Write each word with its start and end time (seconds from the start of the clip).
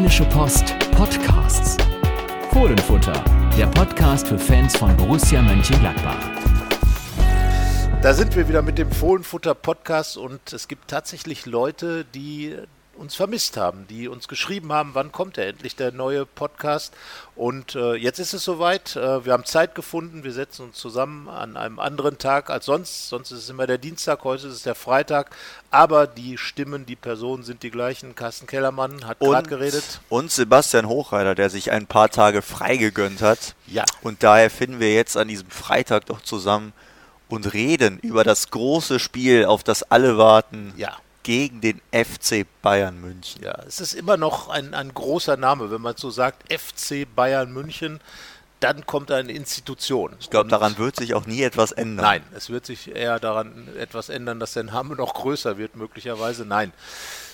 Rheinische 0.00 0.24
Post 0.24 0.78
Podcasts. 0.92 1.76
Fohlenfutter, 2.52 3.22
der 3.58 3.66
Podcast 3.66 4.28
für 4.28 4.38
Fans 4.38 4.74
von 4.74 4.96
Borussia 4.96 5.42
Mönchengladbach. 5.42 6.16
Da 8.00 8.14
sind 8.14 8.34
wir 8.34 8.48
wieder 8.48 8.62
mit 8.62 8.78
dem 8.78 8.90
Fohlenfutter 8.90 9.54
Podcast 9.54 10.16
und 10.16 10.54
es 10.54 10.68
gibt 10.68 10.88
tatsächlich 10.88 11.44
Leute, 11.44 12.06
die 12.14 12.56
uns 13.00 13.16
vermisst 13.16 13.56
haben, 13.56 13.86
die 13.88 14.08
uns 14.08 14.28
geschrieben 14.28 14.72
haben, 14.72 14.90
wann 14.92 15.10
kommt 15.10 15.38
er 15.38 15.48
endlich 15.48 15.74
der 15.74 15.90
neue 15.90 16.26
Podcast. 16.26 16.92
Und 17.34 17.74
äh, 17.74 17.94
jetzt 17.94 18.18
ist 18.18 18.34
es 18.34 18.44
soweit. 18.44 18.94
Äh, 18.94 19.24
wir 19.24 19.32
haben 19.32 19.46
Zeit 19.46 19.74
gefunden. 19.74 20.22
Wir 20.22 20.32
setzen 20.32 20.66
uns 20.66 20.76
zusammen 20.76 21.28
an 21.28 21.56
einem 21.56 21.78
anderen 21.78 22.18
Tag 22.18 22.50
als 22.50 22.66
sonst. 22.66 23.08
Sonst 23.08 23.30
ist 23.30 23.38
es 23.38 23.48
immer 23.48 23.66
der 23.66 23.78
Dienstag, 23.78 24.22
heute 24.24 24.48
ist 24.48 24.52
es 24.52 24.62
der 24.62 24.74
Freitag. 24.74 25.34
Aber 25.70 26.06
die 26.06 26.36
Stimmen, 26.36 26.84
die 26.84 26.96
Personen 26.96 27.42
sind 27.42 27.62
die 27.62 27.70
gleichen. 27.70 28.14
Carsten 28.14 28.46
Kellermann 28.46 29.06
hat 29.06 29.18
gerade 29.18 29.48
geredet. 29.48 30.00
Und 30.10 30.30
Sebastian 30.30 30.86
Hochreiter, 30.86 31.34
der 31.34 31.48
sich 31.48 31.70
ein 31.70 31.86
paar 31.86 32.10
Tage 32.10 32.42
frei 32.42 32.76
gegönnt 32.76 33.22
hat. 33.22 33.54
Ja. 33.66 33.84
Und 34.02 34.22
daher 34.22 34.50
finden 34.50 34.78
wir 34.78 34.92
jetzt 34.92 35.16
an 35.16 35.28
diesem 35.28 35.50
Freitag 35.50 36.06
doch 36.06 36.20
zusammen 36.20 36.74
und 37.28 37.54
reden 37.54 37.98
über 38.00 38.24
das 38.24 38.50
große 38.50 38.98
Spiel, 38.98 39.46
auf 39.46 39.64
das 39.64 39.84
alle 39.84 40.18
warten. 40.18 40.74
Ja 40.76 40.98
gegen 41.22 41.60
den 41.60 41.80
FC 41.92 42.46
Bayern 42.62 43.00
München. 43.00 43.42
Ja, 43.42 43.58
es 43.66 43.80
ist 43.80 43.94
immer 43.94 44.16
noch 44.16 44.48
ein, 44.48 44.74
ein 44.74 44.94
großer 44.94 45.36
Name, 45.36 45.70
wenn 45.70 45.82
man 45.82 45.96
so 45.96 46.10
sagt, 46.10 46.52
FC 46.52 47.06
Bayern 47.14 47.52
München, 47.52 48.00
dann 48.60 48.84
kommt 48.86 49.10
eine 49.10 49.32
Institution. 49.32 50.14
Ich 50.20 50.28
glaube, 50.30 50.50
daran 50.50 50.76
wird 50.76 50.96
sich 50.96 51.14
auch 51.14 51.26
nie 51.26 51.42
etwas 51.42 51.72
ändern. 51.72 52.04
Nein, 52.04 52.22
es 52.34 52.50
wird 52.50 52.66
sich 52.66 52.94
eher 52.94 53.18
daran 53.18 53.68
etwas 53.76 54.10
ändern, 54.10 54.38
dass 54.38 54.52
der 54.52 54.64
Name 54.64 54.96
noch 54.96 55.14
größer 55.14 55.56
wird, 55.56 55.76
möglicherweise. 55.76 56.44
Nein. 56.44 56.72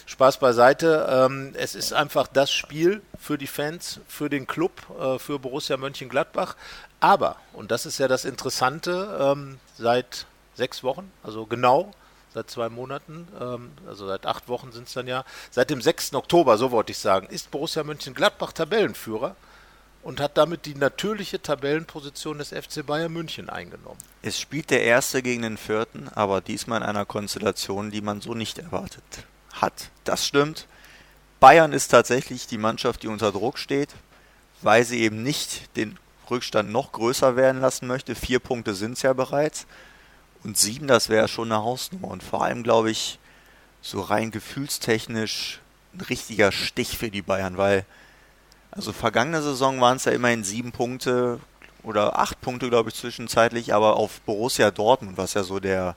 Spaß 0.06 0.38
beiseite. 0.38 1.06
Ähm, 1.10 1.52
es 1.56 1.74
ist 1.74 1.92
einfach 1.92 2.28
das 2.28 2.52
Spiel 2.52 3.02
für 3.18 3.38
die 3.38 3.48
Fans, 3.48 3.98
für 4.06 4.30
den 4.30 4.46
Club, 4.46 4.72
äh, 5.00 5.18
für 5.18 5.40
Borussia 5.40 5.76
Mönchengladbach. 5.76 6.54
Aber, 7.00 7.36
und 7.52 7.72
das 7.72 7.86
ist 7.86 7.98
ja 7.98 8.06
das 8.06 8.24
Interessante, 8.24 9.18
ähm, 9.20 9.58
seit 9.76 10.26
sechs 10.54 10.84
Wochen, 10.84 11.10
also 11.24 11.44
genau 11.44 11.90
seit 12.36 12.50
zwei 12.50 12.68
Monaten, 12.68 13.26
ähm, 13.40 13.70
also 13.86 14.06
seit 14.06 14.26
acht 14.26 14.46
Wochen 14.48 14.70
sind 14.70 14.88
es 14.88 14.92
dann 14.92 15.06
ja, 15.06 15.24
seit 15.50 15.70
dem 15.70 15.80
6. 15.80 16.12
Oktober, 16.12 16.58
so 16.58 16.70
wollte 16.70 16.92
ich 16.92 16.98
sagen, 16.98 17.28
ist 17.28 17.50
Borussia 17.50 17.82
Mönchengladbach 17.82 18.52
Tabellenführer 18.52 19.34
und 20.02 20.20
hat 20.20 20.36
damit 20.36 20.66
die 20.66 20.74
natürliche 20.74 21.40
Tabellenposition 21.40 22.36
des 22.36 22.50
FC 22.50 22.84
Bayern 22.84 23.10
München 23.10 23.48
eingenommen. 23.48 23.98
Es 24.20 24.38
spielt 24.38 24.70
der 24.70 24.82
Erste 24.82 25.22
gegen 25.22 25.42
den 25.42 25.56
Vierten, 25.56 26.10
aber 26.14 26.42
diesmal 26.42 26.82
in 26.82 26.86
einer 26.86 27.06
Konstellation, 27.06 27.90
die 27.90 28.02
man 28.02 28.20
so 28.20 28.34
nicht 28.34 28.58
erwartet 28.58 29.02
hat. 29.54 29.90
Das 30.04 30.26
stimmt. 30.26 30.66
Bayern 31.40 31.72
ist 31.72 31.88
tatsächlich 31.88 32.46
die 32.46 32.58
Mannschaft, 32.58 33.02
die 33.02 33.08
unter 33.08 33.32
Druck 33.32 33.56
steht, 33.58 33.94
weil 34.60 34.84
sie 34.84 35.00
eben 35.00 35.22
nicht 35.22 35.74
den 35.74 35.98
Rückstand 36.30 36.70
noch 36.70 36.92
größer 36.92 37.34
werden 37.34 37.62
lassen 37.62 37.86
möchte. 37.86 38.14
Vier 38.14 38.40
Punkte 38.40 38.74
sind 38.74 38.92
es 38.92 39.02
ja 39.02 39.14
bereits. 39.14 39.66
Und 40.44 40.56
sieben, 40.56 40.86
das 40.86 41.08
wäre 41.08 41.28
schon 41.28 41.52
eine 41.52 41.62
Hausnummer. 41.62 42.08
Und 42.08 42.22
vor 42.22 42.44
allem, 42.44 42.62
glaube 42.62 42.90
ich, 42.90 43.18
so 43.82 44.00
rein 44.00 44.30
gefühlstechnisch 44.30 45.60
ein 45.94 46.00
richtiger 46.02 46.52
Stich 46.52 46.98
für 46.98 47.10
die 47.10 47.22
Bayern, 47.22 47.56
weil, 47.56 47.84
also 48.70 48.92
vergangene 48.92 49.42
Saison 49.42 49.80
waren 49.80 49.96
es 49.96 50.04
ja 50.04 50.12
immerhin 50.12 50.44
sieben 50.44 50.72
Punkte 50.72 51.40
oder 51.82 52.18
acht 52.18 52.40
Punkte, 52.40 52.68
glaube 52.68 52.90
ich, 52.90 52.96
zwischenzeitlich, 52.96 53.72
aber 53.72 53.96
auf 53.96 54.20
Borussia 54.22 54.70
Dortmund, 54.70 55.16
was 55.16 55.34
ja 55.34 55.42
so 55.42 55.60
der 55.60 55.96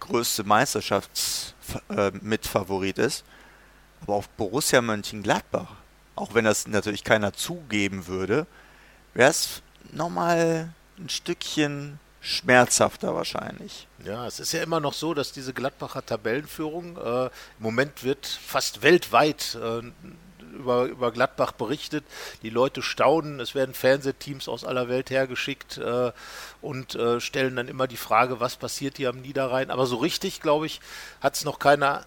größte 0.00 0.44
Meisterschaftsmitfavorit 0.44 2.98
äh, 2.98 3.06
ist, 3.06 3.24
aber 4.02 4.14
auf 4.14 4.28
Borussia 4.30 4.80
Mönchengladbach, 4.80 5.74
auch 6.14 6.34
wenn 6.34 6.44
das 6.44 6.68
natürlich 6.68 7.04
keiner 7.04 7.32
zugeben 7.32 8.06
würde, 8.06 8.46
wäre 9.14 9.30
es 9.30 9.62
nochmal 9.92 10.72
ein 10.98 11.08
Stückchen 11.08 11.98
schmerzhafter 12.26 13.14
wahrscheinlich. 13.14 13.86
Ja, 14.04 14.26
es 14.26 14.40
ist 14.40 14.52
ja 14.52 14.62
immer 14.62 14.80
noch 14.80 14.92
so, 14.92 15.14
dass 15.14 15.32
diese 15.32 15.52
Gladbacher 15.52 16.04
Tabellenführung 16.04 16.96
äh, 16.96 17.26
im 17.26 17.30
Moment 17.60 18.02
wird 18.02 18.26
fast 18.26 18.82
weltweit 18.82 19.56
äh, 19.62 19.82
über, 20.56 20.86
über 20.86 21.12
Gladbach 21.12 21.52
berichtet. 21.52 22.04
Die 22.42 22.50
Leute 22.50 22.82
staunen, 22.82 23.40
es 23.40 23.54
werden 23.54 23.74
Fernsehteams 23.74 24.48
aus 24.48 24.64
aller 24.64 24.88
Welt 24.88 25.10
hergeschickt 25.10 25.78
äh, 25.78 26.12
und 26.60 26.94
äh, 26.96 27.20
stellen 27.20 27.56
dann 27.56 27.68
immer 27.68 27.86
die 27.86 27.96
Frage, 27.96 28.40
was 28.40 28.56
passiert 28.56 28.96
hier 28.96 29.10
am 29.10 29.20
Niederrhein. 29.20 29.70
Aber 29.70 29.86
so 29.86 29.96
richtig, 29.96 30.40
glaube 30.40 30.66
ich, 30.66 30.80
hat 31.20 31.34
es 31.34 31.44
noch 31.44 31.58
keiner 31.58 32.04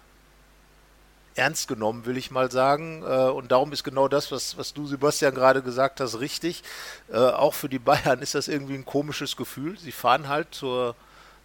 ernst 1.34 1.68
genommen, 1.68 2.06
will 2.06 2.16
ich 2.16 2.30
mal 2.30 2.50
sagen. 2.50 3.02
Äh, 3.02 3.30
und 3.30 3.52
darum 3.52 3.72
ist 3.72 3.84
genau 3.84 4.08
das, 4.08 4.32
was, 4.32 4.56
was 4.56 4.74
du, 4.74 4.86
Sebastian, 4.86 5.34
gerade 5.34 5.62
gesagt 5.62 6.00
hast, 6.00 6.20
richtig. 6.20 6.62
Äh, 7.12 7.18
auch 7.18 7.54
für 7.54 7.68
die 7.68 7.78
Bayern 7.78 8.20
ist 8.20 8.34
das 8.34 8.48
irgendwie 8.48 8.74
ein 8.74 8.84
komisches 8.84 9.36
Gefühl. 9.36 9.78
Sie 9.78 9.92
fahren 9.92 10.28
halt 10.28 10.54
zur 10.54 10.94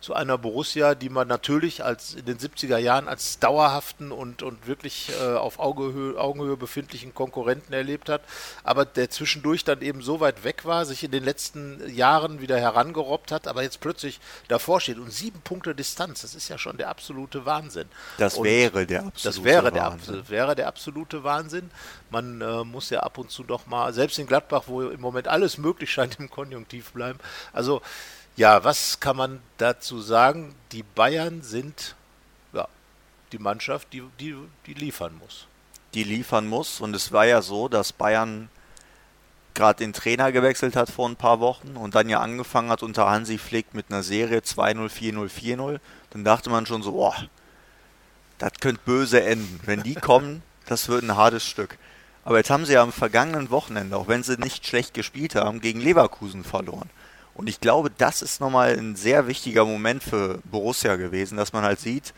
zu 0.05 0.13
einer 0.13 0.37
Borussia, 0.37 0.93
die 0.93 1.09
man 1.09 1.27
natürlich 1.27 1.83
als 1.83 2.13
in 2.13 2.25
den 2.25 2.37
70er 2.37 2.77
Jahren 2.77 3.07
als 3.07 3.39
dauerhaften 3.39 4.11
und, 4.11 4.43
und 4.43 4.67
wirklich 4.67 5.11
äh, 5.19 5.33
auf 5.33 5.57
Augenhöhe, 5.57 6.19
Augenhöhe 6.19 6.57
befindlichen 6.57 7.15
Konkurrenten 7.15 7.73
erlebt 7.73 8.07
hat, 8.07 8.21
aber 8.63 8.85
der 8.85 9.09
zwischendurch 9.09 9.63
dann 9.63 9.81
eben 9.81 10.03
so 10.03 10.19
weit 10.19 10.43
weg 10.43 10.63
war, 10.63 10.85
sich 10.85 11.03
in 11.03 11.09
den 11.09 11.23
letzten 11.23 11.81
Jahren 11.89 12.39
wieder 12.39 12.59
herangerobbt 12.59 13.31
hat, 13.31 13.47
aber 13.47 13.63
jetzt 13.63 13.79
plötzlich 13.79 14.19
davor 14.47 14.79
steht 14.79 14.99
und 14.99 15.11
sieben 15.11 15.41
Punkte 15.41 15.73
Distanz, 15.73 16.21
das 16.21 16.35
ist 16.35 16.49
ja 16.49 16.59
schon 16.59 16.77
der 16.77 16.89
absolute 16.89 17.47
Wahnsinn. 17.47 17.87
Das 18.19 18.37
und 18.37 18.43
wäre 18.43 18.85
der 18.85 19.05
absolute 19.07 19.23
das 19.23 19.43
wäre 19.43 19.73
Wahnsinn. 19.73 20.13
Der, 20.13 20.29
wäre 20.29 20.55
der 20.55 20.67
absolute 20.67 21.23
Wahnsinn. 21.23 21.71
Man 22.11 22.41
äh, 22.41 22.63
muss 22.63 22.91
ja 22.91 22.99
ab 22.99 23.17
und 23.17 23.31
zu 23.31 23.41
doch 23.41 23.65
mal, 23.65 23.91
selbst 23.91 24.19
in 24.19 24.27
Gladbach, 24.27 24.65
wo 24.67 24.83
im 24.83 25.01
Moment 25.01 25.27
alles 25.27 25.57
möglich 25.57 25.91
scheint, 25.91 26.19
im 26.19 26.29
Konjunktiv 26.29 26.91
bleiben. 26.91 27.17
Also 27.53 27.81
ja, 28.35 28.63
was 28.63 28.99
kann 28.99 29.17
man 29.17 29.41
dazu 29.57 30.01
sagen? 30.01 30.55
Die 30.71 30.83
Bayern 30.83 31.41
sind 31.41 31.95
ja, 32.53 32.67
die 33.31 33.39
Mannschaft, 33.39 33.93
die, 33.93 34.03
die, 34.19 34.35
die 34.65 34.73
liefern 34.73 35.17
muss. 35.17 35.47
Die 35.93 36.03
liefern 36.03 36.47
muss. 36.47 36.81
Und 36.81 36.95
es 36.95 37.11
war 37.11 37.25
ja 37.25 37.41
so, 37.41 37.69
dass 37.69 37.93
Bayern 37.93 38.49
gerade 39.53 39.79
den 39.79 39.93
Trainer 39.93 40.31
gewechselt 40.31 40.75
hat 40.75 40.89
vor 40.89 41.07
ein 41.07 41.15
paar 41.15 41.39
Wochen 41.39 41.77
und 41.77 41.95
dann 41.95 42.09
ja 42.09 42.19
angefangen 42.19 42.69
hat 42.69 42.83
unter 42.83 43.09
Hansi 43.09 43.37
Flick 43.37 43.73
mit 43.73 43.85
einer 43.89 44.03
Serie 44.03 44.39
2-0, 44.39 44.89
4-0, 44.89 45.29
4-0. 45.29 45.79
Dann 46.11 46.23
dachte 46.25 46.49
man 46.49 46.65
schon 46.65 46.83
so, 46.83 46.91
boah, 46.91 47.15
das 48.37 48.51
könnte 48.59 48.81
böse 48.85 49.23
enden. 49.23 49.61
Wenn 49.63 49.81
die 49.81 49.95
kommen, 49.95 50.43
das 50.67 50.89
wird 50.89 51.03
ein 51.03 51.15
hartes 51.15 51.45
Stück. 51.45 51.77
Aber 52.25 52.37
jetzt 52.37 52.49
haben 52.49 52.65
sie 52.65 52.73
ja 52.73 52.81
am 52.81 52.91
vergangenen 52.91 53.49
Wochenende, 53.49 53.95
auch 53.95 54.07
wenn 54.07 54.23
sie 54.23 54.37
nicht 54.37 54.67
schlecht 54.67 54.93
gespielt 54.93 55.35
haben, 55.35 55.61
gegen 55.61 55.79
Leverkusen 55.79 56.43
verloren. 56.43 56.89
Und 57.35 57.47
ich 57.47 57.59
glaube, 57.59 57.91
das 57.95 58.21
ist 58.21 58.39
nochmal 58.39 58.77
ein 58.77 58.95
sehr 58.95 59.27
wichtiger 59.27 59.65
Moment 59.65 60.03
für 60.03 60.39
Borussia 60.45 60.95
gewesen, 60.95 61.37
dass 61.37 61.53
man 61.53 61.63
halt 61.63 61.79
sieht, 61.79 62.13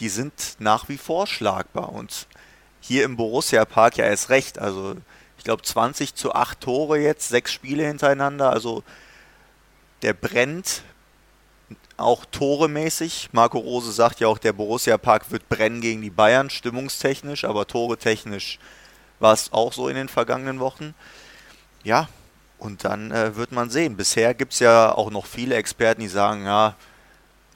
die 0.00 0.08
sind 0.08 0.56
nach 0.58 0.88
wie 0.88 0.98
vor 0.98 1.26
schlagbar. 1.26 1.92
Und 1.92 2.26
hier 2.80 3.04
im 3.04 3.16
Borussia 3.16 3.64
Park 3.64 3.98
ja 3.98 4.06
erst 4.06 4.30
recht. 4.30 4.58
Also 4.58 4.96
ich 5.38 5.44
glaube 5.44 5.62
20 5.62 6.14
zu 6.14 6.34
8 6.34 6.60
Tore 6.60 6.98
jetzt, 6.98 7.28
sechs 7.28 7.52
Spiele 7.52 7.86
hintereinander. 7.86 8.50
Also 8.50 8.82
der 10.02 10.14
brennt 10.14 10.82
auch 11.98 12.24
toremäßig. 12.24 13.30
Marco 13.32 13.58
Rose 13.58 13.92
sagt 13.92 14.20
ja 14.20 14.28
auch, 14.28 14.38
der 14.38 14.52
Borussia 14.52 14.98
Park 14.98 15.30
wird 15.30 15.48
brennen 15.48 15.80
gegen 15.80 16.02
die 16.02 16.10
Bayern, 16.10 16.50
stimmungstechnisch, 16.50 17.44
aber 17.44 17.66
toretechnisch 17.66 18.58
war 19.18 19.32
es 19.32 19.52
auch 19.52 19.72
so 19.72 19.88
in 19.88 19.96
den 19.96 20.08
vergangenen 20.08 20.60
Wochen. 20.60 20.94
Ja, 21.84 22.08
und 22.58 22.84
dann 22.84 23.10
äh, 23.10 23.36
wird 23.36 23.52
man 23.52 23.70
sehen. 23.70 23.96
Bisher 23.96 24.34
gibt 24.34 24.52
es 24.54 24.60
ja 24.60 24.92
auch 24.92 25.10
noch 25.10 25.26
viele 25.26 25.56
Experten, 25.56 26.00
die 26.00 26.08
sagen, 26.08 26.44
ja, 26.44 26.74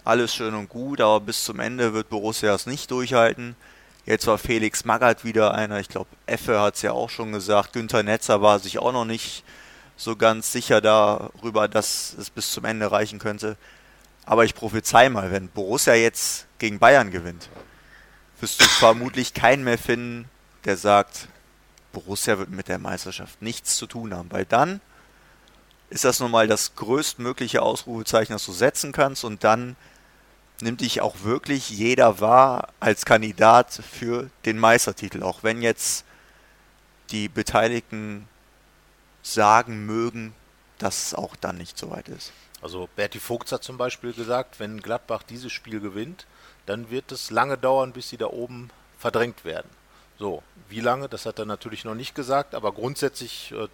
alles 0.04 0.34
schön 0.34 0.54
und 0.54 0.68
gut, 0.68 1.00
aber 1.00 1.20
bis 1.20 1.44
zum 1.44 1.60
Ende 1.60 1.92
wird 1.92 2.08
Borussia 2.08 2.54
es 2.54 2.66
nicht 2.66 2.90
durchhalten. 2.90 3.56
Jetzt 4.06 4.26
war 4.26 4.38
Felix 4.38 4.84
Magath 4.84 5.24
wieder 5.24 5.54
einer, 5.54 5.78
ich 5.78 5.88
glaube, 5.88 6.08
Effe 6.26 6.60
hat 6.60 6.76
es 6.76 6.82
ja 6.82 6.92
auch 6.92 7.10
schon 7.10 7.32
gesagt, 7.32 7.74
Günther 7.74 8.02
Netzer 8.02 8.40
war 8.40 8.58
sich 8.58 8.78
auch 8.78 8.92
noch 8.92 9.04
nicht 9.04 9.44
so 9.96 10.16
ganz 10.16 10.50
sicher 10.50 10.80
darüber, 10.80 11.68
dass 11.68 12.14
es 12.18 12.30
bis 12.30 12.50
zum 12.52 12.64
Ende 12.64 12.90
reichen 12.90 13.18
könnte. 13.18 13.56
Aber 14.24 14.44
ich 14.44 14.54
prophezei 14.54 15.08
mal, 15.10 15.30
wenn 15.30 15.48
Borussia 15.48 15.94
jetzt 15.94 16.46
gegen 16.58 16.78
Bayern 16.78 17.10
gewinnt, 17.10 17.48
wirst 18.40 18.60
du 18.60 18.64
vermutlich 18.64 19.34
keinen 19.34 19.64
mehr 19.64 19.78
finden, 19.78 20.28
der 20.64 20.76
sagt, 20.76 21.28
Borussia 21.92 22.38
wird 22.38 22.50
mit 22.50 22.68
der 22.68 22.78
Meisterschaft 22.78 23.42
nichts 23.42 23.76
zu 23.76 23.86
tun 23.86 24.14
haben, 24.14 24.30
weil 24.30 24.46
dann 24.46 24.80
ist 25.90 26.04
das 26.04 26.20
nun 26.20 26.30
mal 26.30 26.46
das 26.46 26.74
größtmögliche 26.76 27.62
Ausrufezeichen, 27.62 28.32
das 28.32 28.46
du 28.46 28.52
setzen 28.52 28.92
kannst 28.92 29.24
und 29.24 29.44
dann 29.44 29.76
nimmt 30.60 30.80
dich 30.80 31.00
auch 31.00 31.22
wirklich 31.22 31.70
jeder 31.70 32.20
wahr 32.20 32.68
als 32.80 33.04
Kandidat 33.04 33.72
für 33.72 34.30
den 34.44 34.58
Meistertitel, 34.58 35.22
auch 35.22 35.42
wenn 35.42 35.62
jetzt 35.62 36.04
die 37.10 37.28
Beteiligten 37.28 38.28
sagen 39.22 39.84
mögen, 39.84 40.34
dass 40.78 41.06
es 41.06 41.14
auch 41.14 41.36
dann 41.36 41.58
nicht 41.58 41.76
so 41.76 41.90
weit 41.90 42.08
ist. 42.08 42.32
Also 42.62 42.88
Berti 42.94 43.18
Vogts 43.18 43.52
hat 43.52 43.64
zum 43.64 43.78
Beispiel 43.78 44.12
gesagt, 44.12 44.60
wenn 44.60 44.80
Gladbach 44.80 45.22
dieses 45.22 45.52
Spiel 45.52 45.80
gewinnt, 45.80 46.26
dann 46.66 46.90
wird 46.90 47.10
es 47.10 47.30
lange 47.30 47.56
dauern, 47.56 47.92
bis 47.92 48.10
sie 48.10 48.16
da 48.16 48.26
oben 48.26 48.70
verdrängt 48.98 49.44
werden. 49.44 49.68
So, 50.18 50.42
wie 50.68 50.80
lange, 50.80 51.08
das 51.08 51.24
hat 51.24 51.38
er 51.38 51.46
natürlich 51.46 51.84
noch 51.84 51.94
nicht 51.94 52.14
gesagt, 52.14 52.54
aber 52.54 52.72
grundsätzlich 52.72 53.52
äh, 53.52 53.68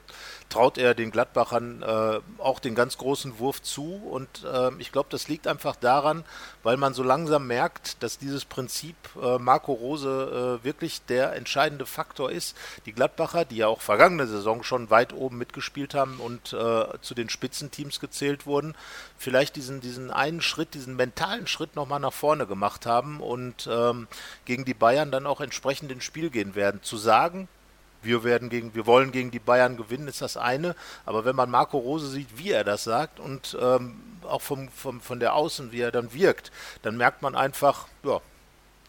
traut 0.48 0.78
er 0.78 0.94
den 0.94 1.10
Gladbachern 1.10 1.82
äh, 1.82 2.20
auch 2.38 2.60
den 2.60 2.74
ganz 2.74 2.98
großen 2.98 3.38
Wurf 3.38 3.62
zu. 3.62 3.94
Und 4.10 4.44
äh, 4.44 4.70
ich 4.78 4.92
glaube, 4.92 5.08
das 5.10 5.28
liegt 5.28 5.46
einfach 5.46 5.76
daran, 5.76 6.24
weil 6.62 6.76
man 6.76 6.94
so 6.94 7.02
langsam 7.02 7.46
merkt, 7.46 8.02
dass 8.02 8.18
dieses 8.18 8.44
Prinzip 8.44 8.96
äh, 9.20 9.38
Marco 9.38 9.72
Rose 9.72 10.60
äh, 10.60 10.64
wirklich 10.64 11.02
der 11.06 11.34
entscheidende 11.34 11.86
Faktor 11.86 12.30
ist. 12.30 12.56
Die 12.86 12.92
Gladbacher, 12.92 13.44
die 13.44 13.56
ja 13.56 13.66
auch 13.66 13.80
vergangene 13.80 14.26
Saison 14.26 14.62
schon 14.62 14.90
weit 14.90 15.12
oben 15.12 15.38
mitgespielt 15.38 15.94
haben 15.94 16.20
und 16.20 16.52
äh, 16.52 16.84
zu 17.00 17.14
den 17.14 17.28
Spitzenteams 17.28 18.00
gezählt 18.00 18.46
wurden, 18.46 18.74
vielleicht 19.18 19.56
diesen, 19.56 19.80
diesen 19.80 20.10
einen 20.10 20.40
Schritt, 20.40 20.74
diesen 20.74 20.96
mentalen 20.96 21.46
Schritt 21.46 21.76
nochmal 21.76 22.00
nach 22.00 22.12
vorne 22.12 22.46
gemacht 22.46 22.86
haben 22.86 23.20
und 23.20 23.68
ähm, 23.70 24.06
gegen 24.44 24.64
die 24.64 24.74
Bayern 24.74 25.10
dann 25.10 25.26
auch 25.26 25.40
entsprechend 25.40 25.90
ins 25.90 26.04
Spiel 26.04 26.30
gehen 26.30 26.54
werden. 26.54 26.82
Zu 26.82 26.96
sagen, 26.96 27.48
wir 28.06 28.24
werden 28.24 28.48
gegen, 28.48 28.74
wir 28.74 28.86
wollen 28.86 29.12
gegen 29.12 29.30
die 29.30 29.38
Bayern 29.38 29.76
gewinnen, 29.76 30.08
ist 30.08 30.22
das 30.22 30.36
eine. 30.36 30.74
Aber 31.04 31.24
wenn 31.24 31.36
man 31.36 31.50
Marco 31.50 31.78
Rose 31.78 32.08
sieht, 32.08 32.38
wie 32.38 32.50
er 32.50 32.64
das 32.64 32.84
sagt 32.84 33.20
und 33.20 33.56
ähm, 33.60 34.00
auch 34.22 34.42
vom, 34.42 34.68
vom, 34.68 35.00
von 35.00 35.20
der 35.20 35.34
Außen, 35.34 35.72
wie 35.72 35.80
er 35.80 35.92
dann 35.92 36.12
wirkt, 36.12 36.50
dann 36.82 36.96
merkt 36.96 37.22
man 37.22 37.34
einfach, 37.34 37.86
ja, 38.02 38.20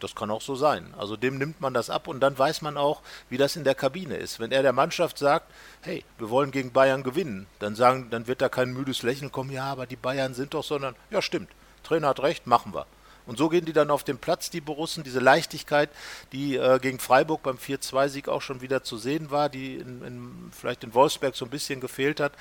das 0.00 0.14
kann 0.14 0.30
auch 0.30 0.42
so 0.42 0.54
sein. 0.54 0.94
Also 0.96 1.16
dem 1.16 1.38
nimmt 1.38 1.60
man 1.60 1.74
das 1.74 1.90
ab 1.90 2.08
und 2.08 2.20
dann 2.20 2.38
weiß 2.38 2.62
man 2.62 2.76
auch, 2.76 3.02
wie 3.28 3.36
das 3.36 3.56
in 3.56 3.64
der 3.64 3.74
Kabine 3.74 4.16
ist. 4.16 4.38
Wenn 4.40 4.52
er 4.52 4.62
der 4.62 4.72
Mannschaft 4.72 5.18
sagt, 5.18 5.46
hey, 5.82 6.04
wir 6.18 6.30
wollen 6.30 6.50
gegen 6.50 6.72
Bayern 6.72 7.02
gewinnen, 7.02 7.46
dann 7.58 7.74
sagen, 7.74 8.08
dann 8.10 8.26
wird 8.26 8.40
da 8.40 8.48
kein 8.48 8.72
müdes 8.72 9.02
Lächeln 9.02 9.32
kommen, 9.32 9.50
ja, 9.50 9.64
aber 9.64 9.86
die 9.86 9.96
Bayern 9.96 10.34
sind 10.34 10.54
doch, 10.54 10.64
sondern 10.64 10.94
ja, 11.10 11.22
stimmt. 11.22 11.50
Trainer 11.82 12.08
hat 12.08 12.20
recht, 12.20 12.46
machen 12.46 12.74
wir. 12.74 12.86
Und 13.28 13.36
so 13.36 13.48
gehen 13.50 13.66
die 13.66 13.74
dann 13.74 13.90
auf 13.90 14.04
den 14.04 14.18
Platz, 14.18 14.48
die 14.50 14.62
Borussen, 14.62 15.04
diese 15.04 15.20
Leichtigkeit, 15.20 15.90
die 16.32 16.56
äh, 16.56 16.78
gegen 16.80 16.98
Freiburg 16.98 17.42
beim 17.42 17.58
4-2-Sieg 17.58 18.28
auch 18.28 18.42
schon 18.42 18.62
wieder 18.62 18.82
zu 18.82 18.96
sehen 18.96 19.30
war, 19.30 19.50
die 19.50 19.76
in, 19.76 20.02
in, 20.02 20.50
vielleicht 20.50 20.82
in 20.82 20.94
Wolfsberg 20.94 21.36
so 21.36 21.44
ein 21.44 21.50
bisschen 21.50 21.80
gefehlt 21.80 22.20
hat. 22.20 22.32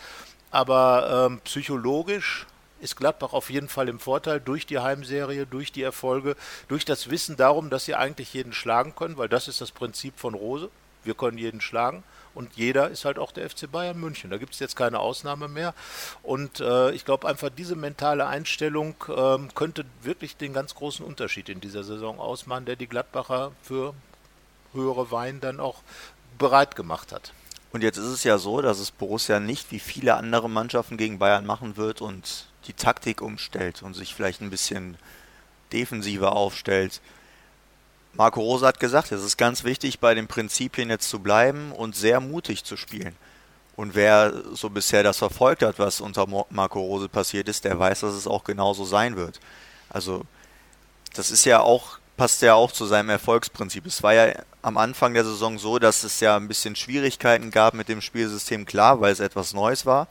Aber 0.49 1.27
ähm, 1.27 1.41
psychologisch 1.43 2.47
ist 2.79 2.95
Gladbach 2.95 3.33
auf 3.33 3.49
jeden 3.49 3.67
Fall 3.67 3.89
im 3.89 3.99
Vorteil 3.99 4.39
durch 4.39 4.65
die 4.65 4.79
Heimserie, 4.79 5.45
durch 5.45 5.73
die 5.73 5.83
Erfolge, 5.83 6.37
durch 6.69 6.85
das 6.85 7.09
Wissen 7.09 7.35
darum, 7.35 7.69
dass 7.69 7.85
sie 7.85 7.95
eigentlich 7.95 8.33
jeden 8.33 8.53
schlagen 8.53 8.95
können, 8.95 9.17
weil 9.17 9.27
das 9.27 9.49
ist 9.49 9.59
das 9.59 9.71
Prinzip 9.71 10.17
von 10.17 10.35
Rose. 10.35 10.69
Wir 11.03 11.15
können 11.15 11.37
jeden 11.37 11.59
schlagen 11.59 12.03
und 12.37 12.55
jeder 12.55 12.89
ist 12.89 13.03
halt 13.03 13.17
auch 13.17 13.31
der 13.31 13.49
FC 13.49 13.69
Bayern 13.71 13.99
München. 13.99 14.29
Da 14.29 14.37
gibt 14.37 14.53
es 14.53 14.59
jetzt 14.59 14.75
keine 14.75 14.99
Ausnahme 14.99 15.47
mehr. 15.47 15.73
Und 16.21 16.59
äh, 16.59 16.91
ich 16.91 17.03
glaube 17.03 17.27
einfach, 17.27 17.49
diese 17.49 17.75
mentale 17.75 18.27
Einstellung 18.27 18.93
ähm, 19.09 19.49
könnte 19.55 19.85
wirklich 20.03 20.37
den 20.37 20.53
ganz 20.53 20.75
großen 20.75 21.03
Unterschied 21.03 21.49
in 21.49 21.61
dieser 21.61 21.83
Saison 21.83 22.19
ausmachen, 22.19 22.65
der 22.65 22.75
die 22.75 22.85
Gladbacher 22.85 23.53
für 23.63 23.95
höhere 24.73 25.09
Wein 25.09 25.39
dann 25.41 25.59
auch 25.59 25.81
bereit 26.37 26.75
gemacht 26.75 27.11
hat. 27.11 27.33
Und 27.73 27.81
jetzt 27.81 27.97
ist 27.97 28.05
es 28.05 28.23
ja 28.23 28.37
so, 28.37 28.61
dass 28.61 28.77
es 28.77 28.91
Borussia 28.91 29.39
nicht 29.39 29.71
wie 29.71 29.79
viele 29.79 30.13
andere 30.13 30.47
Mannschaften 30.47 30.97
gegen 30.97 31.17
Bayern 31.17 31.45
machen 31.45 31.75
wird 31.75 32.01
und 32.01 32.45
die 32.67 32.73
Taktik 32.73 33.23
umstellt 33.23 33.81
und 33.81 33.95
sich 33.95 34.13
vielleicht 34.13 34.41
ein 34.41 34.51
bisschen 34.51 34.97
defensiver 35.73 36.35
aufstellt. 36.35 37.01
Marco 38.17 38.41
Rose 38.41 38.65
hat 38.65 38.79
gesagt, 38.79 39.11
es 39.11 39.23
ist 39.23 39.37
ganz 39.37 39.63
wichtig, 39.63 39.99
bei 39.99 40.15
den 40.15 40.27
Prinzipien 40.27 40.89
jetzt 40.89 41.07
zu 41.07 41.19
bleiben 41.19 41.71
und 41.71 41.95
sehr 41.95 42.19
mutig 42.19 42.63
zu 42.63 42.75
spielen. 42.75 43.15
Und 43.75 43.93
wer 43.93 44.33
so 44.53 44.71
bisher 44.71 45.03
das 45.03 45.19
verfolgt 45.19 45.61
hat, 45.61 45.77
was 45.77 46.01
unter 46.01 46.25
Marco 46.49 46.79
Rose 46.79 47.09
passiert 47.09 47.47
ist, 47.47 47.63
der 47.63 47.77
weiß, 47.77 47.99
dass 47.99 48.15
es 48.15 48.25
auch 48.25 48.43
genauso 48.43 48.85
sein 48.85 49.15
wird. 49.15 49.39
Also, 49.87 50.23
das 51.13 51.29
ist 51.29 51.45
ja 51.45 51.61
auch, 51.61 51.99
passt 52.17 52.41
ja 52.41 52.55
auch 52.55 52.71
zu 52.71 52.87
seinem 52.87 53.09
Erfolgsprinzip. 53.09 53.85
Es 53.85 54.01
war 54.01 54.15
ja 54.15 54.33
am 54.63 54.77
Anfang 54.77 55.13
der 55.13 55.23
Saison 55.23 55.59
so, 55.59 55.77
dass 55.77 56.03
es 56.03 56.19
ja 56.19 56.35
ein 56.37 56.47
bisschen 56.47 56.75
Schwierigkeiten 56.75 57.51
gab 57.51 57.75
mit 57.75 57.87
dem 57.87 58.01
Spielsystem, 58.01 58.65
klar, 58.65 58.99
weil 58.99 59.13
es 59.13 59.19
etwas 59.19 59.53
Neues 59.53 59.85
war. 59.85 60.07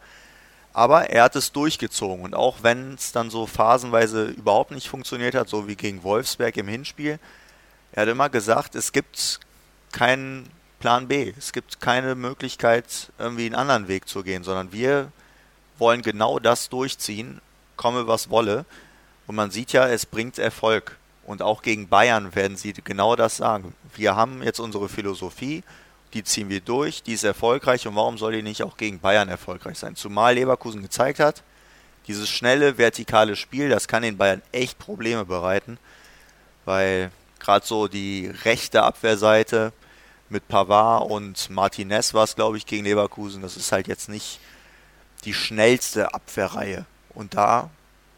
Aber 0.72 1.10
er 1.10 1.24
hat 1.24 1.34
es 1.34 1.50
durchgezogen. 1.50 2.24
Und 2.24 2.34
auch 2.34 2.58
wenn 2.62 2.94
es 2.94 3.10
dann 3.10 3.30
so 3.30 3.46
phasenweise 3.46 4.26
überhaupt 4.26 4.70
nicht 4.70 4.88
funktioniert 4.88 5.34
hat, 5.34 5.48
so 5.48 5.66
wie 5.66 5.74
gegen 5.74 6.04
Wolfsberg 6.04 6.56
im 6.56 6.68
Hinspiel, 6.68 7.18
er 7.96 8.02
hat 8.02 8.08
immer 8.10 8.28
gesagt, 8.28 8.74
es 8.74 8.92
gibt 8.92 9.40
keinen 9.90 10.50
Plan 10.80 11.08
B. 11.08 11.32
Es 11.36 11.52
gibt 11.52 11.80
keine 11.80 12.14
Möglichkeit, 12.14 13.10
irgendwie 13.18 13.46
einen 13.46 13.54
anderen 13.54 13.88
Weg 13.88 14.06
zu 14.06 14.22
gehen, 14.22 14.44
sondern 14.44 14.70
wir 14.70 15.10
wollen 15.78 16.02
genau 16.02 16.38
das 16.38 16.68
durchziehen, 16.68 17.40
komme 17.76 18.06
was 18.06 18.28
wolle. 18.28 18.66
Und 19.26 19.34
man 19.34 19.50
sieht 19.50 19.72
ja, 19.72 19.88
es 19.88 20.04
bringt 20.04 20.38
Erfolg. 20.38 20.98
Und 21.24 21.40
auch 21.40 21.62
gegen 21.62 21.88
Bayern 21.88 22.34
werden 22.34 22.58
sie 22.58 22.74
genau 22.74 23.16
das 23.16 23.38
sagen. 23.38 23.74
Wir 23.94 24.14
haben 24.14 24.42
jetzt 24.42 24.60
unsere 24.60 24.90
Philosophie, 24.90 25.64
die 26.12 26.22
ziehen 26.22 26.50
wir 26.50 26.60
durch, 26.60 27.02
die 27.02 27.14
ist 27.14 27.24
erfolgreich 27.24 27.88
und 27.88 27.96
warum 27.96 28.18
soll 28.18 28.32
die 28.32 28.42
nicht 28.42 28.62
auch 28.62 28.76
gegen 28.76 29.00
Bayern 29.00 29.30
erfolgreich 29.30 29.78
sein? 29.78 29.96
Zumal 29.96 30.34
Leverkusen 30.34 30.82
gezeigt 30.82 31.18
hat, 31.18 31.42
dieses 32.08 32.28
schnelle, 32.28 32.76
vertikale 32.76 33.36
Spiel, 33.36 33.70
das 33.70 33.88
kann 33.88 34.02
den 34.02 34.18
Bayern 34.18 34.42
echt 34.52 34.78
Probleme 34.78 35.24
bereiten, 35.24 35.78
weil 36.66 37.10
Gerade 37.46 37.64
so 37.64 37.86
die 37.86 38.26
rechte 38.44 38.82
Abwehrseite 38.82 39.72
mit 40.30 40.48
Pavard 40.48 41.08
und 41.08 41.48
Martinez 41.48 42.12
war 42.12 42.24
es, 42.24 42.34
glaube 42.34 42.56
ich, 42.56 42.66
gegen 42.66 42.82
Leverkusen. 42.82 43.40
Das 43.40 43.56
ist 43.56 43.70
halt 43.70 43.86
jetzt 43.86 44.08
nicht 44.08 44.40
die 45.24 45.32
schnellste 45.32 46.12
Abwehrreihe. 46.12 46.86
Und 47.14 47.34
da 47.34 47.70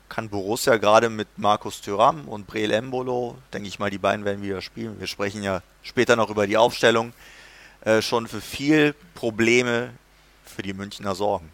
kann 0.08 0.30
Borussia 0.30 0.78
gerade 0.78 1.10
mit 1.10 1.28
Markus 1.36 1.82
Thuram 1.82 2.26
und 2.26 2.46
Breel 2.46 2.70
Embolo, 2.70 3.36
denke 3.52 3.68
ich 3.68 3.78
mal, 3.78 3.90
die 3.90 3.98
beiden 3.98 4.24
werden 4.24 4.42
wieder 4.42 4.62
spielen. 4.62 4.98
Wir 4.98 5.06
sprechen 5.06 5.42
ja 5.42 5.60
später 5.82 6.16
noch 6.16 6.30
über 6.30 6.46
die 6.46 6.56
Aufstellung, 6.56 7.12
äh, 7.82 8.00
schon 8.00 8.28
für 8.28 8.40
viel 8.40 8.94
Probleme 9.14 9.90
für 10.46 10.62
die 10.62 10.72
Münchner 10.72 11.14
sorgen. 11.14 11.52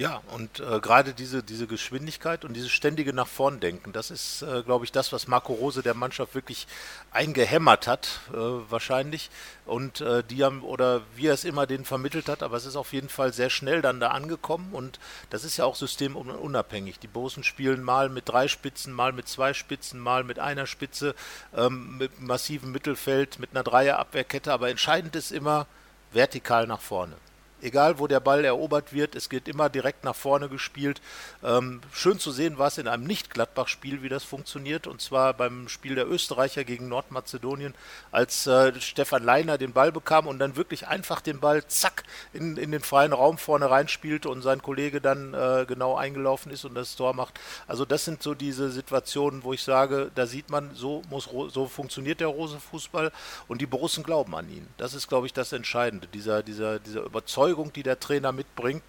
Ja, 0.00 0.22
und 0.28 0.60
äh, 0.60 0.78
gerade 0.78 1.12
diese, 1.12 1.42
diese 1.42 1.66
Geschwindigkeit 1.66 2.44
und 2.44 2.54
dieses 2.54 2.70
ständige 2.70 3.12
nach 3.12 3.26
vorn 3.26 3.58
denken, 3.58 3.92
das 3.92 4.12
ist, 4.12 4.42
äh, 4.42 4.62
glaube 4.62 4.84
ich, 4.84 4.92
das, 4.92 5.12
was 5.12 5.26
Marco 5.26 5.52
Rose 5.54 5.82
der 5.82 5.94
Mannschaft 5.94 6.36
wirklich 6.36 6.68
eingehämmert 7.10 7.88
hat, 7.88 8.20
äh, 8.32 8.36
wahrscheinlich. 8.36 9.28
Und 9.66 10.00
äh, 10.00 10.22
die 10.22 10.44
haben, 10.44 10.62
oder 10.62 11.02
wie 11.16 11.26
er 11.26 11.34
es 11.34 11.44
immer 11.44 11.66
denen 11.66 11.84
vermittelt 11.84 12.28
hat, 12.28 12.44
aber 12.44 12.56
es 12.56 12.64
ist 12.64 12.76
auf 12.76 12.92
jeden 12.92 13.08
Fall 13.08 13.32
sehr 13.32 13.50
schnell 13.50 13.82
dann 13.82 13.98
da 13.98 14.10
angekommen 14.10 14.68
und 14.72 15.00
das 15.30 15.42
ist 15.42 15.56
ja 15.56 15.64
auch 15.64 15.74
systemunabhängig. 15.74 17.00
Die 17.00 17.08
Bosen 17.08 17.42
spielen 17.42 17.82
mal 17.82 18.08
mit 18.08 18.28
drei 18.28 18.46
Spitzen, 18.46 18.92
mal 18.92 19.12
mit 19.12 19.26
zwei 19.26 19.52
Spitzen, 19.52 19.98
mal 19.98 20.22
mit 20.22 20.38
einer 20.38 20.68
Spitze, 20.68 21.16
ähm, 21.56 21.98
mit 21.98 22.20
massivem 22.20 22.70
Mittelfeld, 22.70 23.40
mit 23.40 23.50
einer 23.50 23.64
Dreierabwehrkette, 23.64 24.52
aber 24.52 24.70
entscheidend 24.70 25.16
ist 25.16 25.32
immer 25.32 25.66
vertikal 26.12 26.68
nach 26.68 26.80
vorne 26.80 27.16
egal 27.62 27.98
wo 27.98 28.06
der 28.06 28.20
Ball 28.20 28.44
erobert 28.44 28.92
wird, 28.92 29.14
es 29.14 29.28
geht 29.28 29.48
immer 29.48 29.68
direkt 29.68 30.04
nach 30.04 30.16
vorne 30.16 30.48
gespielt. 30.48 31.00
Ähm, 31.42 31.80
schön 31.92 32.18
zu 32.18 32.30
sehen 32.30 32.58
war 32.58 32.68
es 32.68 32.78
in 32.78 32.88
einem 32.88 33.04
Nicht-Gladbach-Spiel, 33.04 34.02
wie 34.02 34.08
das 34.08 34.24
funktioniert, 34.24 34.86
und 34.86 35.00
zwar 35.00 35.34
beim 35.34 35.68
Spiel 35.68 35.94
der 35.94 36.08
Österreicher 36.08 36.64
gegen 36.64 36.88
Nordmazedonien, 36.88 37.74
als 38.12 38.46
äh, 38.46 38.72
Stefan 38.80 39.24
Leiner 39.24 39.58
den 39.58 39.72
Ball 39.72 39.92
bekam 39.92 40.26
und 40.26 40.38
dann 40.38 40.56
wirklich 40.56 40.86
einfach 40.86 41.20
den 41.20 41.40
Ball 41.40 41.66
zack 41.66 42.04
in, 42.32 42.56
in 42.56 42.72
den 42.72 42.82
freien 42.82 43.12
Raum 43.12 43.38
vorne 43.38 43.70
reinspielte 43.70 44.28
und 44.28 44.42
sein 44.42 44.62
Kollege 44.62 45.00
dann 45.00 45.34
äh, 45.34 45.64
genau 45.66 45.96
eingelaufen 45.96 46.52
ist 46.52 46.64
und 46.64 46.74
das 46.74 46.96
Tor 46.96 47.14
macht. 47.14 47.38
Also 47.66 47.84
das 47.84 48.04
sind 48.04 48.22
so 48.22 48.34
diese 48.34 48.70
Situationen, 48.70 49.44
wo 49.44 49.52
ich 49.52 49.62
sage, 49.62 50.10
da 50.14 50.26
sieht 50.26 50.50
man, 50.50 50.74
so 50.74 51.02
muss 51.10 51.28
so 51.48 51.66
funktioniert 51.66 52.20
der 52.20 52.28
Rose 52.28 52.58
Fußball 52.58 53.12
und 53.48 53.60
die 53.60 53.66
Borussen 53.66 54.02
glauben 54.02 54.34
an 54.34 54.48
ihn. 54.48 54.66
Das 54.76 54.94
ist, 54.94 55.08
glaube 55.08 55.26
ich, 55.26 55.32
das 55.32 55.52
Entscheidende, 55.52 56.06
dieser, 56.06 56.42
dieser, 56.42 56.78
dieser 56.78 57.02
Überzeugung 57.02 57.47
Überzeugung, 57.48 57.72
die 57.72 57.82
der 57.82 57.98
Trainer 57.98 58.32
mitbringt. 58.32 58.82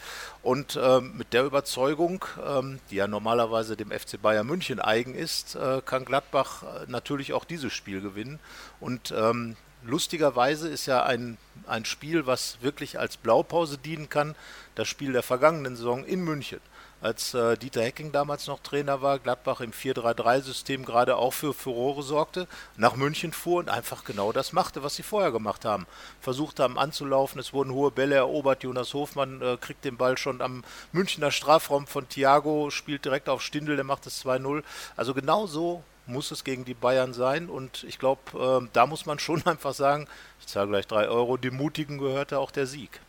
Und 0.43 0.79
ähm, 0.81 1.13
mit 1.17 1.33
der 1.33 1.45
Überzeugung, 1.45 2.25
ähm, 2.45 2.79
die 2.91 2.95
ja 2.95 3.07
normalerweise 3.07 3.77
dem 3.77 3.91
FC 3.91 4.21
Bayern 4.21 4.47
München 4.47 4.79
eigen 4.79 5.15
ist, 5.15 5.55
äh, 5.55 5.81
kann 5.85 6.05
Gladbach 6.05 6.63
äh, 6.63 6.85
natürlich 6.87 7.33
auch 7.33 7.45
dieses 7.45 7.73
Spiel 7.73 8.01
gewinnen. 8.01 8.39
Und 8.79 9.13
ähm, 9.15 9.55
lustigerweise 9.83 10.67
ist 10.67 10.85
ja 10.85 11.03
ein, 11.03 11.37
ein 11.67 11.85
Spiel, 11.85 12.25
was 12.25 12.57
wirklich 12.61 12.99
als 12.99 13.17
Blaupause 13.17 13.77
dienen 13.77 14.09
kann, 14.09 14.35
das 14.75 14.87
Spiel 14.87 15.13
der 15.13 15.23
vergangenen 15.23 15.75
Saison 15.75 16.03
in 16.03 16.23
München 16.23 16.59
als 17.01 17.33
äh, 17.33 17.57
Dieter 17.57 17.81
Hecking 17.81 18.11
damals 18.11 18.47
noch 18.47 18.59
Trainer 18.59 19.01
war, 19.01 19.19
Gladbach 19.19 19.61
im 19.61 19.71
4-3-3-System 19.71 20.85
gerade 20.85 21.15
auch 21.15 21.33
für 21.33 21.53
Furore 21.53 22.03
sorgte, 22.03 22.47
nach 22.75 22.95
München 22.95 23.31
fuhr 23.31 23.59
und 23.59 23.69
einfach 23.69 24.03
genau 24.03 24.31
das 24.31 24.53
machte, 24.53 24.83
was 24.83 24.95
sie 24.95 25.03
vorher 25.03 25.31
gemacht 25.31 25.65
haben. 25.65 25.87
Versucht 26.21 26.59
haben 26.59 26.77
anzulaufen, 26.77 27.39
es 27.39 27.53
wurden 27.53 27.73
hohe 27.73 27.91
Bälle 27.91 28.15
erobert, 28.15 28.63
Jonas 28.63 28.93
Hofmann 28.93 29.41
äh, 29.41 29.57
kriegt 29.57 29.85
den 29.85 29.97
Ball 29.97 30.17
schon 30.17 30.41
am 30.41 30.63
Münchner 30.91 31.31
Strafraum 31.31 31.87
von 31.87 32.09
Thiago, 32.09 32.69
spielt 32.69 33.05
direkt 33.05 33.29
auf 33.29 33.41
Stindel, 33.41 33.75
der 33.75 33.85
macht 33.85 34.05
es 34.05 34.25
2-0. 34.25 34.63
Also 34.97 35.13
genau 35.13 35.47
so 35.47 35.83
muss 36.05 36.31
es 36.31 36.43
gegen 36.43 36.65
die 36.65 36.73
Bayern 36.73 37.13
sein 37.13 37.49
und 37.49 37.83
ich 37.85 37.99
glaube, 37.99 38.21
äh, 38.63 38.67
da 38.73 38.87
muss 38.87 39.05
man 39.05 39.19
schon 39.19 39.41
einfach 39.45 39.73
sagen, 39.73 40.07
ich 40.41 40.47
zahle 40.47 40.67
gleich 40.67 40.87
3 40.87 41.07
Euro, 41.07 41.37
dem 41.37 41.55
Mutigen 41.55 41.97
gehörte 41.97 42.39
auch 42.39 42.51
der 42.51 42.67
Sieg. 42.67 42.99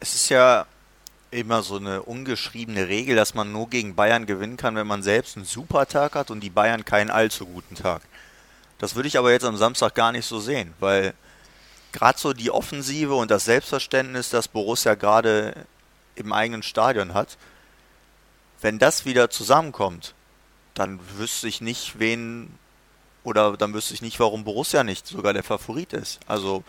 Es 0.00 0.14
ist 0.14 0.28
ja 0.28 0.66
immer 1.34 1.62
so 1.62 1.76
eine 1.76 2.02
ungeschriebene 2.02 2.88
Regel, 2.88 3.16
dass 3.16 3.34
man 3.34 3.52
nur 3.52 3.68
gegen 3.68 3.94
Bayern 3.94 4.26
gewinnen 4.26 4.56
kann, 4.56 4.76
wenn 4.76 4.86
man 4.86 5.02
selbst 5.02 5.36
einen 5.36 5.44
super 5.44 5.86
Tag 5.86 6.14
hat 6.14 6.30
und 6.30 6.40
die 6.40 6.50
Bayern 6.50 6.84
keinen 6.84 7.10
allzu 7.10 7.46
guten 7.46 7.74
Tag. 7.74 8.02
Das 8.78 8.94
würde 8.94 9.08
ich 9.08 9.18
aber 9.18 9.32
jetzt 9.32 9.44
am 9.44 9.56
Samstag 9.56 9.94
gar 9.94 10.12
nicht 10.12 10.26
so 10.26 10.40
sehen, 10.40 10.72
weil 10.80 11.14
gerade 11.92 12.18
so 12.18 12.32
die 12.32 12.50
Offensive 12.50 13.14
und 13.14 13.30
das 13.30 13.44
Selbstverständnis, 13.44 14.30
das 14.30 14.48
Borussia 14.48 14.94
gerade 14.94 15.54
im 16.16 16.32
eigenen 16.32 16.62
Stadion 16.62 17.14
hat, 17.14 17.36
wenn 18.60 18.78
das 18.78 19.04
wieder 19.04 19.30
zusammenkommt, 19.30 20.14
dann 20.74 20.98
wüsste 21.16 21.48
ich 21.48 21.60
nicht, 21.60 21.98
wen 21.98 22.50
oder 23.22 23.56
dann 23.56 23.74
wüsste 23.74 23.94
ich 23.94 24.02
nicht, 24.02 24.20
warum 24.20 24.44
Borussia 24.44 24.84
nicht 24.84 25.06
sogar 25.06 25.32
der 25.32 25.42
Favorit 25.42 25.92
ist. 25.92 26.20
Also, 26.26 26.62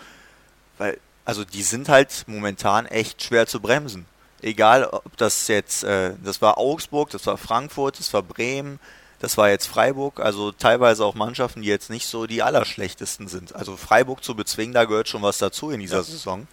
weil, 0.77 0.99
also 1.25 1.43
die 1.43 1.63
sind 1.63 1.89
halt 1.89 2.23
momentan 2.27 2.85
echt 2.85 3.23
schwer 3.23 3.47
zu 3.47 3.59
bremsen. 3.59 4.05
Egal, 4.45 4.85
ob 4.85 5.17
das 5.17 5.47
jetzt, 5.47 5.83
äh, 5.83 6.13
das 6.23 6.39
war 6.39 6.59
Augsburg, 6.59 7.09
das 7.09 7.25
war 7.25 7.35
Frankfurt, 7.35 7.97
das 7.97 8.13
war 8.13 8.21
Bremen, 8.21 8.79
das 9.17 9.39
war 9.39 9.49
jetzt 9.49 9.65
Freiburg, 9.65 10.19
also 10.19 10.51
teilweise 10.51 11.03
auch 11.03 11.15
Mannschaften, 11.15 11.63
die 11.63 11.67
jetzt 11.67 11.89
nicht 11.89 12.05
so 12.05 12.27
die 12.27 12.43
allerschlechtesten 12.43 13.27
sind. 13.27 13.55
Also 13.55 13.75
Freiburg 13.75 14.23
zu 14.23 14.35
bezwingen, 14.35 14.75
da 14.75 14.85
gehört 14.85 15.09
schon 15.09 15.23
was 15.23 15.39
dazu 15.39 15.71
in 15.71 15.79
dieser 15.79 15.97
ja. 15.97 16.03
Saison. 16.03 16.47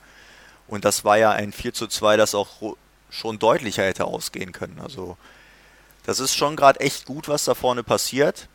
Und 0.68 0.86
das 0.86 1.04
war 1.04 1.18
ja 1.18 1.32
ein 1.32 1.52
4 1.52 1.74
zu 1.74 1.86
2, 1.86 2.16
das 2.16 2.34
auch 2.34 2.48
schon 3.10 3.38
deutlicher 3.38 3.84
hätte 3.84 4.06
ausgehen 4.06 4.52
können. 4.52 4.80
Also 4.82 5.18
das 6.06 6.18
ist 6.18 6.34
schon 6.34 6.56
gerade 6.56 6.80
echt 6.80 7.04
gut, 7.04 7.28
was 7.28 7.44
da 7.44 7.54
vorne 7.54 7.82
passiert. 7.82 8.48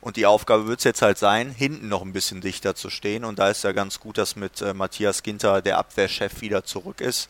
Und 0.00 0.16
die 0.16 0.24
Aufgabe 0.24 0.66
wird 0.66 0.78
es 0.78 0.84
jetzt 0.84 1.02
halt 1.02 1.18
sein, 1.18 1.50
hinten 1.50 1.88
noch 1.88 2.00
ein 2.00 2.14
bisschen 2.14 2.40
dichter 2.40 2.74
zu 2.74 2.88
stehen. 2.88 3.26
Und 3.26 3.38
da 3.38 3.50
ist 3.50 3.64
ja 3.64 3.72
ganz 3.72 4.00
gut, 4.00 4.16
dass 4.16 4.34
mit 4.34 4.62
äh, 4.62 4.72
Matthias 4.72 5.22
Ginter 5.22 5.60
der 5.60 5.76
Abwehrchef 5.76 6.40
wieder 6.40 6.64
zurück 6.64 7.02
ist 7.02 7.28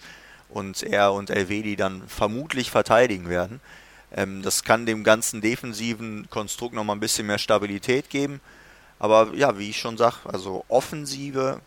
und 0.53 0.83
er 0.83 1.13
und 1.13 1.31
Elvedi 1.31 1.77
dann 1.77 2.03
vermutlich 2.07 2.71
verteidigen 2.71 3.29
werden. 3.29 3.61
Ähm, 4.15 4.43
das 4.43 4.65
kann 4.65 4.87
dem 4.87 5.05
ganzen 5.05 5.41
defensiven 5.41 6.29
Konstrukt 6.31 6.75
nochmal 6.75 6.97
ein 6.97 7.01
bisschen 7.01 7.27
mehr 7.27 7.39
Stabilität 7.39 8.11
geben. 8.11 8.41
Aber 8.99 9.35
ja, 9.35 9.59
wie 9.59 9.71
ich 9.71 9.79
schon 9.79 9.97
sage, 9.97 10.17
also 10.25 10.65
Offensive, 10.69 11.61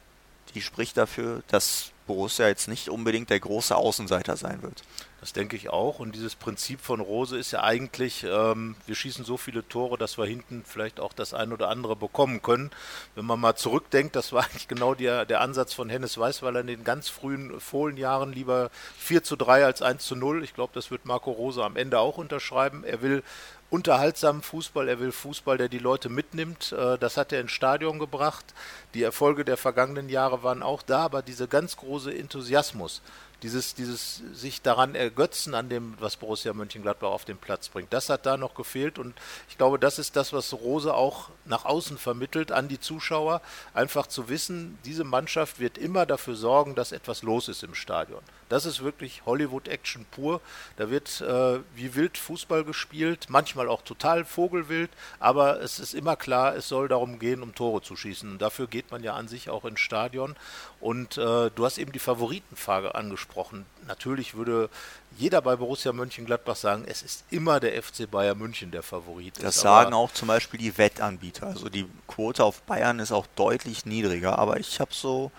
die 0.54 0.62
spricht 0.62 0.98
dafür, 0.98 1.44
dass 1.50 1.92
Borussia 2.08 2.48
jetzt 2.48 2.68
nicht 2.68 2.88
unbedingt 2.90 3.30
der 3.30 3.40
große 3.40 3.76
Außenseiter 3.76 4.38
sein 4.38 4.62
wird. 4.62 4.84
Das 5.26 5.34
denke 5.34 5.56
ich 5.56 5.72
auch. 5.72 5.98
Und 5.98 6.14
dieses 6.14 6.36
Prinzip 6.36 6.82
von 6.82 7.00
Rose 7.00 7.36
ist 7.36 7.50
ja 7.50 7.64
eigentlich, 7.64 8.24
ähm, 8.30 8.76
wir 8.86 8.94
schießen 8.94 9.26
so 9.26 9.38
viele 9.38 9.68
Tore, 9.68 9.98
dass 9.98 10.20
wir 10.20 10.26
hinten 10.28 10.64
vielleicht 10.64 11.00
auch 11.00 11.14
das 11.14 11.34
ein 11.34 11.52
oder 11.52 11.70
andere 11.70 11.96
bekommen 11.96 12.44
können. 12.44 12.70
Wenn 13.16 13.26
man 13.26 13.40
mal 13.40 13.56
zurückdenkt, 13.56 14.16
das 14.16 14.34
war 14.34 14.44
eigentlich 14.46 14.68
genau 14.68 14.94
der, 14.94 15.26
der 15.26 15.42
Ansatz 15.42 15.74
von 15.74 15.90
Hennes 15.90 16.20
Weißweiler 16.20 16.60
in 16.60 16.68
den 16.68 16.84
ganz 16.84 17.10
frühen 17.10 17.60
Fohlenjahren. 17.60 18.34
Lieber 18.34 18.70
4 19.00 19.24
zu 19.24 19.36
3 19.36 19.66
als 19.66 19.82
1 19.82 20.06
zu 20.06 20.16
0. 20.16 20.44
Ich 20.44 20.54
glaube, 20.54 20.74
das 20.76 20.92
wird 20.92 21.08
Marco 21.08 21.32
Rose 21.32 21.64
am 21.64 21.76
Ende 21.76 21.98
auch 21.98 22.20
unterschreiben. 22.20 22.84
Er 22.84 23.02
will 23.02 23.24
unterhaltsamen 23.72 24.42
Fußball, 24.42 24.88
er 24.88 25.00
will 25.00 25.12
Fußball, 25.12 25.58
der 25.58 25.70
die 25.70 25.80
Leute 25.80 26.10
mitnimmt. 26.10 26.72
Äh, 26.72 26.98
das 26.98 27.18
hat 27.18 27.34
er 27.34 27.42
ins 27.42 27.52
Stadion 27.52 28.00
gebracht. 28.00 28.46
Die 28.94 29.04
Erfolge 29.04 29.44
der 29.44 29.58
vergangenen 29.58 30.08
Jahre 30.08 30.44
waren 30.44 30.64
auch 30.64 30.82
da, 30.82 31.00
aber 31.00 31.22
dieser 31.22 31.48
ganz 31.48 31.78
große 31.78 32.16
Enthusiasmus, 32.16 33.02
dieses, 33.42 33.76
dieses 33.76 34.22
sich 34.34 34.62
daran 34.62 34.96
ergötzen 34.96 35.54
an 35.56 35.70
dem, 35.70 35.96
was 36.00 36.16
Borussia 36.16 36.54
Mönchengladbach 36.54 37.10
auf 37.10 37.26
den 37.26 37.38
Platz 37.38 37.70
bringt. 37.70 37.92
Das 37.94 38.10
hat 38.10 38.26
da 38.26 38.38
noch 38.38 38.56
gefehlt 38.56 39.00
und 39.00 39.14
ich 39.50 39.58
glaube, 39.58 39.80
das 39.80 40.00
ist 40.00 40.16
das, 40.16 40.34
was 40.34 40.54
Rose 40.54 40.94
auch 40.94 41.30
nach 41.46 41.66
außen 41.66 41.98
vermittelt 41.98 42.52
an 42.52 42.68
die 42.68 42.80
Zuschauer. 42.80 43.42
Einfach 43.74 44.08
zu 44.08 44.30
wissen, 44.30 44.78
diese 44.86 45.04
Mannschaft 45.04 45.60
wird 45.60 45.78
immer 45.78 46.06
dafür 46.06 46.36
sorgen, 46.36 46.76
dass 46.76 46.92
etwas 46.92 47.24
los 47.24 47.48
ist 47.48 47.64
im 47.64 47.76
Stadion. 47.76 48.22
Das 48.50 48.66
ist 48.66 48.84
wirklich 48.84 49.24
Hollywood-Action 49.26 50.06
pur. 50.12 50.42
Da 50.78 50.90
wird 50.90 51.22
äh, 51.22 51.60
wie 51.76 51.96
wild 51.96 52.18
Fußball 52.18 52.64
gespielt, 52.64 53.28
manchmal 53.30 53.68
auch 53.68 53.82
total 53.82 54.26
vogelwild, 54.26 54.92
aber 55.20 55.62
es 55.62 55.80
ist 55.80 55.94
immer 55.94 56.16
klar, 56.16 56.56
es 56.56 56.68
soll 56.68 56.88
darum 56.88 57.20
gehen, 57.20 57.42
um 57.42 57.56
Tore 57.56 57.82
zu 57.82 57.96
schießen. 57.96 58.30
Und 58.34 58.42
dafür 58.42 58.68
geht 58.68 58.92
man 58.92 59.04
ja 59.04 59.16
an 59.16 59.28
sich 59.28 59.50
auch 59.50 59.66
ins 59.66 59.80
Stadion. 59.80 60.36
Und 60.80 61.18
äh, 61.18 61.50
du 61.50 61.66
hast 61.66 61.78
eben 61.78 61.92
die 61.92 62.00
Favoritenfrage 62.00 62.94
angesprochen. 62.94 63.66
Natürlich 63.88 64.36
würde 64.36 64.70
jeder 65.18 65.42
bei 65.42 65.56
Borussia 65.56 65.94
Mönchengladbach 65.94 66.56
sagen, 66.56 66.84
es 66.88 67.02
ist 67.02 67.24
immer 67.32 67.60
der 67.60 67.82
FC 67.82 68.10
Bayern 68.10 68.38
München 68.38 68.72
der 68.72 68.84
Favorit. 68.84 69.42
Das 69.42 69.56
ist, 69.56 69.62
sagen 69.62 69.94
auch 69.94 70.12
zum 70.12 70.28
Beispiel 70.28 70.60
die 70.60 70.78
Wettanbieter. 70.78 71.48
Also 71.48 71.70
die 71.70 71.88
Quote 72.08 72.44
auf 72.44 72.62
Bayern 72.64 73.00
ist 73.00 73.12
auch 73.12 73.28
deutlich 73.36 73.86
niedriger, 73.86 74.38
aber 74.38 74.60
ich 74.60 74.80
habe 74.80 74.94
so 74.94 75.32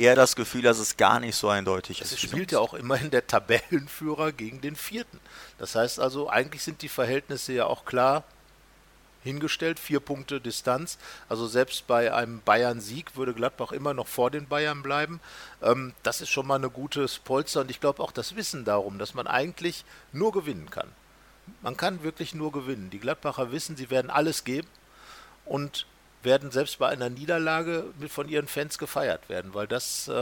eher 0.00 0.16
das 0.16 0.34
Gefühl, 0.34 0.62
dass 0.62 0.78
es 0.78 0.96
gar 0.96 1.20
nicht 1.20 1.36
so 1.36 1.48
eindeutig 1.48 2.00
ist. 2.00 2.12
Es 2.12 2.20
spielt 2.20 2.52
ja 2.52 2.58
auch 2.58 2.74
immerhin 2.74 3.10
der 3.10 3.26
Tabellenführer 3.26 4.32
gegen 4.32 4.60
den 4.60 4.74
vierten. 4.74 5.20
Das 5.58 5.74
heißt 5.74 6.00
also, 6.00 6.28
eigentlich 6.28 6.62
sind 6.62 6.82
die 6.82 6.88
Verhältnisse 6.88 7.52
ja 7.52 7.66
auch 7.66 7.84
klar 7.84 8.24
hingestellt, 9.22 9.78
vier 9.78 10.00
Punkte 10.00 10.40
Distanz. 10.40 10.96
Also 11.28 11.46
selbst 11.46 11.86
bei 11.86 12.14
einem 12.14 12.40
Bayern-Sieg 12.40 13.16
würde 13.16 13.34
Gladbach 13.34 13.72
immer 13.72 13.92
noch 13.92 14.06
vor 14.06 14.30
den 14.30 14.48
Bayern 14.48 14.82
bleiben. 14.82 15.20
Ähm, 15.62 15.92
das 16.02 16.22
ist 16.22 16.30
schon 16.30 16.46
mal 16.46 16.56
eine 16.56 16.70
gute 16.70 17.06
Polster 17.24 17.60
und 17.60 17.70
ich 17.70 17.80
glaube 17.80 18.02
auch 18.02 18.12
das 18.12 18.36
Wissen 18.36 18.64
darum, 18.64 18.98
dass 18.98 19.12
man 19.12 19.26
eigentlich 19.26 19.84
nur 20.12 20.32
gewinnen 20.32 20.70
kann. 20.70 20.88
Man 21.60 21.76
kann 21.76 22.02
wirklich 22.02 22.34
nur 22.34 22.52
gewinnen. 22.52 22.88
Die 22.90 23.00
Gladbacher 23.00 23.52
wissen, 23.52 23.76
sie 23.76 23.90
werden 23.90 24.10
alles 24.10 24.44
geben 24.44 24.68
und 25.44 25.86
werden 26.22 26.50
selbst 26.50 26.78
bei 26.78 26.88
einer 26.88 27.08
Niederlage 27.08 27.84
von 28.08 28.28
ihren 28.28 28.46
Fans 28.46 28.78
gefeiert 28.78 29.28
werden, 29.28 29.54
weil 29.54 29.66
das 29.66 30.08
äh, 30.08 30.12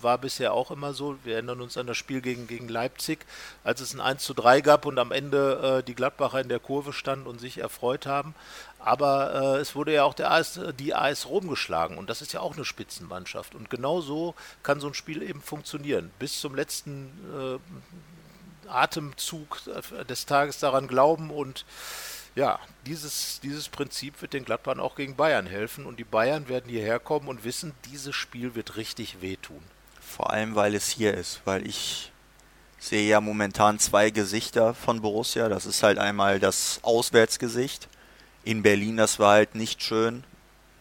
war 0.00 0.18
bisher 0.18 0.52
auch 0.52 0.70
immer 0.70 0.94
so. 0.94 1.16
Wir 1.24 1.34
erinnern 1.34 1.60
uns 1.60 1.76
an 1.76 1.86
das 1.86 1.96
Spiel 1.96 2.20
gegen, 2.20 2.46
gegen 2.46 2.68
Leipzig, 2.68 3.26
als 3.64 3.80
es 3.80 3.92
ein 3.92 4.00
1 4.00 4.22
zu 4.22 4.34
3 4.34 4.60
gab 4.60 4.86
und 4.86 4.98
am 4.98 5.10
Ende 5.10 5.80
äh, 5.80 5.82
die 5.82 5.94
Gladbacher 5.94 6.40
in 6.40 6.48
der 6.48 6.60
Kurve 6.60 6.92
standen 6.92 7.26
und 7.26 7.40
sich 7.40 7.58
erfreut 7.58 8.06
haben. 8.06 8.34
Aber 8.78 9.56
äh, 9.56 9.60
es 9.60 9.74
wurde 9.74 9.92
ja 9.92 10.04
auch 10.04 10.14
der 10.14 10.30
AS, 10.30 10.60
die 10.78 10.94
AS 10.94 11.26
Rom 11.26 11.48
geschlagen 11.48 11.98
und 11.98 12.08
das 12.08 12.22
ist 12.22 12.32
ja 12.32 12.40
auch 12.40 12.54
eine 12.54 12.64
Spitzenmannschaft. 12.64 13.54
Und 13.54 13.68
genau 13.68 14.00
so 14.00 14.34
kann 14.62 14.80
so 14.80 14.86
ein 14.86 14.94
Spiel 14.94 15.22
eben 15.22 15.40
funktionieren. 15.40 16.10
Bis 16.18 16.40
zum 16.40 16.54
letzten 16.54 17.10
äh, 17.34 18.68
Atemzug 18.68 19.58
des 20.08 20.24
Tages 20.26 20.58
daran 20.58 20.86
glauben 20.86 21.30
und 21.30 21.66
ja, 22.34 22.58
dieses, 22.86 23.40
dieses 23.40 23.68
Prinzip 23.68 24.20
wird 24.22 24.32
den 24.32 24.44
Gladbachern 24.44 24.80
auch 24.80 24.94
gegen 24.94 25.16
Bayern 25.16 25.46
helfen 25.46 25.86
und 25.86 25.98
die 25.98 26.04
Bayern 26.04 26.48
werden 26.48 26.70
hierher 26.70 26.98
kommen 26.98 27.28
und 27.28 27.44
wissen, 27.44 27.74
dieses 27.90 28.14
Spiel 28.14 28.54
wird 28.54 28.76
richtig 28.76 29.20
wehtun. 29.20 29.62
Vor 30.00 30.30
allem, 30.30 30.54
weil 30.54 30.74
es 30.74 30.88
hier 30.88 31.14
ist, 31.14 31.40
weil 31.44 31.66
ich 31.66 32.12
sehe 32.78 33.08
ja 33.08 33.20
momentan 33.20 33.78
zwei 33.78 34.10
Gesichter 34.10 34.74
von 34.74 35.02
Borussia. 35.02 35.48
Das 35.48 35.66
ist 35.66 35.82
halt 35.82 35.98
einmal 35.98 36.40
das 36.40 36.80
Auswärtsgesicht. 36.82 37.88
In 38.44 38.62
Berlin, 38.62 38.96
das 38.96 39.18
war 39.18 39.34
halt 39.34 39.54
nicht 39.54 39.82
schön. 39.82 40.24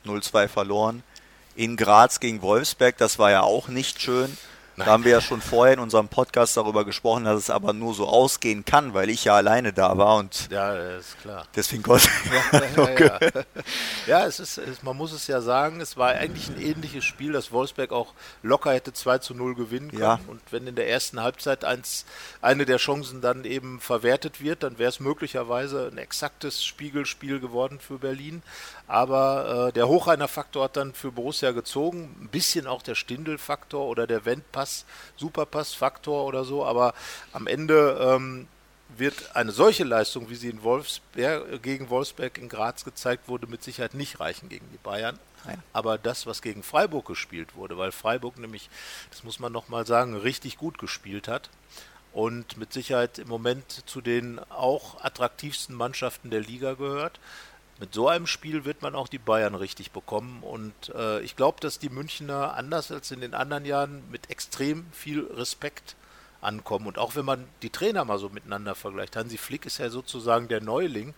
0-2 0.06 0.48
verloren. 0.48 1.04
In 1.56 1.78
Graz 1.78 2.20
gegen 2.20 2.42
Wolfsberg, 2.42 2.98
das 2.98 3.20
war 3.20 3.30
ja 3.30 3.42
auch 3.42 3.68
nicht 3.68 4.02
schön. 4.02 4.36
Da 4.78 4.86
haben 4.86 5.04
wir 5.04 5.12
ja 5.12 5.22
schon 5.22 5.42
vorher 5.42 5.74
in 5.74 5.80
unserem 5.80 6.08
Podcast 6.08 6.58
darüber 6.58 6.86
gesprochen, 6.86 7.26
dass 7.26 7.38
es 7.38 7.50
aber 7.50 7.74
nur 7.74 7.94
so 7.94 8.08
ausgehen 8.08 8.66
kann, 8.66 8.94
weil 8.94 9.10
ich 9.10 9.26
ja 9.26 9.36
alleine 9.36 9.74
da 9.74 9.98
war 9.98 10.18
und 10.18 10.50
ja, 10.50 10.74
ist 10.98 11.20
klar. 11.22 11.46
Deswegen 11.56 11.84
konnte 11.84 12.08
ja, 12.54 12.62
ja, 12.78 13.20
ja, 13.20 13.44
ja, 14.08 14.26
es 14.26 14.40
ist, 14.40 14.58
es, 14.58 14.84
man 14.84 14.96
muss 14.98 15.12
es 15.12 15.28
ja 15.28 15.42
sagen, 15.42 15.82
es 15.82 15.98
war 15.98 16.10
eigentlich 16.10 16.50
ein 16.50 16.62
ähnliches 16.62 17.04
Spiel, 17.04 17.34
das 17.34 17.52
Wolfsberg 17.52 17.92
auch 17.92 18.14
locker 18.44 18.74
hätte 18.74 18.94
2 18.94 19.20
zu 19.20 19.34
0 19.34 19.56
gewinnen 19.56 19.90
können. 19.92 20.02
Ja. 20.02 20.20
Und 20.28 20.42
wenn 20.52 20.68
in 20.68 20.76
der 20.76 20.90
ersten 20.90 21.22
Halbzeit 21.22 21.66
eins, 21.66 22.06
eine 22.42 22.66
der 22.66 22.78
Chancen 22.78 23.22
dann 23.22 23.46
eben 23.46 23.80
verwertet 23.80 24.42
wird, 24.42 24.64
dann 24.64 24.78
wäre 24.78 24.90
es 24.90 25.00
möglicherweise 25.00 25.90
ein 25.92 25.98
exaktes 25.98 26.64
Spiegelspiel 26.64 27.40
geworden 27.40 27.80
für 27.80 28.00
Berlin. 28.00 28.42
Aber 28.88 29.70
äh, 29.70 29.74
der 29.74 29.88
Hochreiner-Faktor 29.88 30.66
hat 30.66 30.76
dann 30.76 30.94
für 30.94 31.12
Borussia 31.12 31.52
gezogen, 31.52 32.14
ein 32.22 32.28
bisschen 32.28 32.68
auch 32.68 32.82
der 32.82 32.96
Stindel-Faktor 32.96 33.86
oder 33.86 34.06
der 34.06 34.26
Wendpass, 34.26 34.61
Superpass-Faktor 35.18 36.26
oder 36.26 36.44
so, 36.44 36.66
aber 36.66 36.94
am 37.34 37.48
Ende 37.48 37.98
ähm, 38.02 38.48
wird 38.98 39.36
eine 39.36 39.52
solche 39.52 39.84
Leistung, 39.84 40.30
wie 40.30 40.36
sie 40.36 40.50
in 40.50 40.64
Wolfsberg, 40.64 41.62
gegen 41.62 41.90
Wolfsberg 41.90 42.38
in 42.38 42.50
Graz 42.50 42.84
gezeigt 42.84 43.28
wurde, 43.28 43.48
mit 43.48 43.64
Sicherheit 43.64 43.94
nicht 43.94 44.20
reichen 44.20 44.50
gegen 44.50 44.70
die 44.72 44.78
Bayern. 44.78 45.18
Nein. 45.46 45.62
Aber 45.74 45.98
das, 45.98 46.26
was 46.26 46.42
gegen 46.42 46.64
Freiburg 46.64 47.08
gespielt 47.08 47.56
wurde, 47.56 47.78
weil 47.78 47.92
Freiburg 47.92 48.38
nämlich, 48.38 48.70
das 49.10 49.24
muss 49.24 49.40
man 49.40 49.52
nochmal 49.52 49.86
sagen, 49.86 50.16
richtig 50.16 50.58
gut 50.58 50.78
gespielt 50.78 51.28
hat 51.28 51.50
und 52.14 52.58
mit 52.58 52.74
Sicherheit 52.74 53.20
im 53.20 53.28
Moment 53.28 53.84
zu 53.86 54.02
den 54.02 54.40
auch 54.50 55.04
attraktivsten 55.04 55.76
Mannschaften 55.76 56.30
der 56.30 56.42
Liga 56.42 56.74
gehört, 56.74 57.20
mit 57.82 57.96
so 57.96 58.08
einem 58.08 58.28
Spiel 58.28 58.64
wird 58.64 58.84
man 58.84 58.94
auch 58.94 59.08
die 59.08 59.18
Bayern 59.18 59.56
richtig 59.56 59.92
bekommen. 59.92 60.44
Und 60.44 60.94
äh, 60.96 61.20
ich 61.22 61.36
glaube, 61.36 61.60
dass 61.60 61.80
die 61.80 61.90
Münchner 61.90 62.54
anders 62.54 62.92
als 62.92 63.10
in 63.10 63.22
den 63.22 63.34
anderen 63.34 63.66
Jahren 63.66 64.04
mit 64.12 64.30
extrem 64.30 64.86
viel 64.92 65.26
Respekt 65.26 65.96
ankommen. 66.42 66.86
Und 66.86 67.00
auch 67.00 67.16
wenn 67.16 67.26
man 67.26 67.48
die 67.64 67.72
Trainer 67.72 68.06
mal 68.06 68.20
so 68.20 68.30
miteinander 68.30 68.76
vergleicht, 68.76 69.16
Hansi 69.16 69.38
Flick 69.38 69.66
ist 69.66 69.80
ja 69.80 69.90
sozusagen 69.90 70.48
der 70.48 70.62
Neuling 70.62 71.16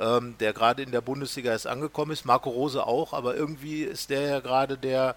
ähm, 0.00 0.34
der 0.40 0.52
gerade 0.52 0.82
in 0.82 0.90
der 0.90 1.00
Bundesliga 1.00 1.50
erst 1.52 1.66
angekommen 1.66 2.12
ist. 2.12 2.24
Marco 2.24 2.50
Rose 2.50 2.86
auch, 2.86 3.12
aber 3.12 3.36
irgendwie 3.36 3.82
ist 3.82 4.10
der 4.10 4.22
ja 4.22 4.40
gerade 4.40 4.78
der, 4.78 5.14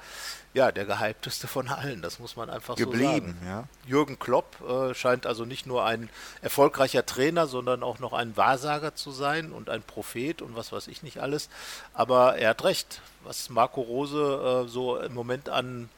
ja, 0.54 0.72
der 0.72 0.86
gehypteste 0.86 1.48
von 1.48 1.68
allen. 1.70 2.02
Das 2.02 2.20
muss 2.20 2.36
man 2.36 2.50
einfach 2.50 2.76
Geblieben, 2.76 3.38
so 3.40 3.46
sagen. 3.46 3.48
Ja. 3.48 3.64
Jürgen 3.88 4.20
Klopp 4.20 4.58
äh, 4.68 4.94
scheint 4.94 5.26
also 5.26 5.46
nicht 5.46 5.66
nur 5.66 5.86
ein 5.86 6.10
erfolgreicher 6.42 7.06
Trainer, 7.06 7.48
sondern 7.48 7.82
auch 7.82 8.00
noch 8.00 8.14
ein 8.14 8.36
Wahrsager 8.36 8.94
zu 8.94 9.12
sein 9.12 9.52
und 9.52 9.70
ein 9.70 9.82
Prophet 9.82 10.42
und 10.42 10.56
was 10.56 10.72
weiß 10.72 10.88
ich 10.88 11.02
nicht 11.02 11.20
alles. 11.20 11.50
Aber 11.94 12.38
er 12.38 12.50
hat 12.50 12.64
recht, 12.64 13.02
was 13.24 13.50
Marco 13.50 13.82
Rose 13.82 14.66
äh, 14.66 14.70
so 14.70 14.98
im 14.98 15.14
Moment 15.14 15.50
an 15.50 15.90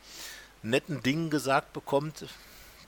netten 0.62 1.02
Dingen 1.04 1.30
gesagt 1.30 1.74
bekommt, 1.74 2.26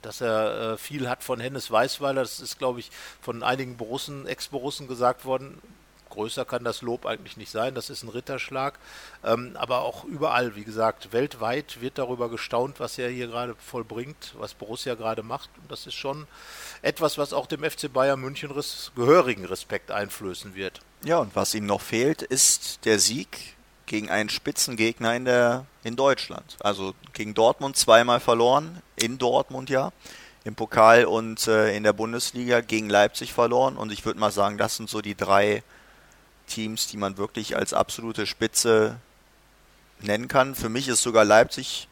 dass 0.02 0.20
er 0.20 0.74
äh, 0.74 0.78
viel 0.78 1.08
hat 1.08 1.24
von 1.24 1.40
Hennes 1.40 1.70
Weißweiler. 1.70 2.22
Das 2.22 2.40
ist, 2.40 2.58
glaube 2.58 2.80
ich, 2.80 2.90
von 3.20 3.42
einigen 3.42 3.76
Borussen, 3.76 4.26
Ex-Borussen 4.26 4.88
gesagt 4.88 5.24
worden. 5.24 5.60
Größer 6.18 6.44
kann 6.44 6.64
das 6.64 6.82
Lob 6.82 7.06
eigentlich 7.06 7.36
nicht 7.36 7.52
sein. 7.52 7.76
Das 7.76 7.90
ist 7.90 8.02
ein 8.02 8.08
Ritterschlag. 8.08 8.80
Ähm, 9.24 9.52
aber 9.54 9.82
auch 9.82 10.02
überall, 10.02 10.56
wie 10.56 10.64
gesagt, 10.64 11.12
weltweit 11.12 11.80
wird 11.80 11.96
darüber 11.96 12.28
gestaunt, 12.28 12.80
was 12.80 12.98
er 12.98 13.08
hier 13.08 13.28
gerade 13.28 13.54
vollbringt, 13.54 14.34
was 14.36 14.54
Borussia 14.54 14.96
gerade 14.96 15.22
macht. 15.22 15.48
Und 15.62 15.70
das 15.70 15.86
ist 15.86 15.94
schon 15.94 16.26
etwas, 16.82 17.18
was 17.18 17.32
auch 17.32 17.46
dem 17.46 17.62
FC 17.62 17.92
Bayern 17.92 18.18
München 18.18 18.50
res 18.50 18.90
gehörigen 18.96 19.44
Respekt 19.44 19.92
einflößen 19.92 20.56
wird. 20.56 20.80
Ja, 21.04 21.18
und 21.18 21.36
was 21.36 21.54
ihm 21.54 21.66
noch 21.66 21.80
fehlt, 21.80 22.22
ist 22.22 22.84
der 22.84 22.98
Sieg 22.98 23.56
gegen 23.86 24.10
einen 24.10 24.28
Spitzengegner 24.28 25.14
in, 25.14 25.24
der, 25.24 25.66
in 25.84 25.94
Deutschland. 25.94 26.56
Also 26.58 26.94
gegen 27.12 27.34
Dortmund 27.34 27.76
zweimal 27.76 28.18
verloren, 28.18 28.82
in 28.96 29.18
Dortmund 29.18 29.70
ja, 29.70 29.92
im 30.42 30.56
Pokal 30.56 31.04
und 31.04 31.46
äh, 31.46 31.76
in 31.76 31.84
der 31.84 31.92
Bundesliga 31.92 32.60
gegen 32.60 32.90
Leipzig 32.90 33.32
verloren. 33.32 33.76
Und 33.76 33.92
ich 33.92 34.04
würde 34.04 34.18
mal 34.18 34.32
sagen, 34.32 34.58
das 34.58 34.74
sind 34.74 34.90
so 34.90 35.00
die 35.00 35.14
drei 35.14 35.62
Teams, 36.48 36.88
die 36.88 36.96
man 36.96 37.16
wirklich 37.16 37.56
als 37.56 37.72
absolute 37.72 38.26
Spitze 38.26 38.96
nennen 40.00 40.28
kann. 40.28 40.54
Für 40.54 40.68
mich 40.68 40.88
ist 40.88 41.02
sogar 41.02 41.24
Leipzig 41.24 41.88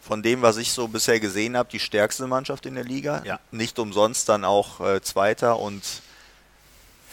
von 0.00 0.22
dem, 0.22 0.42
was 0.42 0.56
ich 0.56 0.72
so 0.72 0.88
bisher 0.88 1.20
gesehen 1.20 1.56
habe, 1.56 1.68
die 1.70 1.78
stärkste 1.78 2.26
Mannschaft 2.26 2.66
in 2.66 2.74
der 2.74 2.84
Liga. 2.84 3.22
Ja. 3.24 3.40
Nicht 3.50 3.78
umsonst 3.78 4.28
dann 4.28 4.44
auch 4.44 4.80
äh, 4.80 5.00
Zweiter 5.00 5.58
und 5.58 5.82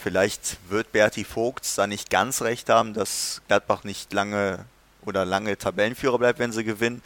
Vielleicht 0.02 0.56
wird 0.70 0.92
Berti 0.92 1.24
Vogts 1.24 1.74
da 1.74 1.86
nicht 1.86 2.08
ganz 2.08 2.40
recht 2.40 2.70
haben, 2.70 2.94
dass 2.94 3.42
Gladbach 3.48 3.84
nicht 3.84 4.14
lange 4.14 4.64
oder 5.04 5.26
lange 5.26 5.58
Tabellenführer 5.58 6.18
bleibt, 6.18 6.38
wenn 6.38 6.52
sie 6.52 6.64
gewinnen. 6.64 7.02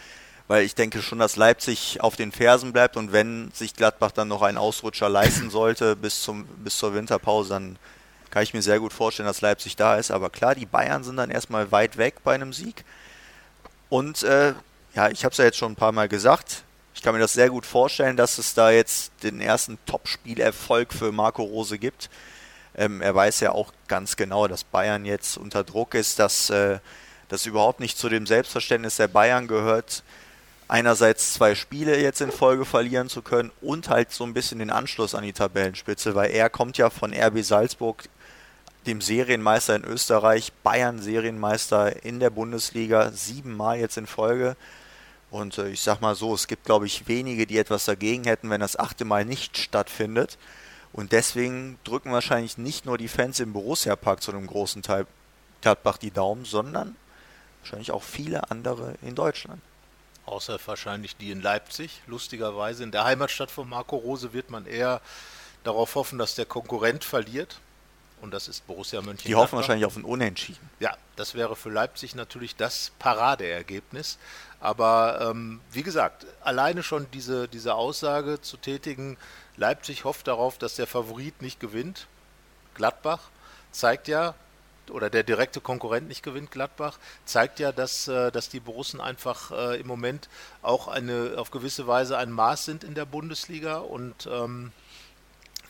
Weil 0.46 0.62
ich 0.62 0.76
denke 0.76 1.02
schon, 1.02 1.18
dass 1.18 1.34
Leipzig 1.34 2.00
auf 2.02 2.14
den 2.14 2.30
Fersen 2.30 2.72
bleibt 2.72 2.96
und 2.96 3.10
wenn 3.10 3.50
sich 3.52 3.74
Gladbach 3.74 4.12
dann 4.12 4.28
noch 4.28 4.42
einen 4.42 4.58
Ausrutscher 4.58 5.08
leisten 5.08 5.50
sollte 5.50 5.96
bis, 5.96 6.22
zum, 6.22 6.44
bis 6.44 6.78
zur 6.78 6.94
Winterpause, 6.94 7.48
dann 7.48 7.78
kann 8.34 8.42
ich 8.42 8.52
mir 8.52 8.62
sehr 8.62 8.80
gut 8.80 8.92
vorstellen, 8.92 9.28
dass 9.28 9.42
Leipzig 9.42 9.76
da 9.76 9.94
ist. 9.94 10.10
Aber 10.10 10.28
klar, 10.28 10.56
die 10.56 10.66
Bayern 10.66 11.04
sind 11.04 11.16
dann 11.16 11.30
erstmal 11.30 11.70
weit 11.70 11.98
weg 11.98 12.16
bei 12.24 12.34
einem 12.34 12.52
Sieg. 12.52 12.84
Und 13.88 14.24
äh, 14.24 14.54
ja, 14.96 15.08
ich 15.08 15.24
habe 15.24 15.30
es 15.30 15.38
ja 15.38 15.44
jetzt 15.44 15.56
schon 15.56 15.70
ein 15.70 15.76
paar 15.76 15.92
Mal 15.92 16.08
gesagt. 16.08 16.64
Ich 16.96 17.02
kann 17.02 17.14
mir 17.14 17.20
das 17.20 17.32
sehr 17.32 17.48
gut 17.48 17.64
vorstellen, 17.64 18.16
dass 18.16 18.38
es 18.38 18.52
da 18.52 18.72
jetzt 18.72 19.12
den 19.22 19.40
ersten 19.40 19.78
Topspielerfolg 19.86 20.92
für 20.92 21.12
Marco 21.12 21.44
Rose 21.44 21.78
gibt. 21.78 22.10
Ähm, 22.76 23.00
er 23.02 23.14
weiß 23.14 23.38
ja 23.38 23.52
auch 23.52 23.72
ganz 23.86 24.16
genau, 24.16 24.48
dass 24.48 24.64
Bayern 24.64 25.04
jetzt 25.04 25.36
unter 25.36 25.62
Druck 25.62 25.94
ist, 25.94 26.18
dass 26.18 26.50
äh, 26.50 26.80
das 27.28 27.46
überhaupt 27.46 27.78
nicht 27.78 27.96
zu 27.98 28.08
dem 28.08 28.26
Selbstverständnis 28.26 28.96
der 28.96 29.06
Bayern 29.06 29.46
gehört, 29.46 30.02
einerseits 30.66 31.34
zwei 31.34 31.54
Spiele 31.54 32.00
jetzt 32.00 32.20
in 32.20 32.32
Folge 32.32 32.64
verlieren 32.64 33.08
zu 33.08 33.22
können 33.22 33.52
und 33.60 33.90
halt 33.90 34.10
so 34.10 34.24
ein 34.24 34.34
bisschen 34.34 34.58
den 34.58 34.70
Anschluss 34.70 35.14
an 35.14 35.22
die 35.22 35.32
Tabellenspitze, 35.32 36.16
weil 36.16 36.32
er 36.32 36.50
kommt 36.50 36.78
ja 36.78 36.90
von 36.90 37.14
RB 37.14 37.44
Salzburg, 37.44 38.08
dem 38.86 39.00
Serienmeister 39.00 39.76
in 39.76 39.84
Österreich, 39.84 40.52
Bayern 40.62 41.00
Serienmeister 41.00 42.04
in 42.04 42.20
der 42.20 42.30
Bundesliga, 42.30 43.10
siebenmal 43.12 43.78
jetzt 43.78 43.96
in 43.96 44.06
Folge. 44.06 44.56
Und 45.30 45.58
äh, 45.58 45.68
ich 45.68 45.80
sag 45.80 46.00
mal 46.00 46.14
so, 46.14 46.34
es 46.34 46.46
gibt 46.46 46.64
glaube 46.64 46.86
ich 46.86 47.08
wenige, 47.08 47.46
die 47.46 47.58
etwas 47.58 47.84
dagegen 47.84 48.24
hätten, 48.24 48.50
wenn 48.50 48.60
das 48.60 48.78
achte 48.78 49.04
Mal 49.04 49.24
nicht 49.24 49.58
stattfindet. 49.58 50.38
Und 50.92 51.12
deswegen 51.12 51.78
drücken 51.82 52.12
wahrscheinlich 52.12 52.56
nicht 52.56 52.86
nur 52.86 52.98
die 52.98 53.08
Fans 53.08 53.40
im 53.40 53.52
Borussia-Park 53.52 54.22
zu 54.22 54.30
einem 54.30 54.46
großen 54.46 54.82
Teil 54.82 55.06
Gladbach 55.60 55.96
die 55.96 56.12
Daumen, 56.12 56.44
sondern 56.44 56.94
wahrscheinlich 57.60 57.90
auch 57.90 58.02
viele 58.02 58.50
andere 58.50 58.94
in 59.02 59.14
Deutschland. 59.14 59.60
Außer 60.26 60.58
wahrscheinlich 60.66 61.16
die 61.16 61.30
in 61.30 61.42
Leipzig. 61.42 62.00
Lustigerweise 62.06 62.84
in 62.84 62.92
der 62.92 63.04
Heimatstadt 63.04 63.50
von 63.50 63.68
Marco 63.68 63.96
Rose 63.96 64.32
wird 64.32 64.50
man 64.50 64.66
eher 64.66 65.00
darauf 65.64 65.96
hoffen, 65.96 66.18
dass 66.18 66.34
der 66.34 66.46
Konkurrent 66.46 67.02
verliert. 67.02 67.58
Und 68.24 68.32
das 68.32 68.48
ist 68.48 68.66
Borussia 68.66 69.02
Mönchengladbach. 69.02 69.26
Die 69.26 69.34
hoffen 69.34 69.56
wahrscheinlich 69.56 69.84
auf 69.84 69.96
ein 69.96 70.04
Unentschieden. 70.04 70.70
Ja, 70.80 70.96
das 71.14 71.34
wäre 71.34 71.56
für 71.56 71.68
Leipzig 71.68 72.14
natürlich 72.14 72.56
das 72.56 72.90
Paradeergebnis. 72.98 74.18
Aber 74.60 75.28
ähm, 75.30 75.60
wie 75.70 75.82
gesagt, 75.82 76.24
alleine 76.40 76.82
schon 76.82 77.06
diese, 77.12 77.48
diese 77.48 77.74
Aussage 77.74 78.40
zu 78.40 78.56
tätigen, 78.56 79.18
Leipzig 79.58 80.04
hofft 80.04 80.26
darauf, 80.26 80.56
dass 80.56 80.74
der 80.76 80.86
Favorit 80.86 81.42
nicht 81.42 81.60
gewinnt. 81.60 82.06
Gladbach 82.74 83.28
zeigt 83.72 84.08
ja, 84.08 84.34
oder 84.90 85.10
der 85.10 85.22
direkte 85.22 85.60
Konkurrent 85.60 86.08
nicht 86.08 86.22
gewinnt, 86.22 86.50
Gladbach, 86.50 86.98
zeigt 87.26 87.60
ja, 87.60 87.72
dass, 87.72 88.08
äh, 88.08 88.32
dass 88.32 88.48
die 88.48 88.60
Borussen 88.60 89.02
einfach 89.02 89.50
äh, 89.50 89.78
im 89.78 89.86
Moment 89.86 90.30
auch 90.62 90.88
eine 90.88 91.34
auf 91.36 91.50
gewisse 91.50 91.86
Weise 91.86 92.16
ein 92.16 92.30
Maß 92.30 92.64
sind 92.64 92.84
in 92.84 92.94
der 92.94 93.04
Bundesliga 93.04 93.76
und 93.76 94.26
ähm, 94.32 94.72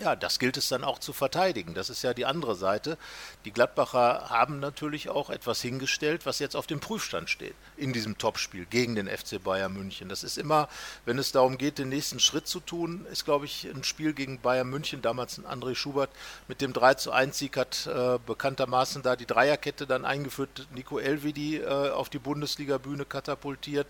ja, 0.00 0.16
das 0.16 0.38
gilt 0.38 0.57
es 0.57 0.68
dann 0.68 0.83
auch 0.83 0.98
zu 0.98 1.12
verteidigen. 1.12 1.74
Das 1.74 1.88
ist 1.88 2.02
ja 2.02 2.14
die 2.14 2.26
andere 2.26 2.57
Seite. 2.57 2.98
Die 3.44 3.52
Gladbacher 3.52 4.28
haben 4.28 4.59
natürlich 4.59 5.09
auch 5.09 5.30
etwas 5.30 5.61
hingestellt, 5.61 6.26
was 6.26 6.40
jetzt 6.40 6.57
auf 6.57 6.66
dem 6.66 6.80
Prüfstand 6.80 7.30
steht 7.30 7.54
in 7.76 7.92
diesem 7.92 8.18
Topspiel 8.18 8.66
gegen 8.66 8.96
den 8.96 9.09
FC 9.09 9.42
Bayern 9.42 9.72
München. 9.72 10.09
Das 10.09 10.24
ist 10.24 10.37
immer, 10.37 10.68
wenn 11.04 11.18
es 11.18 11.33
darum 11.33 11.59
geht, 11.59 11.78
den 11.78 11.88
nächsten 11.90 12.18
Schritt 12.18 12.48
zu 12.48 12.61
tun, 12.61 13.07
ist, 13.11 13.24
glaube 13.24 13.44
ich, 13.44 13.68
ein 13.72 13.85
Spiel 13.85 14.14
gegen 14.14 14.40
Bayern 14.40 14.68
München, 14.68 15.00
damals 15.00 15.38
ein 15.38 15.46
André 15.46 15.74
Schubert 15.74 16.11
mit 16.48 16.61
dem 16.61 16.72
3 16.72 16.94
zu 16.94 17.12
1 17.12 17.38
Sieg 17.38 17.57
hat 17.57 17.87
äh, 17.87 18.18
bekanntermaßen 18.26 19.02
da 19.02 19.16
die 19.16 19.26
Dreierkette 19.26 19.87
dann 19.87 20.04
eingeführt, 20.04 20.66
Nico 20.74 20.98
Elvedi 20.98 21.59
äh, 21.59 21.90
auf 21.90 22.09
die 22.09 22.18
Bundesliga-Bühne 22.18 23.04
katapultiert. 23.04 23.87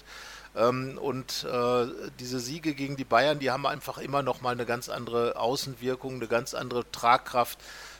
Ähm, 0.57 0.99
und 0.99 1.45
äh, 1.45 1.87
diese 2.21 2.41
Siege 2.41 2.75
gegen 2.75 2.97
die 2.97 3.05
Bayern, 3.05 3.39
die 3.39 3.51
haben 3.51 3.67
einfach 3.67 3.99
immer 3.99 4.23
noch 4.23 4.41
mal 4.41 4.53
eine 4.53 4.67
ganz 4.67 4.89
andere 4.89 5.37
Außenwirkung, 5.37 6.15
eine 6.15 6.29
ganz 6.29 6.55
andere 6.55 6.91
Tragkraft. 6.93 7.59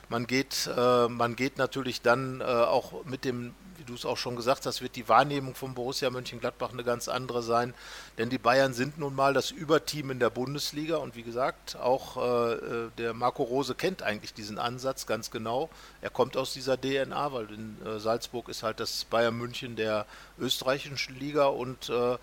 Man 0.09 0.27
geht, 0.27 0.69
äh, 0.75 1.07
man 1.07 1.35
geht 1.35 1.57
natürlich 1.57 2.01
dann 2.01 2.41
äh, 2.41 2.43
auch 2.43 3.05
mit 3.05 3.25
dem 3.25 3.53
wie 3.85 3.91
du 3.91 3.95
es 3.95 4.05
auch 4.05 4.17
schon 4.17 4.35
gesagt 4.35 4.65
hast, 4.65 4.81
wird 4.81 4.95
die 4.95 5.07
Wahrnehmung 5.07 5.53
von 5.53 5.75
Borussia 5.75 6.09
Mönchengladbach 6.09 6.73
eine 6.73 6.83
ganz 6.83 7.07
andere 7.07 7.43
sein. 7.43 7.75
Denn 8.17 8.31
die 8.31 8.39
Bayern 8.39 8.73
sind 8.73 8.97
nun 8.97 9.13
mal 9.13 9.33
das 9.33 9.51
Überteam 9.51 10.09
in 10.09 10.19
der 10.19 10.31
Bundesliga 10.31 10.97
und 10.97 11.15
wie 11.15 11.21
gesagt, 11.21 11.75
auch 11.75 12.17
äh, 12.17 12.53
äh 12.53 12.89
der 12.97 13.13
Marco 13.13 13.43
Rose 13.43 13.75
kennt 13.75 14.01
eigentlich 14.01 14.33
diesen 14.33 14.57
Ansatz 14.57 15.05
ganz 15.05 15.29
genau. 15.29 15.69
Er 16.01 16.09
kommt 16.09 16.35
aus 16.35 16.53
dieser 16.53 16.81
DNA, 16.81 17.31
weil 17.31 17.51
in 17.51 17.77
äh, 17.85 17.99
Salzburg 17.99 18.49
ist 18.49 18.63
halt 18.63 18.79
das 18.79 19.05
Bayern 19.05 19.37
München 19.37 19.75
der 19.75 20.07
österreichischen 20.39 21.19
Liga 21.19 21.45
und 21.45 21.89
äh, 21.89 22.17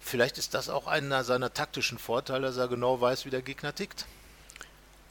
vielleicht 0.00 0.38
ist 0.38 0.54
das 0.54 0.68
auch 0.68 0.88
einer 0.88 1.22
seiner 1.22 1.54
taktischen 1.54 1.98
Vorteile, 1.98 2.48
dass 2.48 2.56
er 2.56 2.66
genau 2.66 3.00
weiß, 3.00 3.26
wie 3.26 3.30
der 3.30 3.42
Gegner 3.42 3.74
tickt. 3.74 4.06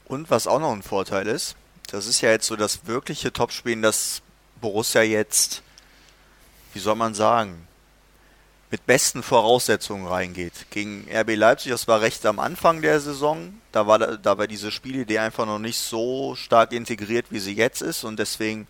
Und 0.04 0.30
was 0.30 0.46
auch 0.46 0.60
noch 0.60 0.72
ein 0.72 0.82
Vorteil 0.82 1.26
ist, 1.26 1.56
das 1.90 2.06
ist 2.06 2.20
ja 2.20 2.30
jetzt 2.30 2.46
so 2.46 2.56
das 2.56 2.86
wirkliche 2.86 3.32
Topspiel, 3.32 3.80
das 3.80 4.20
Borussia 4.60 5.02
jetzt 5.02 5.62
wie 6.76 6.80
soll 6.80 6.94
man 6.94 7.14
sagen, 7.14 7.66
mit 8.70 8.84
besten 8.84 9.22
Voraussetzungen 9.22 10.06
reingeht. 10.06 10.66
Gegen 10.68 11.08
RB 11.10 11.34
Leipzig, 11.34 11.72
das 11.72 11.88
war 11.88 12.02
recht 12.02 12.26
am 12.26 12.38
Anfang 12.38 12.82
der 12.82 13.00
Saison. 13.00 13.54
Da 13.72 13.86
war, 13.86 13.98
da 13.98 14.36
war 14.36 14.46
diese 14.46 14.70
Spielidee 14.70 15.18
einfach 15.18 15.46
noch 15.46 15.58
nicht 15.58 15.78
so 15.78 16.34
stark 16.34 16.72
integriert, 16.72 17.28
wie 17.30 17.38
sie 17.38 17.54
jetzt 17.54 17.80
ist. 17.80 18.04
Und 18.04 18.18
deswegen 18.18 18.66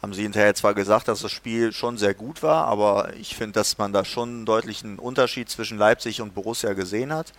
haben 0.00 0.14
sie 0.14 0.22
hinterher 0.22 0.54
zwar 0.54 0.72
gesagt, 0.72 1.08
dass 1.08 1.20
das 1.20 1.30
Spiel 1.30 1.74
schon 1.74 1.98
sehr 1.98 2.14
gut 2.14 2.42
war, 2.42 2.64
aber 2.64 3.12
ich 3.16 3.36
finde, 3.36 3.52
dass 3.52 3.76
man 3.76 3.92
da 3.92 4.06
schon 4.06 4.30
einen 4.30 4.46
deutlichen 4.46 4.98
Unterschied 4.98 5.50
zwischen 5.50 5.76
Leipzig 5.76 6.22
und 6.22 6.34
Borussia 6.34 6.72
gesehen 6.72 7.12
hat. 7.12 7.34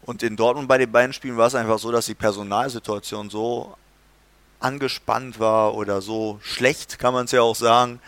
Und 0.00 0.22
in 0.22 0.36
Dortmund 0.36 0.66
bei 0.66 0.78
den 0.78 0.90
beiden 0.90 1.12
Spielen 1.12 1.36
war 1.36 1.48
es 1.48 1.54
einfach 1.54 1.78
so, 1.78 1.92
dass 1.92 2.06
die 2.06 2.14
Personalsituation 2.14 3.28
so 3.28 3.76
angespannt 4.60 5.38
war 5.38 5.74
oder 5.74 6.00
so 6.00 6.38
schlecht, 6.42 6.98
kann 6.98 7.12
man 7.12 7.26
es 7.26 7.32
ja 7.32 7.42
auch 7.42 7.54
sagen, 7.54 8.00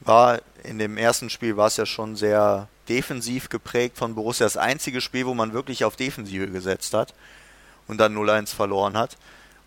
war 0.00 0.40
in 0.62 0.78
dem 0.78 0.96
ersten 0.96 1.30
Spiel 1.30 1.56
war 1.56 1.66
es 1.68 1.76
ja 1.76 1.86
schon 1.86 2.16
sehr 2.16 2.68
defensiv 2.88 3.48
geprägt 3.48 3.96
von 3.96 4.14
Borussia. 4.14 4.46
Das 4.46 4.56
einzige 4.56 5.00
Spiel, 5.00 5.26
wo 5.26 5.34
man 5.34 5.52
wirklich 5.52 5.84
auf 5.84 5.96
Defensive 5.96 6.48
gesetzt 6.48 6.94
hat 6.94 7.14
und 7.86 7.98
dann 7.98 8.16
0-1 8.16 8.54
verloren 8.54 8.96
hat. 8.96 9.16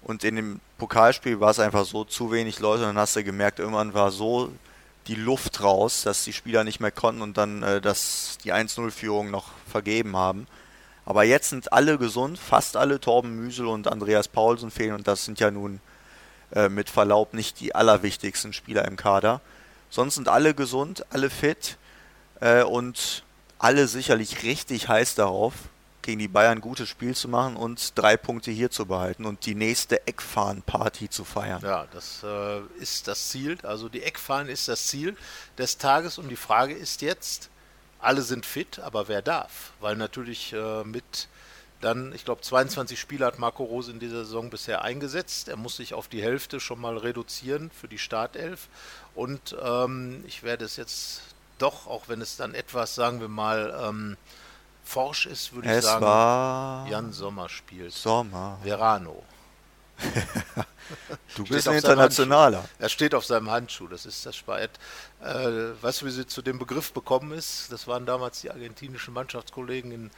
Und 0.01 0.23
in 0.23 0.35
dem 0.35 0.59
Pokalspiel 0.77 1.39
war 1.39 1.51
es 1.51 1.59
einfach 1.59 1.85
so 1.85 2.03
zu 2.03 2.31
wenig 2.31 2.59
Leute 2.59 2.81
und 2.81 2.89
dann 2.89 2.97
hast 2.97 3.15
du 3.15 3.23
gemerkt, 3.23 3.59
irgendwann 3.59 3.93
war 3.93 4.11
so 4.11 4.51
die 5.07 5.15
Luft 5.15 5.61
raus, 5.61 6.03
dass 6.03 6.23
die 6.23 6.33
Spieler 6.33 6.63
nicht 6.63 6.79
mehr 6.79 6.91
konnten 6.91 7.21
und 7.21 7.37
dann 7.37 7.63
äh, 7.63 7.81
das, 7.81 8.37
die 8.43 8.53
1-0-Führung 8.53 9.31
noch 9.31 9.51
vergeben 9.69 10.15
haben. 10.15 10.47
Aber 11.05 11.23
jetzt 11.23 11.49
sind 11.49 11.73
alle 11.73 11.97
gesund, 11.97 12.39
fast 12.39 12.77
alle, 12.77 12.99
Torben 12.99 13.35
Müsel 13.35 13.67
und 13.67 13.87
Andreas 13.87 14.27
Paulsen 14.27 14.71
fehlen 14.71 14.95
und 14.95 15.07
das 15.07 15.25
sind 15.25 15.39
ja 15.39 15.51
nun 15.51 15.79
äh, 16.53 16.69
mit 16.69 16.89
Verlaub 16.89 17.33
nicht 17.33 17.59
die 17.59 17.75
allerwichtigsten 17.75 18.53
Spieler 18.53 18.85
im 18.85 18.95
Kader. 18.95 19.41
Sonst 19.93 20.15
sind 20.15 20.27
alle 20.27 20.55
gesund, 20.55 21.05
alle 21.11 21.29
fit 21.29 21.77
äh, 22.39 22.63
und 22.63 23.23
alle 23.59 23.87
sicherlich 23.87 24.41
richtig 24.41 24.87
heiß 24.87 25.13
darauf, 25.13 25.53
gegen 26.01 26.17
die 26.17 26.27
Bayern 26.27 26.57
ein 26.57 26.61
gutes 26.61 26.89
Spiel 26.89 27.15
zu 27.15 27.27
machen 27.27 27.55
und 27.55 27.95
drei 27.95 28.17
Punkte 28.17 28.49
hier 28.49 28.71
zu 28.71 28.87
behalten 28.87 29.23
und 29.25 29.45
die 29.45 29.53
nächste 29.53 30.07
Eckfahren-Party 30.07 31.11
zu 31.11 31.23
feiern. 31.23 31.61
Ja, 31.61 31.85
das 31.91 32.23
äh, 32.23 32.61
ist 32.81 33.07
das 33.07 33.29
Ziel. 33.29 33.59
Also 33.61 33.87
die 33.87 34.01
Eckfahren 34.01 34.49
ist 34.49 34.67
das 34.67 34.87
Ziel 34.87 35.15
des 35.59 35.77
Tages 35.77 36.17
und 36.17 36.27
die 36.27 36.37
Frage 36.37 36.73
ist 36.73 37.03
jetzt, 37.03 37.51
alle 37.99 38.23
sind 38.23 38.47
fit, 38.47 38.79
aber 38.79 39.07
wer 39.07 39.21
darf? 39.21 39.73
Weil 39.79 39.95
natürlich 39.95 40.53
äh, 40.53 40.83
mit 40.85 41.27
dann, 41.83 42.13
ich 42.13 42.25
glaube, 42.25 42.41
22 42.41 42.99
Spiele 42.99 43.25
hat 43.25 43.39
Marco 43.39 43.63
Rose 43.63 43.91
in 43.91 43.99
dieser 43.99 44.25
Saison 44.25 44.49
bisher 44.49 44.81
eingesetzt. 44.83 45.49
Er 45.49 45.57
muss 45.57 45.75
sich 45.75 45.93
auf 45.93 46.07
die 46.07 46.21
Hälfte 46.21 46.59
schon 46.59 46.79
mal 46.79 46.97
reduzieren 46.97 47.71
für 47.71 47.87
die 47.87 47.97
Startelf. 47.97 48.69
Und 49.15 49.55
ähm, 49.61 50.23
ich 50.27 50.43
werde 50.43 50.65
es 50.65 50.77
jetzt 50.77 51.21
doch, 51.59 51.87
auch 51.87 52.07
wenn 52.07 52.21
es 52.21 52.37
dann 52.37 52.55
etwas, 52.55 52.95
sagen 52.95 53.19
wir 53.19 53.27
mal, 53.27 53.77
ähm, 53.87 54.17
forsch 54.83 55.25
ist, 55.25 55.53
würde 55.53 55.67
ich 55.69 55.75
Es 55.75 55.85
sagen, 55.85 56.05
war 56.05 56.87
Jan 56.87 57.11
Sommer 57.11 57.49
spielt. 57.49 57.93
Sommer. 57.93 58.59
Verano. 58.63 59.23
Du 61.35 61.43
bist 61.45 61.67
ein 61.67 61.77
Internationaler. 61.77 62.67
Er 62.77 62.89
steht 62.89 63.15
auf 63.15 63.25
seinem 63.25 63.49
Handschuh, 63.49 63.87
das 63.87 64.05
ist 64.05 64.25
das 64.25 64.35
Spart. 64.35 64.71
Äh, 65.21 65.71
weißt 65.81 66.01
du, 66.01 66.05
wie 66.05 66.11
sie 66.11 66.27
zu 66.27 66.41
dem 66.41 66.59
Begriff 66.59 66.91
bekommen 66.93 67.31
ist? 67.31 67.71
Das 67.71 67.87
waren 67.87 68.05
damals 68.05 68.41
die 68.41 68.51
argentinischen 68.51 69.13
Mannschaftskollegen 69.13 69.91
in, 69.91 70.11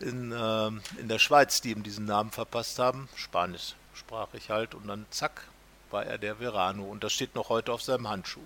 in, 0.00 0.34
ähm, 0.36 0.80
in 0.98 1.08
der 1.08 1.18
Schweiz, 1.18 1.60
die 1.60 1.70
ihm 1.70 1.82
diesen 1.82 2.04
Namen 2.04 2.30
verpasst 2.30 2.78
haben. 2.78 3.08
Spanisch 3.16 3.74
sprach 3.94 4.28
ich 4.34 4.50
halt 4.50 4.74
und 4.74 4.86
dann 4.86 5.06
zack, 5.10 5.42
war 5.90 6.04
er 6.04 6.18
der 6.18 6.38
Verano 6.40 6.84
und 6.84 7.04
das 7.04 7.12
steht 7.12 7.34
noch 7.34 7.48
heute 7.48 7.72
auf 7.72 7.82
seinem 7.82 8.08
Handschuh. 8.08 8.40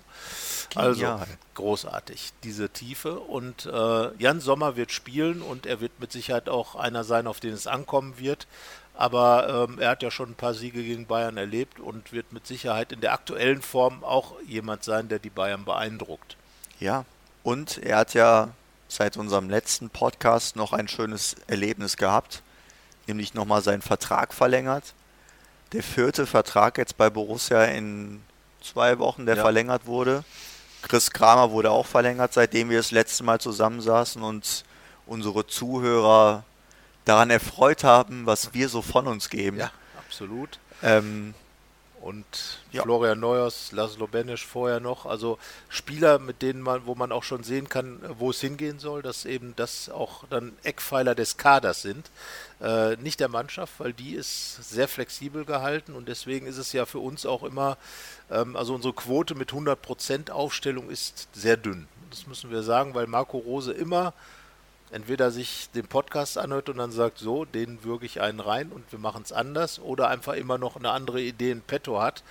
Also 0.75 1.01
Genial. 1.01 1.27
großartig, 1.55 2.33
diese 2.43 2.69
Tiefe. 2.69 3.19
Und 3.19 3.65
äh, 3.65 4.15
Jan 4.17 4.39
Sommer 4.39 4.75
wird 4.75 4.91
spielen 4.91 5.41
und 5.41 5.65
er 5.65 5.81
wird 5.81 5.99
mit 5.99 6.11
Sicherheit 6.11 6.49
auch 6.49 6.75
einer 6.75 7.03
sein, 7.03 7.27
auf 7.27 7.39
den 7.39 7.53
es 7.53 7.67
ankommen 7.67 8.19
wird. 8.19 8.47
Aber 8.93 9.67
ähm, 9.69 9.79
er 9.79 9.89
hat 9.89 10.03
ja 10.03 10.11
schon 10.11 10.31
ein 10.31 10.35
paar 10.35 10.53
Siege 10.53 10.83
gegen 10.83 11.07
Bayern 11.07 11.37
erlebt 11.37 11.79
und 11.79 12.13
wird 12.13 12.31
mit 12.33 12.45
Sicherheit 12.45 12.91
in 12.91 13.01
der 13.01 13.13
aktuellen 13.13 13.61
Form 13.61 14.03
auch 14.03 14.35
jemand 14.45 14.83
sein, 14.83 15.09
der 15.09 15.19
die 15.19 15.29
Bayern 15.29 15.65
beeindruckt. 15.65 16.37
Ja, 16.79 17.05
und 17.43 17.79
er 17.79 17.97
hat 17.97 18.13
ja 18.13 18.49
seit 18.91 19.15
unserem 19.15 19.49
letzten 19.49 19.89
Podcast 19.89 20.57
noch 20.57 20.73
ein 20.73 20.89
schönes 20.89 21.37
Erlebnis 21.47 21.95
gehabt, 21.95 22.43
nämlich 23.07 23.33
nochmal 23.33 23.61
seinen 23.61 23.81
Vertrag 23.81 24.33
verlängert. 24.33 24.93
Der 25.71 25.81
vierte 25.81 26.27
Vertrag 26.27 26.77
jetzt 26.77 26.97
bei 26.97 27.09
Borussia 27.09 27.63
in 27.63 28.21
zwei 28.61 28.99
Wochen, 28.99 29.25
der 29.25 29.37
Ja. 29.37 29.43
verlängert 29.43 29.85
wurde. 29.85 30.25
Chris 30.81 31.11
Kramer 31.11 31.51
wurde 31.51 31.71
auch 31.71 31.85
verlängert, 31.85 32.33
seitdem 32.33 32.69
wir 32.69 32.77
das 32.79 32.91
letzte 32.91 33.23
Mal 33.23 33.39
zusammensaßen 33.39 34.21
und 34.21 34.65
unsere 35.05 35.47
Zuhörer 35.47 36.43
daran 37.05 37.29
erfreut 37.29 37.83
haben, 37.85 38.25
was 38.25 38.53
wir 38.53 38.67
so 38.67 38.81
von 38.81 39.07
uns 39.07 39.29
geben. 39.29 39.57
Ja, 39.57 39.71
absolut. 40.05 40.59
Ähm, 40.83 41.33
Und 42.01 42.25
Ja. 42.71 42.81
Florian 42.81 43.19
Neuers, 43.19 43.71
Laszlo 43.71 44.07
Benesch 44.07 44.45
vorher 44.45 44.79
noch. 44.79 45.05
Also 45.05 45.37
Spieler, 45.69 46.19
mit 46.19 46.41
denen 46.41 46.61
man, 46.61 46.85
wo 46.85 46.95
man 46.95 47.11
auch 47.11 47.23
schon 47.23 47.43
sehen 47.43 47.69
kann, 47.69 47.99
wo 48.17 48.31
es 48.31 48.41
hingehen 48.41 48.79
soll, 48.79 49.01
dass 49.01 49.25
eben 49.25 49.53
das 49.55 49.89
auch 49.89 50.23
dann 50.29 50.53
Eckpfeiler 50.63 51.13
des 51.15 51.37
Kaders 51.37 51.81
sind. 51.81 52.09
Äh, 52.59 52.95
nicht 52.97 53.19
der 53.19 53.29
Mannschaft, 53.29 53.79
weil 53.79 53.93
die 53.93 54.15
ist 54.15 54.63
sehr 54.63 54.87
flexibel 54.87 55.45
gehalten 55.45 55.93
und 55.93 56.07
deswegen 56.07 56.47
ist 56.47 56.57
es 56.57 56.73
ja 56.73 56.85
für 56.85 56.99
uns 56.99 57.25
auch 57.25 57.43
immer, 57.43 57.77
ähm, 58.29 58.55
also 58.55 58.73
unsere 58.73 58.93
Quote 58.93 59.35
mit 59.35 59.51
100% 59.51 60.31
Aufstellung 60.31 60.89
ist 60.89 61.27
sehr 61.33 61.57
dünn. 61.57 61.87
Das 62.09 62.27
müssen 62.27 62.51
wir 62.51 62.63
sagen, 62.63 62.93
weil 62.93 63.07
Marco 63.07 63.37
Rose 63.37 63.71
immer 63.71 64.13
entweder 64.91 65.31
sich 65.31 65.69
den 65.73 65.87
Podcast 65.87 66.37
anhört 66.37 66.69
und 66.69 66.77
dann 66.77 66.91
sagt, 66.91 67.17
so, 67.17 67.45
den 67.45 67.83
würge 67.83 68.05
ich 68.05 68.21
einen 68.21 68.39
rein 68.39 68.69
und 68.71 68.91
wir 68.91 68.99
machen 68.99 69.23
es 69.23 69.31
anders, 69.31 69.79
oder 69.79 70.09
einfach 70.09 70.33
immer 70.33 70.57
noch 70.57 70.75
eine 70.75 70.91
andere 70.91 71.21
Idee 71.21 71.51
in 71.51 71.61
petto 71.61 72.01
hat. 72.01 72.23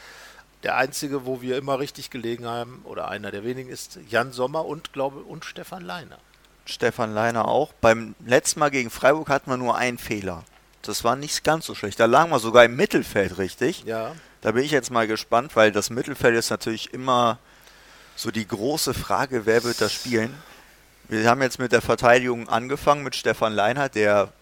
Der 0.63 0.77
einzige, 0.77 1.25
wo 1.25 1.41
wir 1.41 1.57
immer 1.57 1.79
richtig 1.79 2.11
gelegen 2.11 2.47
haben, 2.47 2.83
oder 2.85 3.09
einer 3.09 3.31
der 3.31 3.45
wenigen, 3.45 3.71
ist 3.71 3.99
Jan 4.09 4.33
Sommer 4.33 4.67
und 4.67 4.93
glaube 4.93 5.21
und 5.21 5.45
Stefan 5.45 5.83
Leiner. 5.83 6.19
Stefan 6.67 7.15
Leiner 7.15 7.49
auch. 7.49 7.73
Beim 7.81 8.15
letzten 8.25 8.61
Mal 8.61 8.71
gegen 8.71 8.91
Freiburg 8.91 9.31
hatten 9.31 9.51
wir 9.51 9.57
nur 9.57 9.77
einen 9.77 9.99
Fehler. 9.99 10.45
Das 10.83 11.03
war 11.03 11.17
nicht 11.17 11.45
ganz 11.45 11.67
so 11.67 11.75
schlecht. 11.75 11.99
Da 11.99 12.07
lagen 12.07 12.31
wir 12.31 12.39
sogar 12.39 12.65
im 12.65 12.77
Mittelfeld 12.77 13.39
richtig. 13.39 13.85
Ja, 13.85 14.13
Da 14.43 14.53
bin 14.53 14.65
ich 14.65 14.71
jetzt 14.71 14.91
mal 14.91 15.07
gespannt, 15.07 15.57
weil 15.57 15.73
das 15.73 15.91
Mittelfeld 15.91 16.35
ist 16.37 16.51
natürlich 16.51 16.95
immer 16.95 17.39
so 18.17 18.31
die 18.31 18.47
große 18.47 18.95
Frage, 18.95 19.45
wer 19.47 19.65
wird 19.65 19.81
das 19.81 19.93
spielen. 19.93 20.35
Wir 21.11 21.29
haben 21.29 21.43
jetzt 21.43 21.59
mit 21.59 21.73
der 21.73 21.83
Verteidigung 21.83 22.49
angefangen 22.49 23.03
mit 23.03 23.17
Stefan 23.17 23.53
Leinhardt, 23.53 23.97
der 23.97 24.33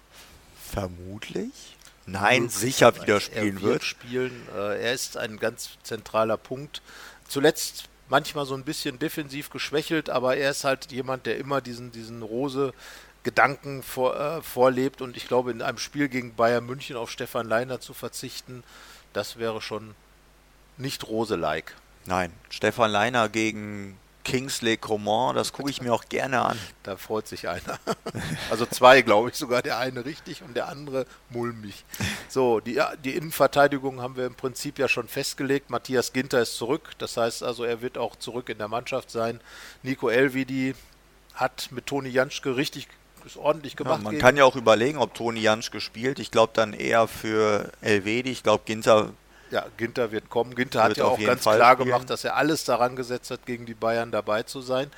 vermutlich, 0.71 1.79
nein, 2.05 2.43
möglich, 2.43 2.59
sicher 2.59 2.95
wieder 2.95 3.15
er 3.15 3.21
spielen 3.21 3.63
wird 3.63 3.73
wird. 3.73 3.85
spielen. 3.85 4.47
Äh, 4.55 4.83
er 4.83 4.93
ist 4.93 5.17
ein 5.17 5.39
ganz 5.39 5.71
zentraler 5.83 6.37
Punkt. 6.37 6.83
Zuletzt 7.27 7.85
manchmal 8.11 8.45
so 8.45 8.55
ein 8.55 8.65
bisschen 8.65 8.99
defensiv 8.99 9.49
geschwächelt, 9.49 10.11
aber 10.11 10.37
er 10.37 10.51
ist 10.51 10.65
halt 10.65 10.93
jemand, 10.93 11.25
der 11.25 11.39
immer 11.39 11.63
diesen, 11.63 11.91
diesen 11.91 12.23
Rose 12.23 12.75
Gedanken 13.23 13.83
vor, 13.83 14.21
äh, 14.21 14.43
vorlebt 14.43 15.01
und 15.01 15.17
ich 15.17 15.27
glaube, 15.27 15.51
in 15.51 15.63
einem 15.63 15.79
Spiel 15.79 16.11
gegen 16.11 16.35
Bayern 16.35 16.67
München 16.67 16.97
auf 16.97 17.11
Stefan 17.11 17.49
Leiner 17.49 17.81
zu 17.81 17.95
verzichten, 17.95 18.63
das 19.15 19.39
wäre 19.39 19.63
schon 19.63 19.95
nicht 20.77 21.09
Rose-like. 21.09 21.75
Nein, 22.05 22.31
Stefan 22.51 22.91
Leiner 22.91 23.31
gegen 23.31 23.99
Kingsley 24.29 24.77
Coman, 24.77 25.35
das 25.35 25.53
gucke 25.53 25.71
ich 25.71 25.81
mir 25.81 25.93
auch 25.95 26.05
gerne 26.09 26.43
an. 26.43 26.59
Da 26.83 26.97
freut 26.97 27.27
sich 27.29 27.49
einer. 27.49 27.79
Also 28.51 28.65
zwei, 28.67 29.03
glaube 29.03 29.29
ich, 29.31 29.35
sogar 29.37 29.61
der 29.63 29.79
eine 29.79 30.05
richtig 30.05 30.43
und 30.43 30.55
der 30.57 30.69
andere 30.69 31.07
mulmig. 31.31 31.85
So, 32.29 32.61
die, 32.61 32.73
ja, 32.75 32.93
die 32.97 33.15
Innenverteidigung 33.15 34.01
haben 34.01 34.17
wir 34.17 34.27
im 34.27 34.35
Prinzip 34.35 34.79
ja 34.79 34.89
schon 34.89 35.07
festgelegt. 35.09 35.71
Matthias 35.71 36.13
Ginter 36.13 36.41
ist 36.41 36.57
zurück. 36.57 36.91
Das 36.99 37.17
heißt 37.17 37.43
also, 37.43 37.65
er 37.65 37.83
wird 37.83 37.99
auch 37.99 38.17
zurück 38.17 38.49
in 38.49 38.59
der 38.59 38.69
Mannschaft 38.69 39.11
sein. 39.11 39.41
Nico 39.83 40.09
Elvidi 40.09 40.75
hat 41.35 41.69
mit 41.73 41.87
Toni 41.87 42.09
Janschke 42.09 42.57
richtig 42.57 42.89
ist 43.27 43.37
ordentlich 43.37 43.73
Ja, 43.75 43.79
gemacht. 43.79 44.03
man 44.03 44.13
gegen- 44.13 44.23
kann 44.23 44.37
ja 44.37 44.45
auch 44.45 44.57
überlegen, 44.57 44.99
ob 44.99 45.13
Toni 45.15 45.41
Jansch 45.41 45.71
gespielt. 45.71 46.19
Ich 46.21 46.31
glaube 46.31 46.53
dann 46.55 46.73
eher 46.73 47.07
für 47.09 47.71
Elvedi. 47.83 48.31
Ich 48.31 48.43
glaube, 48.43 48.63
Ginter 48.65 49.11
Ja, 49.51 49.67
Ginter 49.77 50.13
wird 50.13 50.29
kommen. 50.31 50.55
Ginter 50.55 50.83
hat 50.83 50.89
Wird 50.91 50.99
ja 50.99 51.05
auf 51.05 51.19
auch 51.19 51.25
ganz 51.25 51.43
Fall 51.43 51.57
klar 51.57 51.75
spielen. 51.75 51.89
gemacht, 51.89 52.11
dass 52.11 52.25
er 52.25 52.37
alles 52.37 52.65
daran 52.65 52.97
gesetzt 52.97 53.31
hat, 53.31 53.47
gegen 53.47 53.65
die 53.67 53.75
Bayern 53.75 54.11
dabei 54.11 54.43
zu 54.43 54.61
sein. 54.61 54.91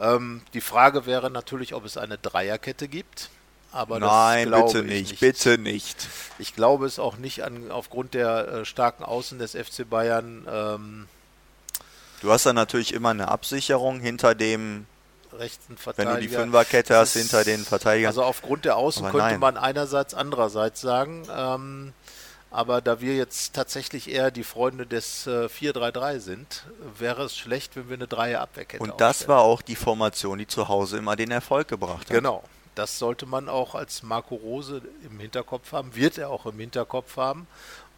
Ähm, 0.00 0.42
die 0.54 0.60
Frage 0.60 1.06
wäre 1.06 1.30
natürlich, 1.30 1.74
ob 1.74 1.84
es 1.84 1.96
eine 1.96 2.18
Dreierkette 2.18 2.88
gibt. 2.88 3.30
Aber 3.70 3.98
Nein, 4.00 4.50
bitte 4.50 4.80
ich 4.80 4.84
nicht, 5.10 5.20
bitte 5.20 5.56
nicht. 5.56 6.06
Ich 6.38 6.54
glaube 6.54 6.84
es 6.86 6.98
auch 6.98 7.16
nicht 7.16 7.42
an, 7.42 7.70
aufgrund 7.70 8.12
der 8.14 8.48
äh, 8.48 8.64
starken 8.66 9.02
Außen 9.04 9.38
des 9.38 9.52
FC 9.52 9.88
Bayern. 9.88 10.46
Ähm, 10.50 11.08
Du 12.20 12.30
hast 12.30 12.46
dann 12.46 12.54
natürlich 12.54 12.94
immer 12.94 13.08
eine 13.10 13.28
Absicherung 13.28 13.98
hinter 13.98 14.34
dem, 14.36 14.86
rechten 15.32 15.70
wenn 15.70 15.76
Verteidiger. 15.78 16.14
du 16.14 16.20
die 16.20 16.28
Fünferkette 16.28 16.96
hast, 16.96 17.14
hinter 17.14 17.42
den 17.44 17.64
Verteidigern. 17.64 18.08
Also 18.10 18.22
aufgrund 18.22 18.64
der 18.64 18.76
Außen 18.76 19.04
Aber 19.04 19.10
könnte 19.12 19.32
nein. 19.32 19.40
man 19.40 19.56
einerseits, 19.56 20.14
andererseits 20.14 20.80
sagen. 20.80 21.26
Ähm, 21.34 21.92
aber 22.52 22.82
da 22.82 23.00
wir 23.00 23.16
jetzt 23.16 23.54
tatsächlich 23.54 24.10
eher 24.10 24.30
die 24.30 24.44
Freunde 24.44 24.86
des 24.86 25.26
äh, 25.26 25.46
4-3-3 25.46 26.18
sind, 26.20 26.64
wäre 26.98 27.24
es 27.24 27.36
schlecht, 27.36 27.76
wenn 27.76 27.88
wir 27.88 27.96
eine 27.96 28.06
Dreier-Abwehrkette 28.06 28.82
Und 28.82 29.00
das 29.00 29.10
aufstellen. 29.22 29.28
war 29.30 29.40
auch 29.40 29.62
die 29.62 29.74
Formation, 29.74 30.38
die 30.38 30.46
zu 30.46 30.68
Hause 30.68 30.98
immer 30.98 31.16
den 31.16 31.30
Erfolg 31.30 31.68
gebracht 31.68 32.10
hat. 32.10 32.16
Genau. 32.16 32.44
Das 32.74 32.98
sollte 32.98 33.26
man 33.26 33.48
auch 33.48 33.74
als 33.74 34.02
Marco 34.02 34.34
Rose 34.34 34.82
im 35.04 35.18
Hinterkopf 35.18 35.72
haben, 35.72 35.94
wird 35.94 36.16
er 36.18 36.30
auch 36.30 36.46
im 36.46 36.58
Hinterkopf 36.58 37.16
haben. 37.16 37.46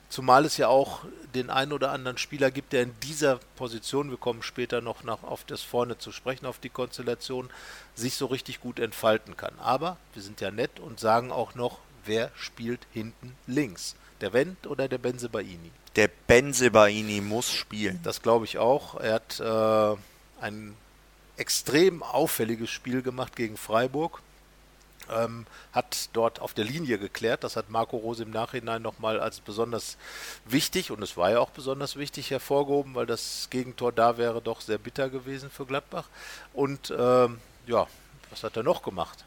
Zumal 0.08 0.44
es 0.44 0.56
ja 0.56 0.68
auch 0.68 1.00
den 1.34 1.50
einen 1.50 1.72
oder 1.72 1.90
anderen 1.90 2.18
Spieler 2.18 2.52
gibt, 2.52 2.72
der 2.72 2.82
in 2.82 2.94
dieser 3.00 3.40
Position, 3.56 4.10
wir 4.10 4.16
kommen 4.16 4.42
später 4.42 4.80
noch 4.80 5.02
nach, 5.02 5.24
auf 5.24 5.44
das 5.44 5.62
Vorne 5.62 5.98
zu 5.98 6.12
sprechen, 6.12 6.46
auf 6.46 6.58
die 6.58 6.68
Konstellation, 6.68 7.50
sich 7.96 8.14
so 8.14 8.26
richtig 8.26 8.60
gut 8.60 8.78
entfalten 8.78 9.36
kann. 9.36 9.54
Aber 9.58 9.96
wir 10.12 10.22
sind 10.22 10.40
ja 10.40 10.52
nett 10.52 10.78
und 10.78 11.00
sagen 11.00 11.32
auch 11.32 11.56
noch, 11.56 11.78
wer 12.04 12.30
spielt 12.36 12.86
hinten 12.92 13.34
links? 13.46 13.96
Der 14.20 14.32
Wendt 14.32 14.66
oder 14.66 14.88
der 14.88 14.98
Benzebaini? 14.98 15.70
Der 15.96 16.08
Benzebaini 16.08 17.20
muss 17.20 17.50
spielen. 17.50 18.00
Das 18.02 18.22
glaube 18.22 18.44
ich 18.44 18.58
auch. 18.58 19.00
Er 19.00 19.14
hat 19.14 19.40
äh, 19.40 19.96
ein 20.40 20.76
extrem 21.36 22.02
auffälliges 22.02 22.70
Spiel 22.70 23.02
gemacht 23.02 23.36
gegen 23.36 23.56
Freiburg. 23.56 24.20
Ähm, 25.10 25.44
hat 25.72 26.08
dort 26.14 26.40
auf 26.40 26.54
der 26.54 26.64
Linie 26.64 26.98
geklärt. 26.98 27.44
Das 27.44 27.56
hat 27.56 27.68
Marco 27.68 27.98
Rose 27.98 28.22
im 28.22 28.30
Nachhinein 28.30 28.80
nochmal 28.80 29.20
als 29.20 29.40
besonders 29.40 29.98
wichtig, 30.46 30.90
und 30.90 31.02
es 31.02 31.16
war 31.18 31.30
ja 31.30 31.40
auch 31.40 31.50
besonders 31.50 31.96
wichtig, 31.96 32.30
hervorgehoben, 32.30 32.94
weil 32.94 33.04
das 33.04 33.48
Gegentor 33.50 33.92
da 33.92 34.16
wäre 34.16 34.40
doch 34.40 34.62
sehr 34.62 34.78
bitter 34.78 35.10
gewesen 35.10 35.50
für 35.50 35.66
Gladbach. 35.66 36.08
Und 36.54 36.92
ähm, 36.96 37.38
ja, 37.66 37.86
was 38.30 38.44
hat 38.44 38.56
er 38.56 38.62
noch 38.62 38.82
gemacht? 38.82 39.26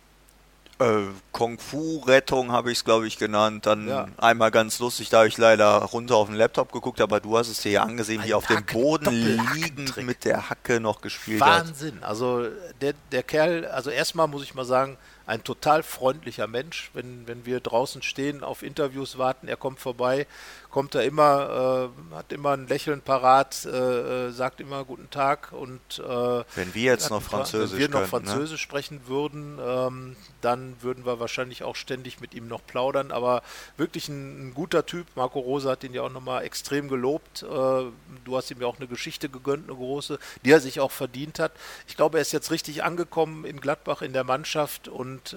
Äh, 0.79 1.05
Kung-Fu-Rettung 1.31 2.51
habe 2.51 2.71
ich 2.71 2.79
es, 2.79 2.83
glaube 2.85 3.07
ich, 3.07 3.17
genannt. 3.17 3.65
Dann 3.65 3.87
Ja. 3.87 4.07
einmal 4.17 4.51
ganz 4.51 4.77
lustig, 4.79 5.09
da 5.09 5.17
habe 5.19 5.27
ich 5.27 5.37
leider 5.37 5.77
runter 5.77 6.15
auf 6.15 6.27
den 6.27 6.35
Laptop 6.35 6.71
geguckt, 6.71 7.01
aber 7.01 7.19
du 7.19 7.37
hast 7.37 7.47
es 7.49 7.61
dir 7.61 7.71
ja 7.71 7.83
angesehen, 7.83 8.21
wie 8.23 8.33
Ein 8.33 8.37
auf 8.37 8.45
dem 8.45 8.63
Boden 8.63 9.11
liegend 9.53 9.97
mit 9.97 10.23
der 10.23 10.49
Hacke 10.49 10.79
noch 10.79 11.01
gespielt 11.01 11.41
hat. 11.41 11.67
Wahnsinn. 11.67 12.03
Also 12.03 12.47
der, 12.81 12.93
der 13.11 13.23
Kerl, 13.23 13.65
also 13.65 13.89
erstmal 13.89 14.27
muss 14.27 14.43
ich 14.43 14.53
mal 14.53 14.65
sagen, 14.65 14.97
ein 15.25 15.43
total 15.43 15.83
freundlicher 15.83 16.47
Mensch. 16.47 16.89
Wenn, 16.93 17.27
wenn 17.27 17.45
wir 17.45 17.59
draußen 17.59 18.01
stehen, 18.01 18.43
auf 18.43 18.63
Interviews 18.63 19.17
warten, 19.17 19.47
er 19.47 19.57
kommt 19.57 19.79
vorbei, 19.79 20.25
kommt 20.69 20.95
er 20.95 21.03
immer, 21.03 21.91
äh, 22.12 22.15
hat 22.15 22.32
immer 22.32 22.51
ein 22.51 22.67
Lächeln 22.67 23.01
parat, 23.01 23.65
äh, 23.65 24.27
äh 24.27 24.32
sagt 24.32 24.62
immer 24.62 24.84
guten 24.84 25.10
Tag 25.10 25.51
und 25.51 25.80
äh, 25.99 26.43
wenn 26.56 26.73
wir 26.73 26.84
jetzt 26.84 27.10
noch 27.10 27.21
Französisch, 27.21 27.73
wenn 27.73 27.80
wir 27.80 27.89
noch 27.89 28.10
könnten, 28.10 28.25
ne? 28.25 28.32
Französisch 28.32 28.62
ne? 28.62 28.63
sprechen 28.63 29.01
würden, 29.08 29.60
ähm, 29.62 30.15
dann 30.41 30.75
würden 30.82 31.06
wir 31.06 31.19
wahrscheinlich 31.19 31.63
auch 31.63 31.75
ständig 31.75 32.21
mit 32.21 32.34
ihm 32.34 32.47
noch 32.47 32.65
plaudern. 32.65 33.12
Aber 33.12 33.41
wirklich 33.75 34.10
ein, 34.10 34.49
ein 34.49 34.53
guter 34.53 34.86
Typ. 34.86 35.08
Marco 35.15 35.39
Rosa 35.39 35.71
hat 35.71 35.84
ihn 35.84 35.93
ja 35.93 36.03
auch 36.03 36.12
nochmal 36.12 36.43
extrem 36.43 36.88
gelobt. 36.88 37.43
Äh, 37.43 37.45
du 37.47 37.91
hast 38.32 38.51
ihm 38.51 38.62
ja 38.62 38.67
auch 38.67 38.77
eine 38.77 38.88
Geschichte 38.88 39.30
gegönnt, 39.30 39.69
eine 39.69 39.77
große, 39.77 40.19
die 40.45 40.51
er 40.51 40.60
sich 40.60 40.80
auch 40.80 40.91
verdient 40.91 41.39
hat. 41.39 41.51
Ich 41.88 41.95
glaube, 41.95 42.17
er 42.17 42.21
ist 42.21 42.32
jetzt 42.32 42.51
richtig 42.51 42.84
angekommen 42.84 43.45
in 43.45 43.60
Gladbach 43.60 44.01
in 44.01 44.13
der 44.13 44.23
Mannschaft 44.23 44.88
und 44.88 45.36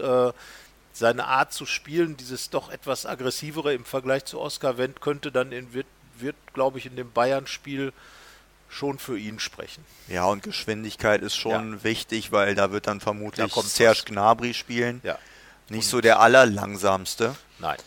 seine 0.93 1.27
Art 1.27 1.53
zu 1.53 1.67
spielen, 1.67 2.17
dieses 2.17 2.51
doch 2.51 2.71
etwas 2.71 3.07
aggressivere 3.07 3.75
im 3.75 3.85
Vergleich 3.85 4.25
zu 4.25 4.41
Oscar 4.41 4.79
Wendt, 4.79 5.01
könnte 5.01 5.33
dann 5.33 5.53
in, 5.53 5.73
wird, 5.73 5.87
wird 6.19 6.37
glaube 6.53 6.79
ich, 6.79 6.87
in 6.87 6.97
dem 6.97 7.13
Bayern-Spiel 7.13 7.93
schon 8.69 8.99
für 8.99 9.19
ihn 9.19 9.41
sprechen. 9.41 9.85
Ja, 10.09 10.25
und 10.25 10.43
Geschwindigkeit 10.43 11.23
ist 11.23 11.37
schon 11.37 11.75
ja. 11.75 11.85
wichtig, 11.85 12.33
weil 12.33 12.55
da 12.55 12.71
wird 12.71 12.87
dann 12.87 13.01
vermutlich 13.01 13.53
da 13.53 13.63
Serge 13.63 14.03
Gnabry 14.07 14.55
spielen. 14.55 15.01
Ja. 15.03 15.19
Nicht 15.69 15.85
und 15.85 15.91
so 15.91 16.01
der 16.01 16.21
allerlangsamste. 16.21 17.35
Nein. 17.59 17.79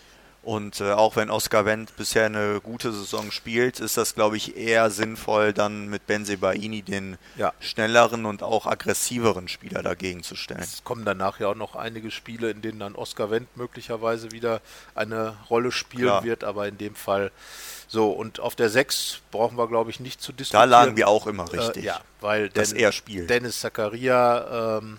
Und 0.43 0.81
äh, 0.81 0.91
auch 0.91 1.15
wenn 1.15 1.29
Oscar 1.29 1.65
Wendt 1.65 1.95
bisher 1.95 2.25
eine 2.25 2.59
gute 2.59 2.91
Saison 2.91 3.31
spielt, 3.31 3.79
ist 3.79 3.95
das, 3.95 4.13
glaube 4.13 4.35
ich, 4.35 4.57
eher 4.57 4.89
sinnvoll, 4.89 5.53
dann 5.53 5.87
mit 5.87 6.05
Benzebaini 6.05 6.81
den 6.81 7.17
ja. 7.37 7.53
schnelleren 7.61 8.25
und 8.25 8.43
auch 8.43 8.67
aggressiveren 8.67 9.47
Spieler 9.47 9.81
dagegen 9.81 10.21
zu 10.21 10.35
stellen. 10.35 10.59
Es 10.59 10.83
kommen 10.83 11.05
danach 11.05 11.39
ja 11.39 11.47
auch 11.47 11.55
noch 11.55 11.77
einige 11.77 12.11
Spiele, 12.11 12.51
in 12.51 12.61
denen 12.61 12.79
dann 12.79 12.95
Oscar 12.95 13.31
Wendt 13.31 13.55
möglicherweise 13.55 14.33
wieder 14.33 14.59
eine 14.95 15.37
Rolle 15.49 15.71
spielen 15.71 16.07
ja. 16.07 16.23
wird, 16.25 16.43
aber 16.43 16.67
in 16.67 16.77
dem 16.77 16.95
Fall 16.95 17.31
so. 17.87 18.11
Und 18.11 18.41
auf 18.41 18.55
der 18.55 18.69
6 18.69 19.21
brauchen 19.31 19.57
wir, 19.57 19.69
glaube 19.69 19.91
ich, 19.91 20.01
nicht 20.01 20.21
zu 20.21 20.33
diskutieren. 20.33 20.69
Da 20.69 20.77
lagen 20.77 20.97
wir 20.97 21.07
auch 21.07 21.25
immer 21.25 21.51
richtig. 21.53 21.83
Äh, 21.83 21.87
ja, 21.87 22.01
weil 22.19 22.49
dass 22.49 22.71
Den, 22.71 22.79
er 22.79 22.91
spielt. 22.91 23.29
Dennis 23.29 23.61
Zakaria 23.61 24.79
ähm, 24.79 24.97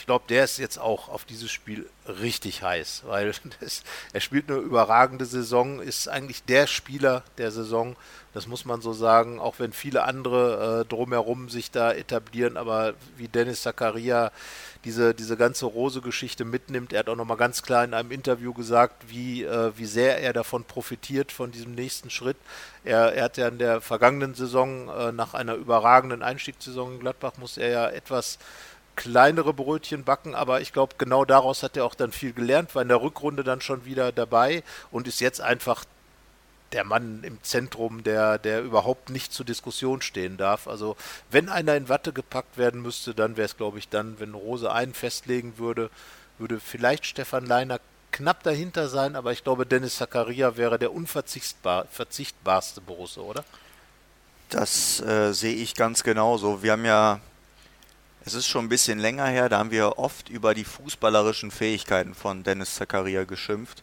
ich 0.00 0.06
glaube, 0.06 0.24
der 0.30 0.44
ist 0.44 0.58
jetzt 0.58 0.78
auch 0.78 1.10
auf 1.10 1.26
dieses 1.26 1.50
Spiel 1.50 1.86
richtig 2.08 2.62
heiß, 2.62 3.02
weil 3.04 3.34
das, 3.60 3.82
er 4.14 4.20
spielt 4.20 4.50
eine 4.50 4.58
überragende 4.58 5.26
Saison, 5.26 5.80
ist 5.80 6.08
eigentlich 6.08 6.42
der 6.44 6.66
Spieler 6.66 7.22
der 7.36 7.50
Saison, 7.50 7.96
das 8.32 8.46
muss 8.46 8.64
man 8.64 8.80
so 8.80 8.94
sagen, 8.94 9.38
auch 9.38 9.58
wenn 9.58 9.74
viele 9.74 10.04
andere 10.04 10.80
äh, 10.80 10.88
drumherum 10.88 11.50
sich 11.50 11.70
da 11.70 11.92
etablieren, 11.92 12.56
aber 12.56 12.94
wie 13.18 13.28
Dennis 13.28 13.60
Zakaria 13.62 14.32
diese, 14.84 15.14
diese 15.14 15.36
ganze 15.36 15.66
Rose-Geschichte 15.66 16.46
mitnimmt. 16.46 16.94
Er 16.94 17.00
hat 17.00 17.10
auch 17.10 17.16
nochmal 17.16 17.36
ganz 17.36 17.62
klar 17.62 17.84
in 17.84 17.92
einem 17.92 18.10
Interview 18.10 18.54
gesagt, 18.54 19.10
wie, 19.10 19.44
äh, 19.44 19.72
wie 19.76 19.84
sehr 19.84 20.22
er 20.22 20.32
davon 20.32 20.64
profitiert, 20.64 21.30
von 21.30 21.50
diesem 21.50 21.74
nächsten 21.74 22.08
Schritt. 22.08 22.38
Er, 22.84 23.12
er 23.12 23.24
hat 23.24 23.36
ja 23.36 23.48
in 23.48 23.58
der 23.58 23.82
vergangenen 23.82 24.34
Saison, 24.34 24.88
äh, 24.88 25.12
nach 25.12 25.34
einer 25.34 25.56
überragenden 25.56 26.22
Einstiegssaison 26.22 26.94
in 26.94 27.00
Gladbach, 27.00 27.32
muss 27.36 27.58
er 27.58 27.68
ja 27.68 27.88
etwas 27.90 28.38
kleinere 28.96 29.54
Brötchen 29.54 30.04
backen, 30.04 30.34
aber 30.34 30.60
ich 30.60 30.72
glaube, 30.72 30.96
genau 30.98 31.24
daraus 31.24 31.62
hat 31.62 31.76
er 31.76 31.84
auch 31.84 31.94
dann 31.94 32.12
viel 32.12 32.32
gelernt, 32.32 32.74
war 32.74 32.82
in 32.82 32.88
der 32.88 33.00
Rückrunde 33.00 33.44
dann 33.44 33.60
schon 33.60 33.84
wieder 33.84 34.12
dabei 34.12 34.62
und 34.90 35.08
ist 35.08 35.20
jetzt 35.20 35.40
einfach 35.40 35.84
der 36.72 36.84
Mann 36.84 37.24
im 37.24 37.42
Zentrum, 37.42 38.04
der, 38.04 38.38
der 38.38 38.62
überhaupt 38.62 39.10
nicht 39.10 39.32
zur 39.32 39.44
Diskussion 39.44 40.02
stehen 40.02 40.36
darf. 40.36 40.68
Also 40.68 40.96
wenn 41.30 41.48
einer 41.48 41.76
in 41.76 41.88
Watte 41.88 42.12
gepackt 42.12 42.58
werden 42.58 42.82
müsste, 42.82 43.14
dann 43.14 43.36
wäre 43.36 43.46
es, 43.46 43.56
glaube 43.56 43.78
ich, 43.78 43.88
dann, 43.88 44.20
wenn 44.20 44.34
Rose 44.34 44.70
einen 44.70 44.94
festlegen 44.94 45.58
würde, 45.58 45.90
würde 46.38 46.60
vielleicht 46.60 47.06
Stefan 47.06 47.46
Leiner 47.46 47.80
knapp 48.12 48.42
dahinter 48.42 48.88
sein, 48.88 49.16
aber 49.16 49.32
ich 49.32 49.44
glaube, 49.44 49.66
Dennis 49.66 49.96
Zakaria 49.96 50.56
wäre 50.56 50.78
der 50.78 50.92
unverzichtbarste 50.92 52.80
Borusse, 52.80 53.22
oder? 53.22 53.44
Das 54.48 55.00
äh, 55.00 55.32
sehe 55.32 55.54
ich 55.54 55.74
ganz 55.74 56.02
genauso. 56.02 56.62
Wir 56.62 56.72
haben 56.72 56.84
ja 56.84 57.20
es 58.24 58.34
ist 58.34 58.46
schon 58.46 58.66
ein 58.66 58.68
bisschen 58.68 58.98
länger 58.98 59.26
her, 59.26 59.48
da 59.48 59.58
haben 59.58 59.70
wir 59.70 59.98
oft 59.98 60.28
über 60.28 60.54
die 60.54 60.64
fußballerischen 60.64 61.50
Fähigkeiten 61.50 62.14
von 62.14 62.42
Dennis 62.42 62.74
Zakaria 62.74 63.24
geschimpft. 63.24 63.82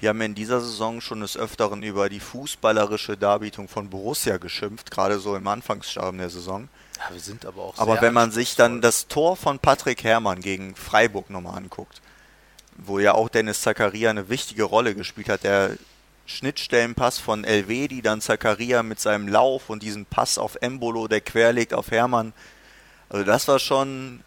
Wir 0.00 0.10
haben 0.10 0.20
in 0.20 0.34
dieser 0.34 0.60
Saison 0.60 1.00
schon 1.00 1.20
des 1.20 1.36
Öfteren 1.36 1.82
über 1.82 2.08
die 2.08 2.20
fußballerische 2.20 3.16
Darbietung 3.16 3.68
von 3.68 3.90
Borussia 3.90 4.36
geschimpft, 4.36 4.90
gerade 4.90 5.18
so 5.18 5.34
im 5.34 5.46
Anfangsstadium 5.46 6.18
der 6.18 6.30
Saison. 6.30 6.68
Ja, 6.98 7.12
wir 7.12 7.20
sind 7.20 7.46
aber 7.46 7.62
auch 7.62 7.78
Aber 7.78 8.00
wenn 8.00 8.14
man 8.14 8.30
sich 8.30 8.54
dann 8.54 8.80
das 8.80 9.08
Tor 9.08 9.36
von 9.36 9.58
Patrick 9.58 10.04
Herrmann 10.04 10.40
gegen 10.40 10.76
Freiburg 10.76 11.30
nochmal 11.30 11.56
anguckt, 11.56 12.00
wo 12.76 13.00
ja 13.00 13.14
auch 13.14 13.28
Dennis 13.28 13.62
Zakaria 13.62 14.10
eine 14.10 14.28
wichtige 14.28 14.64
Rolle 14.64 14.94
gespielt 14.94 15.28
hat, 15.28 15.42
der 15.42 15.76
Schnittstellenpass 16.26 17.18
von 17.18 17.44
Elvedi, 17.44 18.02
dann 18.02 18.20
Zakaria 18.20 18.82
mit 18.82 19.00
seinem 19.00 19.28
Lauf 19.28 19.70
und 19.70 19.82
diesen 19.82 20.06
Pass 20.06 20.38
auf 20.38 20.56
Embolo, 20.60 21.08
der 21.08 21.22
querlegt 21.22 21.74
auf 21.74 21.90
Herrmann, 21.90 22.32
also 23.08 23.24
das 23.24 23.48
war 23.48 23.58
schon, 23.58 24.22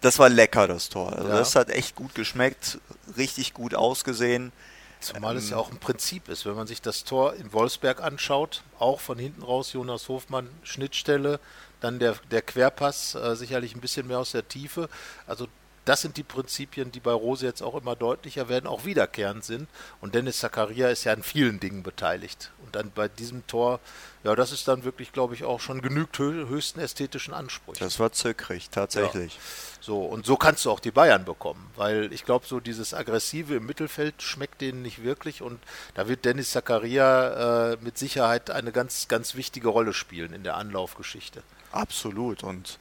das 0.00 0.18
war 0.18 0.28
lecker, 0.28 0.66
das 0.68 0.88
Tor. 0.88 1.12
Also 1.12 1.28
ja. 1.28 1.36
das 1.36 1.54
hat 1.54 1.70
echt 1.70 1.96
gut 1.96 2.14
geschmeckt, 2.14 2.78
richtig 3.16 3.54
gut 3.54 3.74
ausgesehen. 3.74 4.52
Zumal 5.00 5.32
ähm, 5.32 5.38
es 5.38 5.50
ja 5.50 5.56
auch 5.56 5.70
ein 5.70 5.78
Prinzip 5.78 6.28
ist, 6.28 6.46
wenn 6.46 6.54
man 6.54 6.66
sich 6.66 6.80
das 6.80 7.04
Tor 7.04 7.34
in 7.34 7.52
Wolfsberg 7.52 8.02
anschaut, 8.02 8.62
auch 8.78 9.00
von 9.00 9.18
hinten 9.18 9.42
raus 9.42 9.72
Jonas 9.72 10.08
Hofmann, 10.08 10.48
Schnittstelle, 10.62 11.40
dann 11.80 11.98
der, 11.98 12.16
der 12.30 12.42
Querpass, 12.42 13.14
äh, 13.14 13.34
sicherlich 13.34 13.74
ein 13.74 13.80
bisschen 13.80 14.06
mehr 14.06 14.20
aus 14.20 14.32
der 14.32 14.46
Tiefe. 14.46 14.88
Also 15.26 15.48
das 15.84 16.00
sind 16.00 16.16
die 16.16 16.22
Prinzipien, 16.22 16.92
die 16.92 17.00
bei 17.00 17.12
Rose 17.12 17.44
jetzt 17.44 17.62
auch 17.62 17.74
immer 17.74 17.96
deutlicher 17.96 18.48
werden, 18.48 18.66
auch 18.66 18.84
wiederkehrend 18.84 19.44
sind. 19.44 19.68
Und 20.00 20.14
Dennis 20.14 20.38
Zakaria 20.38 20.88
ist 20.90 21.04
ja 21.04 21.12
an 21.12 21.22
vielen 21.22 21.58
Dingen 21.58 21.82
beteiligt. 21.82 22.52
Und 22.64 22.76
dann 22.76 22.92
bei 22.94 23.08
diesem 23.08 23.44
Tor, 23.48 23.80
ja, 24.22 24.36
das 24.36 24.52
ist 24.52 24.68
dann 24.68 24.84
wirklich, 24.84 25.12
glaube 25.12 25.34
ich, 25.34 25.42
auch 25.42 25.58
schon 25.58 25.82
genügt 25.82 26.18
höchsten 26.20 26.78
ästhetischen 26.78 27.34
Ansprüchen. 27.34 27.82
Das 27.82 27.98
war 27.98 28.12
zöckrig, 28.12 28.70
tatsächlich. 28.70 29.34
Ja. 29.34 29.40
So, 29.80 30.04
und 30.04 30.24
so 30.24 30.36
kannst 30.36 30.64
du 30.64 30.70
auch 30.70 30.78
die 30.78 30.92
Bayern 30.92 31.24
bekommen, 31.24 31.68
weil 31.74 32.12
ich 32.12 32.24
glaube, 32.24 32.46
so 32.46 32.60
dieses 32.60 32.94
Aggressive 32.94 33.56
im 33.56 33.66
Mittelfeld 33.66 34.22
schmeckt 34.22 34.60
denen 34.60 34.82
nicht 34.82 35.02
wirklich 35.02 35.42
und 35.42 35.58
da 35.94 36.06
wird 36.06 36.24
Dennis 36.24 36.50
Zakaria 36.50 37.72
äh, 37.72 37.76
mit 37.80 37.98
Sicherheit 37.98 38.50
eine 38.50 38.70
ganz, 38.70 39.08
ganz 39.08 39.34
wichtige 39.34 39.68
Rolle 39.68 39.92
spielen 39.92 40.32
in 40.32 40.44
der 40.44 40.56
Anlaufgeschichte. 40.56 41.42
Absolut 41.72 42.44
und 42.44 42.78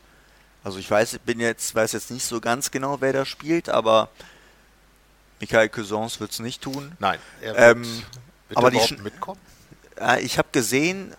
also 0.64 0.78
ich 0.78 0.90
weiß, 0.90 1.20
bin 1.26 1.40
jetzt, 1.40 1.74
weiß 1.74 1.94
jetzt 1.94 2.12
nicht 2.12 2.26
so 2.26 2.40
ganz 2.40 2.72
genau, 2.72 3.02
wer 3.02 3.14
da 3.14 3.26
spielt, 3.26 3.70
aber 3.70 4.10
Michael 5.40 5.70
Cousins 5.70 6.20
wird 6.20 6.32
es 6.32 6.40
nicht 6.40 6.62
tun. 6.62 6.92
Nein, 7.00 7.20
er 7.42 7.56
wird, 7.56 7.78
ähm, 7.78 8.04
wird 8.48 8.58
aber 8.58 8.72
die 8.72 9.02
mitkommen. 9.02 9.40
Äh, 10.00 10.22
ich 10.22 10.38
habe 10.38 10.50
gesehen, 10.52 11.16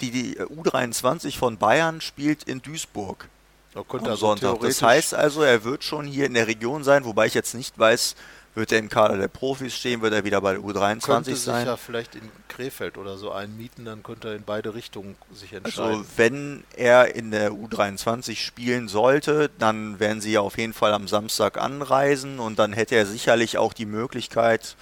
die, 0.00 0.10
die 0.10 0.40
U23 0.40 1.36
von 1.36 1.58
Bayern 1.58 2.00
spielt 2.00 2.44
in 2.44 2.62
Duisburg. 2.62 3.28
am 3.74 3.84
also 4.10 4.16
Sonntag. 4.16 4.60
Das 4.60 4.82
heißt 4.82 5.14
also, 5.14 5.42
er 5.42 5.64
wird 5.64 5.82
schon 5.82 6.06
hier 6.06 6.26
in 6.26 6.34
der 6.34 6.46
Region 6.46 6.84
sein, 6.84 7.04
wobei 7.04 7.26
ich 7.26 7.34
jetzt 7.34 7.54
nicht 7.54 7.78
weiß, 7.78 8.14
wird 8.54 8.70
er 8.70 8.78
im 8.78 8.88
Kader 8.88 9.16
der 9.16 9.28
Profis 9.28 9.74
stehen? 9.74 10.00
Wird 10.00 10.14
er 10.14 10.24
wieder 10.24 10.40
bei 10.40 10.52
der 10.52 10.62
U23 10.62 11.00
könnte 11.00 11.36
sein? 11.36 11.60
Sich 11.60 11.66
ja 11.66 11.76
vielleicht 11.76 12.14
in 12.14 12.30
Krefeld 12.48 12.98
oder 12.98 13.16
so 13.16 13.32
einmieten, 13.32 13.84
dann 13.84 14.02
könnte 14.02 14.28
er 14.28 14.36
in 14.36 14.44
beide 14.44 14.74
Richtungen 14.74 15.16
sich 15.32 15.52
entscheiden. 15.52 15.98
Also 15.98 16.06
wenn 16.16 16.64
er 16.76 17.14
in 17.14 17.32
der 17.32 17.50
U23 17.50 18.36
spielen 18.36 18.88
sollte, 18.88 19.50
dann 19.58 19.98
werden 19.98 20.20
sie 20.20 20.32
ja 20.32 20.40
auf 20.40 20.56
jeden 20.56 20.72
Fall 20.72 20.94
am 20.94 21.08
Samstag 21.08 21.58
anreisen 21.58 22.38
und 22.38 22.58
dann 22.58 22.72
hätte 22.72 22.94
er 22.94 23.06
sicherlich 23.06 23.58
auch 23.58 23.72
die 23.72 23.86
Möglichkeit, 23.86 24.76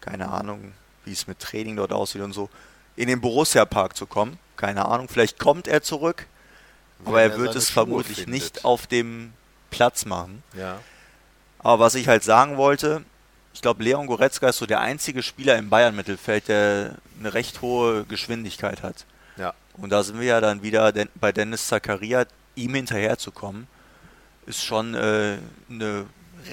keine 0.00 0.30
Ahnung, 0.30 0.72
wie 1.04 1.12
es 1.12 1.26
mit 1.26 1.38
Training 1.38 1.76
dort 1.76 1.92
aussieht 1.92 2.22
und 2.22 2.32
so, 2.32 2.48
in 2.96 3.08
den 3.08 3.20
Borussia 3.20 3.64
Park 3.64 3.96
zu 3.96 4.06
kommen. 4.06 4.38
Keine 4.56 4.86
Ahnung, 4.86 5.08
vielleicht 5.08 5.38
kommt 5.38 5.68
er 5.68 5.82
zurück, 5.82 6.26
aber 7.04 7.20
er, 7.20 7.32
er 7.32 7.38
wird 7.38 7.56
es 7.56 7.68
vermutlich 7.68 8.18
findet. 8.18 8.34
nicht 8.34 8.64
auf 8.64 8.86
dem 8.86 9.32
Platz 9.70 10.04
machen. 10.04 10.42
Ja. 10.56 10.80
Aber 11.62 11.84
was 11.84 11.94
ich 11.94 12.08
halt 12.08 12.24
sagen 12.24 12.56
wollte, 12.56 13.04
ich 13.54 13.62
glaube, 13.62 13.84
Leon 13.84 14.06
Goretzka 14.06 14.48
ist 14.48 14.58
so 14.58 14.66
der 14.66 14.80
einzige 14.80 15.22
Spieler 15.22 15.56
im 15.56 15.68
Bayern-Mittelfeld, 15.68 16.48
der 16.48 16.96
eine 17.20 17.34
recht 17.34 17.60
hohe 17.62 18.04
Geschwindigkeit 18.04 18.82
hat. 18.82 19.04
Ja. 19.36 19.54
Und 19.76 19.90
da 19.90 20.02
sind 20.02 20.18
wir 20.18 20.26
ja 20.26 20.40
dann 20.40 20.62
wieder 20.62 20.92
bei 21.14 21.32
Dennis 21.32 21.68
Zakaria, 21.68 22.24
ihm 22.54 22.74
hinterherzukommen, 22.74 23.66
ist 24.46 24.64
schon 24.64 24.94
äh, 24.94 25.38
eine 25.70 26.06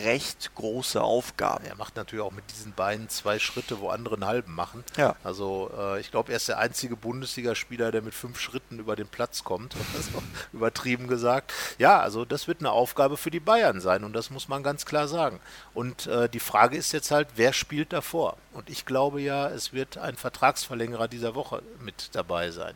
recht 0.04 0.54
große 0.56 1.02
Aufgabe. 1.02 1.68
Er 1.68 1.76
macht 1.76 1.96
natürlich 1.96 2.24
auch 2.24 2.32
mit 2.32 2.44
diesen 2.52 2.74
Beinen 2.74 3.10
zwei 3.10 3.40
Schritte, 3.40 3.80
wo 3.80 3.90
andere 3.90 4.16
einen 4.16 4.26
halben 4.26 4.54
machen. 4.54 4.84
Ja. 4.98 5.16
Also 5.24 5.72
äh, 5.78 6.00
ich 6.00 6.12
glaube, 6.12 6.32
er 6.32 6.38
ist 6.38 6.48
der 6.48 6.58
einzige 6.58 6.96
Bundesligaspieler, 6.96 7.92
der 7.92 8.02
mit 8.02 8.14
fünf 8.14 8.40
Schritten 8.40 8.80
über 8.80 8.96
den 8.96 9.08
Platz 9.08 9.44
kommt. 9.44 9.76
Also, 10.00 10.24
übertrieben 10.54 11.08
gesagt. 11.08 11.52
Ja, 11.78 12.00
also 12.00 12.24
das 12.24 12.48
wird 12.48 12.60
eine 12.60 12.72
Aufgabe 12.72 13.18
für 13.18 13.32
die 13.32 13.42
Bayern 13.42 13.82
sein 13.82 14.04
und 14.04 14.14
das 14.14 14.30
muss 14.30 14.48
man 14.48 14.64
ganz 14.64 14.86
klar 14.86 15.08
sagen. 15.08 15.42
Und 15.74 16.08
äh, 16.08 16.30
die 16.30 16.40
Frage 16.40 16.78
ist 16.78 16.94
jetzt 16.94 17.12
halt, 17.12 17.28
wer 17.36 17.52
spielt 17.52 17.92
davor? 17.92 18.38
Und 18.54 18.70
ich 18.70 18.86
glaube 18.86 19.20
ja, 19.20 19.50
es 19.50 19.74
wird 19.74 19.98
ein 19.98 20.16
Vertragsverlängerer 20.16 21.08
dieser 21.08 21.36
Woche 21.36 21.64
mit 21.80 22.10
dabei 22.14 22.52
sein. 22.52 22.76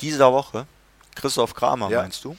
Dieser 0.00 0.32
Woche? 0.32 0.66
Christoph 1.14 1.54
Kramer, 1.54 1.90
ja. 1.90 2.02
meinst 2.02 2.24
du? 2.24 2.36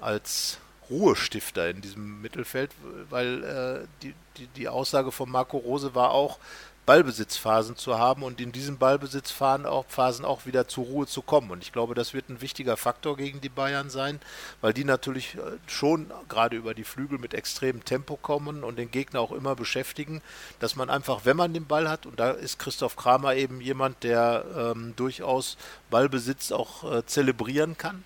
Als 0.00 0.58
Ruhestifter 0.90 1.68
in 1.68 1.80
diesem 1.80 2.20
Mittelfeld, 2.20 2.70
weil 3.10 3.44
äh, 3.44 3.86
die, 4.02 4.14
die, 4.36 4.46
die 4.48 4.68
Aussage 4.68 5.12
von 5.12 5.30
Marco 5.30 5.58
Rose 5.58 5.94
war 5.94 6.10
auch, 6.10 6.38
Ballbesitzphasen 6.86 7.76
zu 7.76 7.98
haben 7.98 8.22
und 8.22 8.40
in 8.40 8.52
diesen 8.52 8.76
Ballbesitzphasen 8.76 9.64
auch, 9.64 9.86
Phasen 9.88 10.24
auch 10.24 10.44
wieder 10.44 10.68
zur 10.68 10.84
Ruhe 10.84 11.06
zu 11.06 11.22
kommen. 11.22 11.50
Und 11.50 11.62
ich 11.62 11.72
glaube, 11.72 11.94
das 11.94 12.12
wird 12.12 12.28
ein 12.28 12.42
wichtiger 12.42 12.76
Faktor 12.76 13.16
gegen 13.16 13.40
die 13.40 13.48
Bayern 13.48 13.88
sein, 13.88 14.20
weil 14.60 14.74
die 14.74 14.84
natürlich 14.84 15.36
äh, 15.36 15.38
schon 15.66 16.10
gerade 16.28 16.56
über 16.56 16.74
die 16.74 16.84
Flügel 16.84 17.18
mit 17.18 17.32
extremem 17.32 17.84
Tempo 17.84 18.16
kommen 18.16 18.64
und 18.64 18.76
den 18.76 18.90
Gegner 18.90 19.20
auch 19.20 19.32
immer 19.32 19.54
beschäftigen, 19.54 20.20
dass 20.60 20.76
man 20.76 20.90
einfach, 20.90 21.24
wenn 21.24 21.36
man 21.36 21.54
den 21.54 21.66
Ball 21.66 21.88
hat, 21.88 22.04
und 22.04 22.20
da 22.20 22.32
ist 22.32 22.58
Christoph 22.58 22.96
Kramer 22.96 23.34
eben 23.34 23.60
jemand, 23.60 24.02
der 24.02 24.44
ähm, 24.56 24.92
durchaus 24.96 25.56
Ballbesitz 25.88 26.52
auch 26.52 26.92
äh, 26.92 27.06
zelebrieren 27.06 27.78
kann, 27.78 28.04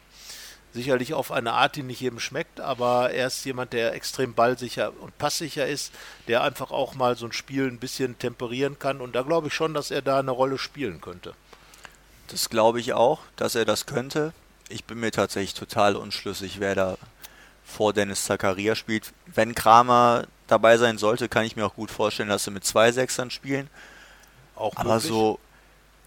Sicherlich 0.74 1.14
auf 1.14 1.32
eine 1.32 1.54
Art, 1.54 1.76
die 1.76 1.82
nicht 1.82 2.00
jedem 2.00 2.20
schmeckt, 2.20 2.60
aber 2.60 3.10
er 3.10 3.28
ist 3.28 3.44
jemand, 3.44 3.72
der 3.72 3.94
extrem 3.94 4.34
ballsicher 4.34 4.92
und 5.00 5.16
passsicher 5.16 5.66
ist, 5.66 5.92
der 6.28 6.42
einfach 6.42 6.70
auch 6.70 6.94
mal 6.94 7.16
so 7.16 7.26
ein 7.26 7.32
Spiel 7.32 7.66
ein 7.66 7.78
bisschen 7.78 8.18
temperieren 8.18 8.78
kann. 8.78 9.00
Und 9.00 9.14
da 9.14 9.22
glaube 9.22 9.48
ich 9.48 9.54
schon, 9.54 9.72
dass 9.72 9.90
er 9.90 10.02
da 10.02 10.18
eine 10.18 10.30
Rolle 10.30 10.58
spielen 10.58 11.00
könnte. 11.00 11.34
Das 12.28 12.50
glaube 12.50 12.80
ich 12.80 12.92
auch, 12.92 13.20
dass 13.36 13.54
er 13.54 13.64
das 13.64 13.86
könnte. 13.86 14.34
Ich 14.68 14.84
bin 14.84 15.00
mir 15.00 15.10
tatsächlich 15.10 15.54
total 15.54 15.96
unschlüssig, 15.96 16.60
wer 16.60 16.74
da 16.74 16.98
vor 17.64 17.92
Dennis 17.94 18.24
Zakaria 18.24 18.74
spielt. 18.74 19.12
Wenn 19.26 19.54
Kramer 19.54 20.26
dabei 20.46 20.76
sein 20.76 20.98
sollte, 20.98 21.28
kann 21.28 21.44
ich 21.44 21.56
mir 21.56 21.66
auch 21.66 21.74
gut 21.74 21.90
vorstellen, 21.90 22.28
dass 22.28 22.44
sie 22.44 22.50
mit 22.50 22.64
zwei 22.64 22.92
Sechsern 22.92 23.30
spielen. 23.30 23.68
Auch 24.56 24.76
Aber 24.76 24.94
möglich. 24.94 25.10
so, 25.10 25.38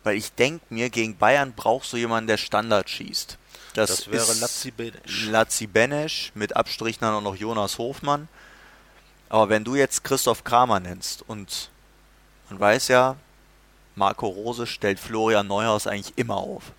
weil 0.04 0.18
ich 0.18 0.34
denke 0.34 0.66
mir, 0.70 0.90
gegen 0.90 1.18
Bayern 1.18 1.54
brauchst 1.56 1.94
du 1.94 1.98
jemanden, 1.98 2.28
der 2.28 2.38
Standard 2.38 2.90
schießt. 2.90 3.38
Das, 3.74 3.90
das 3.90 4.12
wäre 4.12 4.34
Lazzi 4.34 4.72
Benesch. 4.72 5.26
Lazzi 5.28 5.68
Benesch, 5.68 6.32
mit 6.36 6.56
Abstrich 6.56 7.00
dann 7.00 7.14
auch 7.14 7.22
noch 7.22 7.36
Jonas 7.36 7.78
Hofmann. 7.78 8.28
Aber 9.30 9.50
wenn 9.50 9.64
du 9.64 9.76
jetzt 9.76 10.04
Christoph 10.04 10.44
Kramer 10.44 10.80
nennst 10.80 11.24
und 11.28 11.70
man 12.50 12.60
weiß 12.60 12.90
ja, 12.90 13.16
Marco 13.96 14.28
Rose 14.28 14.68
stellt 14.68 15.00
Florian 15.00 15.48
Neuhaus 15.48 15.88
eigentlich 15.88 16.18
immer 16.18 16.38
auf. 16.38 16.74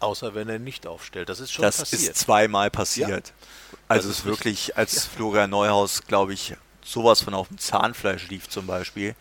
Außer 0.00 0.34
wenn 0.34 0.48
er 0.48 0.58
nicht 0.58 0.86
aufstellt. 0.86 1.28
Das 1.28 1.40
ist 1.40 1.52
schon 1.52 1.62
das 1.62 1.78
passiert. 1.78 2.02
Das 2.02 2.08
ist 2.08 2.18
zweimal 2.18 2.70
passiert. 2.70 3.28
Ja. 3.28 3.48
Also 3.88 4.08
es 4.08 4.20
ist 4.20 4.24
wirklich, 4.24 4.76
als 4.76 4.94
ja. 4.94 5.10
Florian 5.16 5.50
Neuhaus, 5.50 6.02
glaube 6.06 6.32
ich, 6.32 6.54
sowas 6.84 7.20
von 7.20 7.34
auf 7.34 7.48
dem 7.48 7.58
Zahnfleisch 7.58 8.28
lief 8.28 8.48
zum 8.48 8.66
Beispiel. 8.66 9.14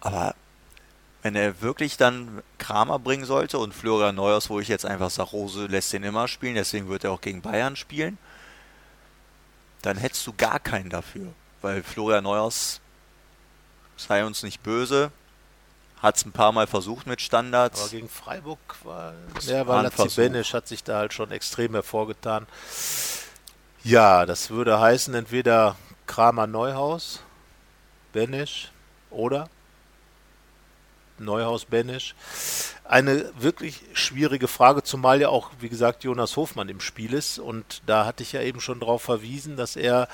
Aber 0.00 0.34
wenn 1.22 1.34
er 1.34 1.60
wirklich 1.60 1.96
dann 1.96 2.42
Kramer 2.58 2.98
bringen 2.98 3.24
sollte 3.24 3.58
und 3.58 3.74
Florian 3.74 4.14
Neuers, 4.14 4.50
wo 4.50 4.60
ich 4.60 4.68
jetzt 4.68 4.86
einfach 4.86 5.10
sage, 5.10 5.30
Rose 5.30 5.66
lässt 5.66 5.92
den 5.92 6.04
immer 6.04 6.28
spielen, 6.28 6.54
deswegen 6.54 6.88
wird 6.88 7.04
er 7.04 7.10
auch 7.10 7.20
gegen 7.20 7.42
Bayern 7.42 7.76
spielen, 7.76 8.18
dann 9.82 9.96
hättest 9.96 10.26
du 10.26 10.32
gar 10.36 10.60
keinen 10.60 10.90
dafür. 10.90 11.32
Weil 11.60 11.82
Florian 11.82 12.24
Neuers, 12.24 12.80
sei 13.96 14.24
uns 14.24 14.42
nicht 14.44 14.62
böse, 14.62 15.10
hat 16.00 16.16
es 16.16 16.24
ein 16.24 16.32
paar 16.32 16.52
Mal 16.52 16.68
versucht 16.68 17.08
mit 17.08 17.20
Standards. 17.20 17.80
Aber 17.80 17.90
gegen 17.90 18.08
Freiburg 18.08 18.58
war, 18.84 19.14
ja, 19.42 19.66
war 19.66 19.82
Lazibenisch 19.82 20.54
hat 20.54 20.68
sich 20.68 20.84
da 20.84 20.98
halt 20.98 21.12
schon 21.12 21.32
extrem 21.32 21.74
hervorgetan. 21.74 22.46
Ja, 23.82 24.24
das 24.24 24.50
würde 24.50 24.78
heißen, 24.78 25.14
entweder 25.14 25.76
Kramer 26.06 26.46
Neuhaus, 26.46 27.20
Benisch 28.12 28.70
oder 29.10 29.48
Neuhaus 31.20 31.64
Benisch. 31.64 32.14
Eine 32.84 33.30
wirklich 33.38 33.82
schwierige 33.92 34.48
Frage, 34.48 34.82
zumal 34.82 35.20
ja 35.20 35.28
auch, 35.28 35.50
wie 35.60 35.68
gesagt, 35.68 36.04
Jonas 36.04 36.36
Hofmann 36.36 36.68
im 36.68 36.80
Spiel 36.80 37.12
ist. 37.12 37.38
Und 37.38 37.82
da 37.86 38.06
hatte 38.06 38.22
ich 38.22 38.32
ja 38.32 38.42
eben 38.42 38.60
schon 38.60 38.80
darauf 38.80 39.02
verwiesen, 39.02 39.56
dass 39.56 39.76
er 39.76 40.08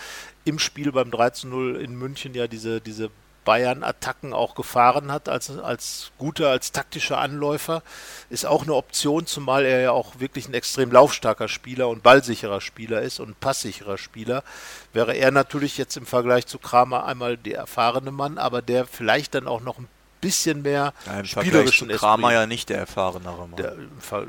im 0.45 0.59
Spiel 0.59 0.93
beim 0.93 1.11
3 1.11 1.31
zu 1.31 1.49
0 1.49 1.77
in 1.77 1.95
München 1.95 2.35
ja 2.35 2.47
diese, 2.47 2.81
diese 2.81 3.11
Bayern-Attacken 3.45 4.33
auch 4.33 4.55
gefahren 4.55 5.13
hat, 5.13 5.29
als, 5.29 5.51
als 5.51 6.13
guter, 6.19 6.51
als 6.51 6.73
taktischer 6.73 7.19
Anläufer, 7.19 7.83
ist 8.31 8.47
auch 8.47 8.63
eine 8.63 8.75
Option, 8.75 9.27
zumal 9.27 9.65
er 9.65 9.81
ja 9.81 9.91
auch 9.93 10.19
wirklich 10.19 10.49
ein 10.49 10.55
extrem 10.55 10.91
laufstarker 10.91 11.49
Spieler 11.49 11.89
und 11.89 12.03
ballsicherer 12.03 12.61
Spieler 12.61 13.03
ist 13.03 13.21
und 13.21 13.41
passsicherer 13.41 13.99
Spieler. 13.99 14.43
Wäre 14.93 15.15
er 15.15 15.31
natürlich 15.31 15.79
jetzt 15.79 15.97
im 15.97 16.07
Vergleich 16.07 16.47
zu 16.47 16.59
Kramer 16.59 17.05
einmal 17.05 17.37
der 17.37 17.59
erfahrene 17.59 18.11
Mann, 18.11 18.39
aber 18.39 18.63
der 18.63 18.87
vielleicht 18.87 19.35
dann 19.35 19.47
auch 19.47 19.61
noch 19.61 19.79
ein 19.79 19.89
bisschen 20.25 20.63
mehr 20.63 20.95
ja, 21.07 21.21
im 21.21 21.27
spielerischen 21.27 21.89
Vergleich 21.89 22.01
Kramer 22.01 22.33
ja 22.33 22.47
nicht 22.47 22.69
der 22.69 22.79
erfahrenere 22.79 23.49
Mann. 23.49 23.57
Der, 23.57 23.77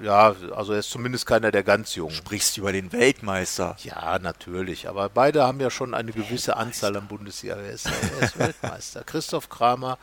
ja, 0.04 0.36
also 0.56 0.74
er 0.74 0.80
ist 0.80 0.90
zumindest 0.90 1.26
keiner 1.26 1.52
der 1.52 1.64
ganz 1.64 1.96
Jungen. 1.96 2.14
Sprichst 2.14 2.58
über 2.58 2.72
den 2.72 2.92
Weltmeister. 2.92 3.78
Ja, 3.84 4.20
natürlich. 4.20 4.90
Aber 4.90 5.10
beide 5.10 5.44
haben 5.44 5.60
ja 5.60 5.70
schon 5.70 5.94
eine 5.94 6.12
gewisse. 6.12 6.58
Anzahl 6.58 6.96
an 6.98 7.08
Bundesliga. 7.08 7.56
Er 7.56 7.72
ist, 7.72 7.86
er 7.86 8.26
ist 8.26 8.40
Weltmeister. 8.40 9.04
Christoph 9.04 9.50
Kramer 9.50 9.98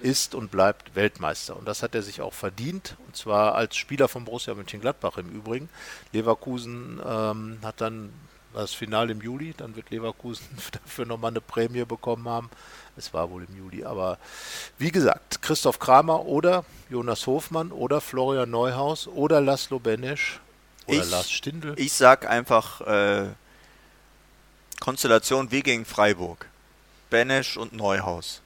ist 0.00 0.34
und 0.34 0.50
bleibt 0.50 0.94
Weltmeister. 0.94 1.56
Und 1.56 1.66
das 1.66 1.82
hat 1.82 1.94
er 1.94 2.02
sich 2.02 2.20
auch 2.20 2.34
verdient. 2.34 2.96
Und 3.06 3.16
zwar 3.16 3.54
als 3.54 3.76
Spieler 3.76 4.08
von 4.08 4.24
Borussia 4.24 4.54
Mönchengladbach 4.54 5.18
im 5.18 5.30
Übrigen. 5.30 5.68
Leverkusen 6.12 7.00
ähm, 7.04 7.58
hat 7.62 7.80
dann 7.80 8.12
das 8.54 8.74
Finale 8.74 9.12
im 9.12 9.20
Juli. 9.20 9.54
Dann 9.56 9.76
wird 9.76 9.90
Leverkusen 9.90 10.46
dafür 10.72 11.06
nochmal 11.06 11.30
eine 11.30 11.40
Prämie 11.40 11.84
bekommen 11.84 12.28
haben. 12.28 12.50
Es 12.96 13.14
war 13.14 13.30
wohl 13.30 13.44
im 13.44 13.56
Juli. 13.56 13.84
Aber 13.84 14.18
wie 14.78 14.90
gesagt, 14.90 15.42
Christoph 15.42 15.78
Kramer 15.78 16.26
oder 16.26 16.64
Jonas 16.90 17.26
Hofmann 17.26 17.70
oder 17.70 18.00
Florian 18.00 18.50
Neuhaus 18.50 19.06
oder 19.06 19.40
Laszlo 19.40 19.78
Benesch 19.78 20.40
oder 20.86 20.98
ich, 20.98 21.10
Lars 21.10 21.30
Stindl. 21.30 21.74
Ich 21.76 21.92
sag 21.92 22.28
einfach 22.28 22.80
äh, 22.80 23.26
Konstellation 24.80 25.50
wie 25.50 25.62
gegen 25.62 25.84
Freiburg. 25.84 26.46
Benesch 27.10 27.56
und 27.56 27.72
Neuhaus. 27.72 28.42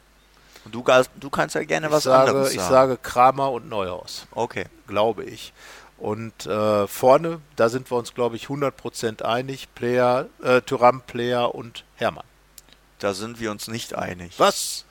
Und 0.64 0.74
du, 0.74 0.84
du 1.16 1.30
kannst 1.30 1.54
ja 1.54 1.64
gerne 1.64 1.86
ich 1.86 1.92
was 1.92 2.04
sage, 2.04 2.30
anderes 2.30 2.48
sagen. 2.52 2.60
Ich 2.60 2.68
sage 2.68 2.96
Kramer 2.96 3.50
und 3.50 3.68
Neuhaus. 3.68 4.26
Okay. 4.30 4.66
Glaube 4.86 5.24
ich. 5.24 5.52
Und 6.02 6.46
äh, 6.46 6.88
vorne, 6.88 7.40
da 7.54 7.68
sind 7.68 7.88
wir 7.88 7.96
uns, 7.96 8.12
glaube 8.12 8.34
ich, 8.34 8.46
100% 8.46 9.22
einig, 9.22 9.68
Player, 9.76 10.26
äh, 10.42 10.60
Tyram, 10.60 11.00
Player 11.02 11.54
und 11.54 11.84
Hermann. 11.94 12.24
Da 12.98 13.14
sind 13.14 13.38
wir 13.38 13.52
uns 13.52 13.68
nicht 13.68 13.94
einig. 13.94 14.32
Was? 14.38 14.84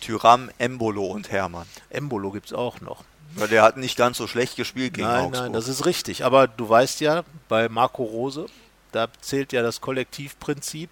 Tyram, 0.00 0.50
Embolo 0.58 1.06
und 1.06 1.30
Hermann. 1.30 1.68
Embolo 1.88 2.32
gibt 2.32 2.46
es 2.46 2.52
auch 2.52 2.80
noch. 2.80 3.04
Weil 3.36 3.46
der 3.46 3.62
hat 3.62 3.76
nicht 3.76 3.96
ganz 3.96 4.18
so 4.18 4.26
schlecht 4.26 4.56
gespielt 4.56 4.94
gegen 4.94 5.06
nein, 5.06 5.26
Augsburg. 5.26 5.42
Nein, 5.44 5.52
das 5.52 5.68
ist 5.68 5.86
richtig. 5.86 6.24
Aber 6.24 6.48
du 6.48 6.68
weißt 6.68 7.00
ja, 7.00 7.22
bei 7.48 7.68
Marco 7.68 8.02
Rose, 8.02 8.46
da 8.90 9.06
zählt 9.20 9.52
ja 9.52 9.62
das 9.62 9.80
Kollektivprinzip. 9.80 10.90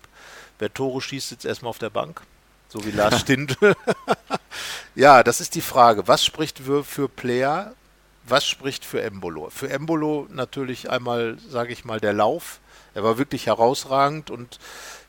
Wer 0.61 0.73
Tore 0.73 1.01
schießt, 1.01 1.31
sitzt 1.31 1.45
erstmal 1.45 1.71
auf 1.71 1.79
der 1.79 1.91
Bank. 1.91 2.23
So 2.69 2.85
wie 2.85 2.93
Lars 2.93 3.19
Stindl. 3.23 3.75
ja, 4.95 5.25
das 5.25 5.41
ist 5.41 5.57
die 5.57 5.63
Frage. 5.63 6.07
Was 6.07 6.25
spricht 6.25 6.61
für, 6.61 6.85
für 6.85 7.09
Player? 7.09 7.75
Was 8.29 8.47
spricht 8.47 8.85
für 8.85 9.01
Embolo? 9.01 9.49
Für 9.51 9.71
Embolo 9.71 10.27
natürlich 10.31 10.91
einmal, 10.91 11.39
sage 11.49 11.73
ich 11.73 11.85
mal, 11.85 11.99
der 11.99 12.13
Lauf. 12.13 12.61
Er 12.95 13.03
war 13.03 13.17
wirklich 13.17 13.47
herausragend 13.47 14.31
und 14.31 14.59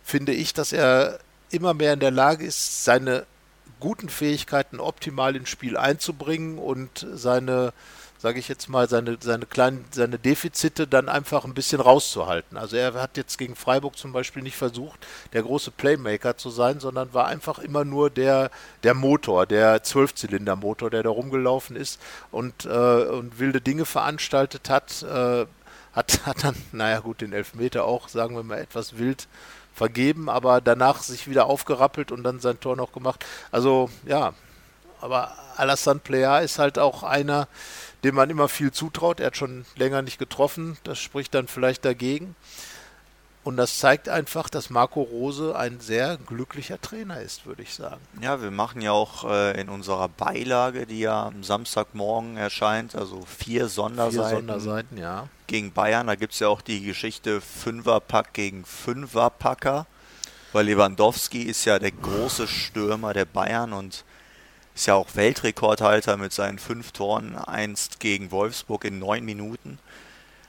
finde 0.03 0.31
ich, 0.31 0.53
dass 0.53 0.71
er 0.71 1.19
immer 1.49 1.73
mehr 1.73 1.93
in 1.93 1.99
der 1.99 2.11
Lage 2.11 2.45
ist, 2.45 2.85
seine 2.85 3.25
guten 3.79 4.09
Fähigkeiten 4.09 4.79
optimal 4.79 5.35
ins 5.35 5.49
Spiel 5.49 5.77
einzubringen 5.77 6.57
und 6.57 7.05
seine, 7.13 7.73
sage 8.19 8.37
ich 8.37 8.49
jetzt 8.49 8.67
mal, 8.67 8.89
seine, 8.89 9.17
seine 9.21 9.45
kleinen, 9.45 9.85
seine 9.91 10.19
Defizite 10.19 10.87
dann 10.87 11.07
einfach 11.07 11.45
ein 11.45 11.53
bisschen 11.53 11.79
rauszuhalten. 11.79 12.57
Also 12.57 12.75
er 12.75 12.93
hat 12.95 13.15
jetzt 13.15 13.37
gegen 13.37 13.55
Freiburg 13.55 13.97
zum 13.97 14.11
Beispiel 14.11 14.43
nicht 14.43 14.57
versucht, 14.57 15.07
der 15.31 15.41
große 15.41 15.71
Playmaker 15.71 16.35
zu 16.35 16.49
sein, 16.49 16.81
sondern 16.81 17.13
war 17.13 17.27
einfach 17.27 17.59
immer 17.59 17.85
nur 17.85 18.09
der, 18.09 18.51
der 18.83 18.93
Motor, 18.93 19.45
der 19.45 19.83
Zwölfzylinder-Motor, 19.83 20.89
der 20.89 21.03
da 21.03 21.09
rumgelaufen 21.09 21.77
ist 21.77 21.99
und, 22.29 22.65
äh, 22.65 22.69
und 22.69 23.39
wilde 23.39 23.61
Dinge 23.61 23.85
veranstaltet 23.85 24.69
hat. 24.69 25.01
Äh, 25.03 25.45
hat, 25.93 26.19
hat 26.25 26.43
dann, 26.43 26.55
naja 26.73 26.99
gut, 26.99 27.21
den 27.21 27.31
Elfmeter 27.31 27.85
auch, 27.85 28.09
sagen 28.09 28.35
wir 28.35 28.43
mal, 28.43 28.59
etwas 28.59 28.97
wild 28.97 29.27
vergeben, 29.73 30.29
aber 30.29 30.59
danach 30.59 31.01
sich 31.01 31.29
wieder 31.29 31.45
aufgerappelt 31.45 32.11
und 32.11 32.23
dann 32.23 32.41
sein 32.41 32.59
Tor 32.59 32.75
noch 32.75 32.91
gemacht. 32.91 33.25
Also 33.49 33.89
ja, 34.05 34.33
aber 35.01 35.33
Alassane 35.55 35.99
Plea 35.99 36.39
ist 36.39 36.59
halt 36.59 36.77
auch 36.77 37.03
einer, 37.03 37.47
dem 38.03 38.15
man 38.15 38.29
immer 38.29 38.49
viel 38.49 38.71
zutraut. 38.71 39.19
Er 39.19 39.27
hat 39.27 39.37
schon 39.37 39.65
länger 39.75 40.01
nicht 40.01 40.19
getroffen, 40.19 40.77
das 40.83 40.99
spricht 40.99 41.33
dann 41.33 41.47
vielleicht 41.47 41.85
dagegen. 41.85 42.35
Und 43.43 43.55
das 43.57 43.79
zeigt 43.79 44.09
einfach, 44.09 44.49
dass 44.49 44.69
Marco 44.69 45.01
Rose 45.01 45.55
ein 45.55 45.79
sehr 45.79 46.17
glücklicher 46.17 46.79
Trainer 46.79 47.21
ist, 47.21 47.45
würde 47.45 47.63
ich 47.63 47.73
sagen. 47.73 48.01
Ja, 48.21 48.41
wir 48.41 48.51
machen 48.51 48.81
ja 48.81 48.91
auch 48.91 49.23
äh, 49.23 49.59
in 49.59 49.69
unserer 49.69 50.09
Beilage, 50.09 50.85
die 50.85 50.99
ja 50.99 51.27
am 51.27 51.43
Samstagmorgen 51.43 52.35
erscheint, 52.35 52.95
also 52.95 53.23
vier 53.25 53.69
Sonderseiten. 53.69 54.27
Vier 54.27 54.37
Sonderseiten, 54.37 54.97
ja. 54.97 55.29
Gegen 55.47 55.71
Bayern, 55.71 56.07
da 56.07 56.15
gibt 56.15 56.33
es 56.33 56.39
ja 56.39 56.49
auch 56.49 56.61
die 56.61 56.83
Geschichte 56.83 57.39
Fünferpack 57.39 58.33
gegen 58.33 58.65
Fünferpacker. 58.65 59.87
Weil 60.51 60.65
Lewandowski 60.65 61.43
ist 61.43 61.65
ja 61.65 61.79
der 61.79 61.91
große 61.91 62.47
Stürmer 62.47 63.13
der 63.13 63.25
Bayern 63.25 63.71
und 63.71 64.03
ist 64.79 64.85
ja 64.85 64.95
auch 64.95 65.15
Weltrekordhalter 65.15 66.15
mit 66.15 66.31
seinen 66.31 66.57
fünf 66.57 66.93
Toren 66.93 67.35
einst 67.35 67.99
gegen 67.99 68.31
Wolfsburg 68.31 68.85
in 68.85 68.97
neun 68.97 69.25
Minuten. 69.25 69.77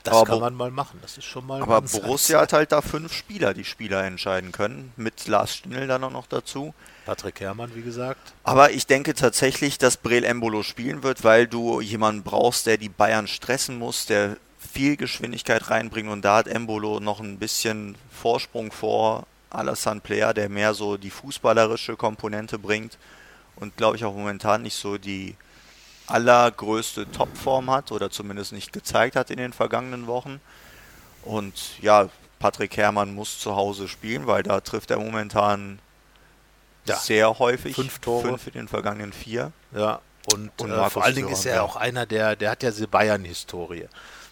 Das 0.04 0.14
aber 0.14 0.26
kann 0.26 0.40
man 0.40 0.54
mal 0.54 0.70
machen. 0.70 1.00
Das 1.02 1.18
ist 1.18 1.24
schon 1.24 1.44
mal. 1.46 1.56
ein 1.56 1.62
Aber. 1.62 1.82
Borussia 1.82 2.40
hat 2.40 2.52
halt 2.52 2.70
da 2.70 2.80
fünf 2.80 3.12
Spieler, 3.12 3.54
die 3.54 3.64
Spieler 3.64 4.04
entscheiden 4.04 4.52
können, 4.52 4.92
mit 4.96 5.26
Lars 5.26 5.56
Stindl 5.56 5.88
dann 5.88 6.04
auch 6.04 6.12
noch 6.12 6.28
dazu. 6.28 6.72
Patrick 7.06 7.40
Herrmann, 7.40 7.74
wie 7.74 7.82
gesagt. 7.82 8.32
Aber 8.44 8.70
ich 8.70 8.86
denke 8.86 9.14
tatsächlich, 9.14 9.78
dass 9.78 9.96
Breel 9.96 10.22
Embolo 10.22 10.62
spielen 10.62 11.02
wird, 11.02 11.24
weil 11.24 11.48
du 11.48 11.80
jemanden 11.80 12.22
brauchst, 12.22 12.66
der 12.66 12.76
die 12.76 12.88
Bayern 12.88 13.26
stressen 13.26 13.78
muss, 13.78 14.06
der 14.06 14.36
viel 14.58 14.96
Geschwindigkeit 14.96 15.70
reinbringt 15.70 16.08
und 16.08 16.24
da 16.24 16.36
hat 16.36 16.46
Embolo 16.46 17.00
noch 17.00 17.18
ein 17.18 17.38
bisschen 17.38 17.96
Vorsprung 18.10 18.70
vor 18.70 19.26
Alassane 19.50 20.00
Player, 20.00 20.32
der 20.32 20.48
mehr 20.48 20.74
so 20.74 20.96
die 20.96 21.10
fußballerische 21.10 21.96
Komponente 21.96 22.58
bringt 22.60 22.96
und 23.60 23.76
glaube 23.76 23.96
ich 23.96 24.04
auch 24.04 24.14
momentan 24.14 24.62
nicht 24.62 24.74
so 24.76 24.98
die 24.98 25.36
allergrößte 26.06 27.10
Topform 27.12 27.70
hat 27.70 27.92
oder 27.92 28.10
zumindest 28.10 28.52
nicht 28.52 28.72
gezeigt 28.72 29.14
hat 29.16 29.30
in 29.30 29.36
den 29.36 29.52
vergangenen 29.52 30.06
Wochen. 30.06 30.40
Und 31.22 31.80
ja, 31.80 32.08
Patrick 32.38 32.76
Herrmann 32.76 33.14
muss 33.14 33.38
zu 33.38 33.54
Hause 33.54 33.86
spielen, 33.86 34.26
weil 34.26 34.42
da 34.42 34.60
trifft 34.60 34.90
er 34.90 34.98
momentan 34.98 35.78
Ja. 36.86 36.96
sehr 36.96 37.38
häufig. 37.38 37.76
Fünf 37.76 37.98
Tore. 38.00 38.28
Fünf 38.28 38.46
in 38.48 38.54
den 38.54 38.68
vergangenen 38.68 39.12
vier. 39.12 39.52
Ja, 39.72 40.00
und, 40.32 40.50
Und 40.60 40.70
äh, 40.70 40.90
vor 40.90 41.04
allen 41.04 41.14
Dingen 41.14 41.28
ist 41.28 41.44
er 41.44 41.56
ja. 41.56 41.62
auch 41.62 41.76
einer, 41.76 42.06
der, 42.06 42.36
der 42.36 42.50
hat 42.50 42.62
ja 42.62 42.70
diese 42.70 42.88
Bayern-Historie. 42.88 43.86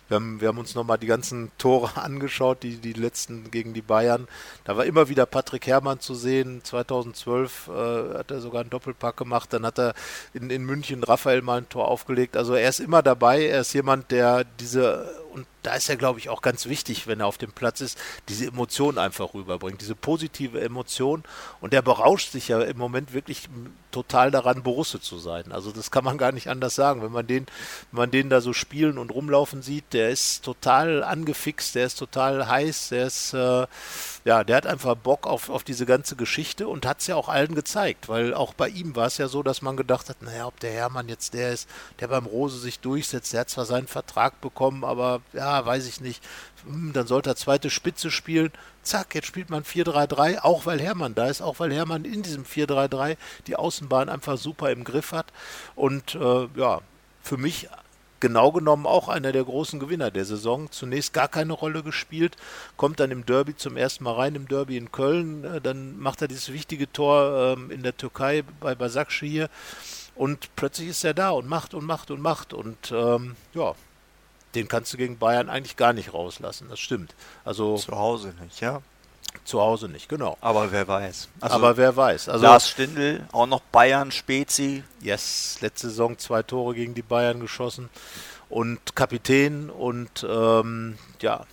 Wir 0.09 0.15
haben, 0.15 0.41
wir 0.41 0.49
haben 0.49 0.59
uns 0.59 0.75
nochmal 0.75 0.99
die 0.99 1.07
ganzen 1.07 1.51
Tore 1.59 1.97
angeschaut, 2.03 2.63
die, 2.63 2.77
die 2.79 2.95
letzten 2.95 3.51
gegen 3.51 3.75
die 3.75 3.83
Bayern. 3.83 4.27
Da 4.65 4.77
war 4.77 4.85
immer 4.87 5.09
wieder 5.09 5.27
Patrick 5.27 5.67
Herrmann 5.67 6.01
zu 6.01 6.15
sehen. 6.15 6.63
2012 6.65 7.69
äh, 7.69 8.19
hat 8.19 8.31
er 8.31 8.41
sogar 8.41 8.63
einen 8.63 8.71
Doppelpack 8.71 9.17
gemacht. 9.17 9.53
Dann 9.53 9.67
hat 9.67 9.79
er 9.79 9.95
in, 10.33 10.51
in 10.51 10.65
München 10.65 11.05
Raphael 11.05 11.43
mal 11.43 11.59
ein 11.59 11.69
Tor 11.69 11.89
aufgelegt. 11.89 12.37
Also 12.37 12.55
er 12.55 12.69
ist 12.69 12.81
immer 12.81 13.03
dabei. 13.03 13.47
Er 13.47 13.61
ist 13.61 13.75
jemand, 13.75 14.11
der 14.11 14.45
diese, 14.45 15.15
und 15.39 15.47
da 15.63 15.75
ist 15.75 15.89
er, 15.89 15.97
glaube 15.97 16.19
ich, 16.19 16.29
auch 16.29 16.43
ganz 16.43 16.67
wichtig, 16.67 17.07
wenn 17.07 17.21
er 17.21 17.27
auf 17.27 17.39
dem 17.39 17.53
Platz 17.53 17.81
ist, 17.81 17.97
diese 18.29 18.47
Emotion 18.47 18.99
einfach 18.99 19.35
rüberbringt. 19.35 19.81
Diese 19.81 19.95
positive 19.95 20.61
Emotion. 20.61 21.23
Und 21.61 21.73
der 21.73 21.81
berauscht 21.83 22.33
sich 22.33 22.49
ja 22.49 22.61
im 22.61 22.77
Moment 22.77 23.13
wirklich 23.13 23.49
total 23.93 24.33
daran, 24.33 24.65
Borusse 24.65 25.01
zu 25.01 25.19
sein. 25.19 25.53
Also 25.53 25.71
das 25.71 25.93
kann 25.93 26.03
man 26.03 26.19
gar 26.19 26.33
nicht 26.33 26.49
anders 26.49 26.75
sagen. 26.75 27.03
Wenn 27.03 27.13
man 27.13 27.27
den, 27.27 27.47
wenn 27.93 27.99
man 27.99 28.11
den 28.11 28.31
da 28.31 28.41
so 28.41 28.53
spielen 28.53 28.99
und 28.99 29.11
rumlaufen 29.11 29.63
sieht, 29.63 29.93
der 29.93 30.11
ist 30.11 30.45
total 30.45 31.05
angefixt, 31.05 31.77
der 31.77 31.87
ist 31.87 31.99
total 31.99 32.49
heiß, 32.49 32.89
der 32.89 33.07
ist, 33.07 33.33
äh, 33.33 33.67
ja, 34.29 34.45
der 34.45 34.57
hat 34.57 34.67
einfach 34.67 34.95
Bock 34.95 35.27
auf, 35.27 35.49
auf 35.49 35.65
diese 35.65 35.87
ganze 35.87 36.15
Geschichte 36.15 36.69
und 36.69 36.85
hat 36.85 37.01
es 37.01 37.07
ja 37.07 37.17
auch 37.17 37.31
allen 37.31 37.55
gezeigt, 37.55 38.11
weil 38.11 38.35
auch 38.35 38.53
bei 38.53 38.69
ihm 38.69 38.95
war 38.95 39.07
es 39.07 39.17
ja 39.17 39.27
so, 39.27 39.43
dass 39.43 39.63
man 39.63 39.75
gedacht 39.75 40.11
hat, 40.11 40.21
naja, 40.21 40.47
ob 40.47 40.61
der 40.61 40.71
Hermann 40.71 41.09
jetzt 41.09 41.33
der 41.33 41.55
ist, 41.55 41.67
der 41.99 42.09
beim 42.09 42.27
Rose 42.27 42.59
sich 42.59 42.79
durchsetzt, 42.79 43.33
der 43.33 43.41
hat 43.41 43.49
zwar 43.49 43.65
seinen 43.65 43.87
Vertrag 43.87 44.39
bekommen, 44.43 44.85
aber 44.85 45.23
ja, 45.33 45.65
weiß 45.65 45.87
ich 45.87 46.03
nicht, 46.03 46.23
hm, 46.67 46.93
dann 46.93 47.07
sollte 47.07 47.31
er 47.31 47.37
zweite 47.37 47.71
Spitze 47.71 48.11
spielen. 48.11 48.53
Zack, 48.83 49.15
jetzt 49.15 49.29
spielt 49.29 49.49
man 49.49 49.63
4-3-3, 49.63 50.41
auch 50.41 50.67
weil 50.67 50.79
Hermann 50.79 51.15
da 51.15 51.29
ist, 51.29 51.41
auch 51.41 51.59
weil 51.59 51.73
Hermann 51.73 52.05
in 52.05 52.23
diesem 52.23 52.45
4-3-3 52.45 53.17
die 53.47 53.57
Außenbahn 53.57 54.11
einfach 54.11 54.37
super 54.37 54.71
im 54.71 54.85
Griff 54.85 55.13
hat. 55.13 55.33
Und 55.75 56.17
äh, 56.17 56.49
ja, 56.55 56.83
für 57.23 57.39
mich 57.39 57.71
genau 58.21 58.53
genommen 58.53 58.87
auch 58.87 59.09
einer 59.09 59.33
der 59.33 59.45
großen 59.45 59.81
Gewinner 59.81 60.11
der 60.11 60.25
Saison. 60.25 60.71
Zunächst 60.71 61.13
gar 61.13 61.29
keine 61.29 61.53
Rolle 61.53 61.83
gespielt, 61.83 62.37
kommt 62.77 63.01
dann 63.01 63.11
im 63.11 63.27
Derby 63.27 63.57
zum 63.57 63.77
ersten 63.77 64.05
Mal 64.05 64.15
rein, 64.15 64.35
im 64.35 64.49
Derby 64.49 64.77
in 64.77 64.93
Köln. 64.93 65.45
Äh, 65.45 65.61
Dann 65.61 65.99
macht 65.99 66.23
er 66.23 66.29
dieses 66.29 66.53
wichtige 66.53 66.91
Tor 66.91 67.57
ähm, 67.57 67.71
in 67.71 67.83
der 67.83 67.97
Türkei 67.97 68.45
bei 68.61 68.75
Basakci 68.75 69.29
hier. 69.29 69.51
Und 70.15 70.55
plötzlich 70.57 70.89
ist 70.89 71.05
er 71.05 71.15
da 71.15 71.31
und 71.31 71.49
macht 71.49 71.75
und 71.75 71.85
macht 71.85 72.11
und 72.11 72.21
macht. 72.21 72.53
Und 72.53 72.91
ähm, 72.93 73.37
ja, 73.55 73.75
den 74.55 74.67
kannst 74.67 74.93
du 74.93 74.97
gegen 74.97 75.19
Bayern 75.19 75.49
eigentlich 75.49 75.77
gar 75.77 75.93
nicht 75.93 76.13
rauslassen. 76.13 76.69
Das 76.69 76.81
stimmt. 76.81 77.15
Also 77.45 77.77
Zu 77.77 77.97
Hause 77.97 78.35
nicht, 78.43 78.61
ja. 78.61 78.83
Zu 79.45 79.61
Hause 79.61 79.89
nicht, 79.89 80.09
genau. 80.09 80.37
Aber 80.41 80.73
wer 80.73 80.87
weiß. 80.87 81.29
Also 81.41 81.55
Aber 81.55 81.77
wer 81.77 81.97
weiß. 81.97 82.29
Also 82.29 82.45
Lars 82.45 82.69
Stindl, 82.69 83.27
auch 83.33 83.47
noch 83.47 83.61
Bayern, 83.61 84.11
Spezi. 84.11 84.85
Yes, 85.01 85.59
letzte 85.61 85.89
Saison 85.89 86.19
zwei 86.19 86.43
Tore 86.43 86.75
gegen 86.75 86.95
die 86.95 87.03
Bayern 87.03 87.41
geschossen 87.41 87.89
und 88.49 88.95
Kapitän 88.95 89.71
und 89.71 90.27
ähm, 90.29 90.99
ja, 91.21 91.47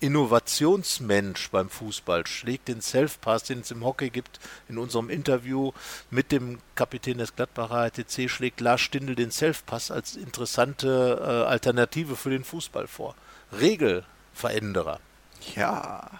Innovationsmensch 0.00 1.50
beim 1.50 1.68
Fußball, 1.68 2.26
schlägt 2.26 2.68
den 2.68 2.80
Self-Pass, 2.80 3.44
den 3.44 3.60
es 3.60 3.70
im 3.70 3.84
Hockey 3.84 4.08
gibt. 4.08 4.40
In 4.68 4.78
unserem 4.78 5.10
Interview 5.10 5.72
mit 6.10 6.32
dem 6.32 6.58
Kapitän 6.74 7.18
des 7.18 7.36
Gladbacher 7.36 7.90
HTC 7.90 8.30
schlägt 8.30 8.60
Lars 8.60 8.80
Stindl 8.80 9.14
den 9.14 9.30
Self-Pass 9.30 9.90
als 9.90 10.16
interessante 10.16 11.18
äh, 11.20 11.48
Alternative 11.48 12.16
für 12.16 12.30
den 12.30 12.44
Fußball 12.44 12.86
vor. 12.86 13.14
Regelveränderer. 13.52 15.00
Ja. 15.54 16.10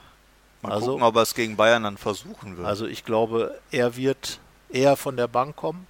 Mal 0.62 0.72
Also- 0.72 0.88
gucken, 0.92 1.02
ob 1.02 1.16
er 1.16 1.22
es 1.22 1.34
gegen 1.34 1.56
Bayern 1.56 1.82
dann 1.84 1.96
versuchen 1.96 2.56
wird. 2.56 2.66
Also 2.66 2.86
ich 2.86 3.04
glaube, 3.04 3.58
er 3.70 3.96
wird 3.96 4.40
eher 4.68 4.96
von 4.96 5.16
der 5.16 5.28
Bank 5.28 5.56
kommen. 5.56 5.86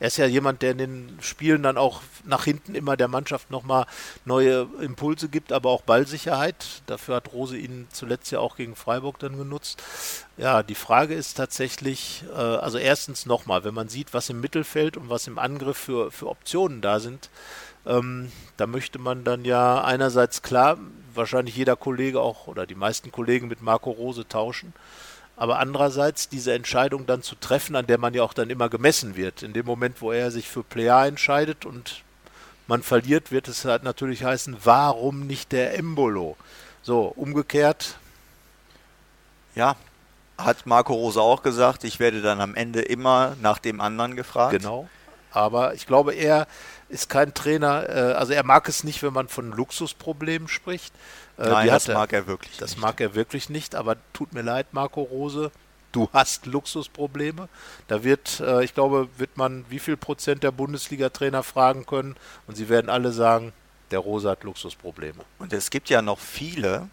Er 0.00 0.08
ist 0.08 0.16
ja 0.16 0.26
jemand, 0.26 0.60
der 0.60 0.72
in 0.72 0.78
den 0.78 1.18
Spielen 1.20 1.62
dann 1.62 1.78
auch 1.78 2.02
nach 2.24 2.44
hinten 2.44 2.74
immer 2.74 2.96
der 2.96 3.08
Mannschaft 3.08 3.50
nochmal 3.50 3.86
neue 4.24 4.66
Impulse 4.80 5.28
gibt, 5.28 5.52
aber 5.52 5.70
auch 5.70 5.82
Ballsicherheit. 5.82 6.82
Dafür 6.86 7.16
hat 7.16 7.32
Rose 7.32 7.56
ihn 7.56 7.86
zuletzt 7.92 8.30
ja 8.32 8.40
auch 8.40 8.56
gegen 8.56 8.74
Freiburg 8.76 9.18
dann 9.20 9.38
genutzt. 9.38 9.82
Ja, 10.36 10.62
die 10.64 10.74
Frage 10.74 11.14
ist 11.14 11.34
tatsächlich, 11.34 12.24
äh, 12.32 12.36
also 12.38 12.76
erstens 12.76 13.24
nochmal, 13.24 13.62
wenn 13.64 13.72
man 13.74 13.88
sieht, 13.88 14.12
was 14.12 14.28
im 14.30 14.40
Mittelfeld 14.40 14.96
und 14.96 15.10
was 15.10 15.26
im 15.28 15.38
Angriff 15.38 15.78
für, 15.78 16.10
für 16.10 16.28
Optionen 16.28 16.80
da 16.80 16.98
sind, 16.98 17.30
ähm, 17.86 18.30
da 18.56 18.66
möchte 18.66 18.98
man 18.98 19.24
dann 19.24 19.44
ja 19.44 19.82
einerseits 19.82 20.42
klar, 20.42 20.78
wahrscheinlich 21.14 21.56
jeder 21.56 21.76
Kollege 21.76 22.20
auch 22.20 22.46
oder 22.46 22.66
die 22.66 22.74
meisten 22.74 23.12
Kollegen 23.12 23.48
mit 23.48 23.62
Marco 23.62 23.90
Rose 23.90 24.26
tauschen. 24.26 24.72
Aber 25.36 25.58
andererseits 25.58 26.28
diese 26.28 26.52
Entscheidung 26.52 27.06
dann 27.06 27.22
zu 27.22 27.34
treffen, 27.34 27.74
an 27.74 27.86
der 27.86 27.98
man 27.98 28.14
ja 28.14 28.22
auch 28.22 28.34
dann 28.34 28.50
immer 28.50 28.68
gemessen 28.68 29.16
wird. 29.16 29.42
In 29.42 29.52
dem 29.52 29.66
Moment, 29.66 30.00
wo 30.00 30.12
er 30.12 30.30
sich 30.30 30.48
für 30.48 30.62
Player 30.62 31.06
entscheidet 31.06 31.66
und 31.66 32.02
man 32.66 32.82
verliert, 32.82 33.32
wird 33.32 33.48
es 33.48 33.64
halt 33.64 33.82
natürlich 33.82 34.24
heißen, 34.24 34.56
warum 34.62 35.26
nicht 35.26 35.52
der 35.52 35.76
Embolo? 35.76 36.36
So, 36.82 37.12
umgekehrt, 37.16 37.96
ja, 39.54 39.76
hat 40.38 40.66
Marco 40.66 40.94
Rose 40.94 41.20
auch 41.20 41.42
gesagt, 41.42 41.84
ich 41.84 42.00
werde 42.00 42.22
dann 42.22 42.40
am 42.40 42.54
Ende 42.54 42.80
immer 42.82 43.36
nach 43.40 43.58
dem 43.58 43.80
anderen 43.80 44.16
gefragt. 44.16 44.52
genau. 44.52 44.88
Aber 45.30 45.74
ich 45.74 45.86
glaube, 45.86 46.14
er 46.14 46.46
ist 46.94 47.08
kein 47.10 47.34
Trainer, 47.34 47.88
äh, 47.88 48.12
also 48.14 48.32
er 48.32 48.44
mag 48.44 48.68
es 48.68 48.84
nicht, 48.84 49.02
wenn 49.02 49.12
man 49.12 49.28
von 49.28 49.50
Luxusproblemen 49.52 50.48
spricht. 50.48 50.94
Äh, 51.36 51.48
Nein, 51.48 51.66
das 51.68 51.88
er- 51.88 51.94
mag 51.94 52.12
er 52.12 52.26
wirklich 52.26 52.56
Das 52.58 52.70
nicht. 52.72 52.80
mag 52.80 53.00
er 53.00 53.14
wirklich 53.14 53.50
nicht, 53.50 53.74
aber 53.74 53.96
tut 54.12 54.32
mir 54.32 54.42
leid, 54.42 54.68
Marco 54.72 55.02
Rose. 55.02 55.50
Du 55.92 56.08
hast 56.12 56.46
Luxusprobleme. 56.46 57.48
Da 57.88 58.02
wird, 58.02 58.40
äh, 58.40 58.64
ich 58.64 58.74
glaube, 58.74 59.08
wird 59.16 59.36
man 59.36 59.64
wie 59.68 59.78
viel 59.78 59.96
Prozent 59.96 60.42
der 60.42 60.50
Bundesliga-Trainer 60.50 61.42
fragen 61.42 61.86
können 61.86 62.16
und 62.46 62.56
sie 62.56 62.68
werden 62.68 62.90
alle 62.90 63.12
sagen, 63.12 63.52
der 63.92 64.00
Rose 64.00 64.28
hat 64.30 64.42
Luxusprobleme. 64.42 65.20
Und 65.38 65.52
es 65.52 65.70
gibt 65.70 65.90
ja 65.90 66.02
noch 66.02 66.18
viele, 66.18 66.88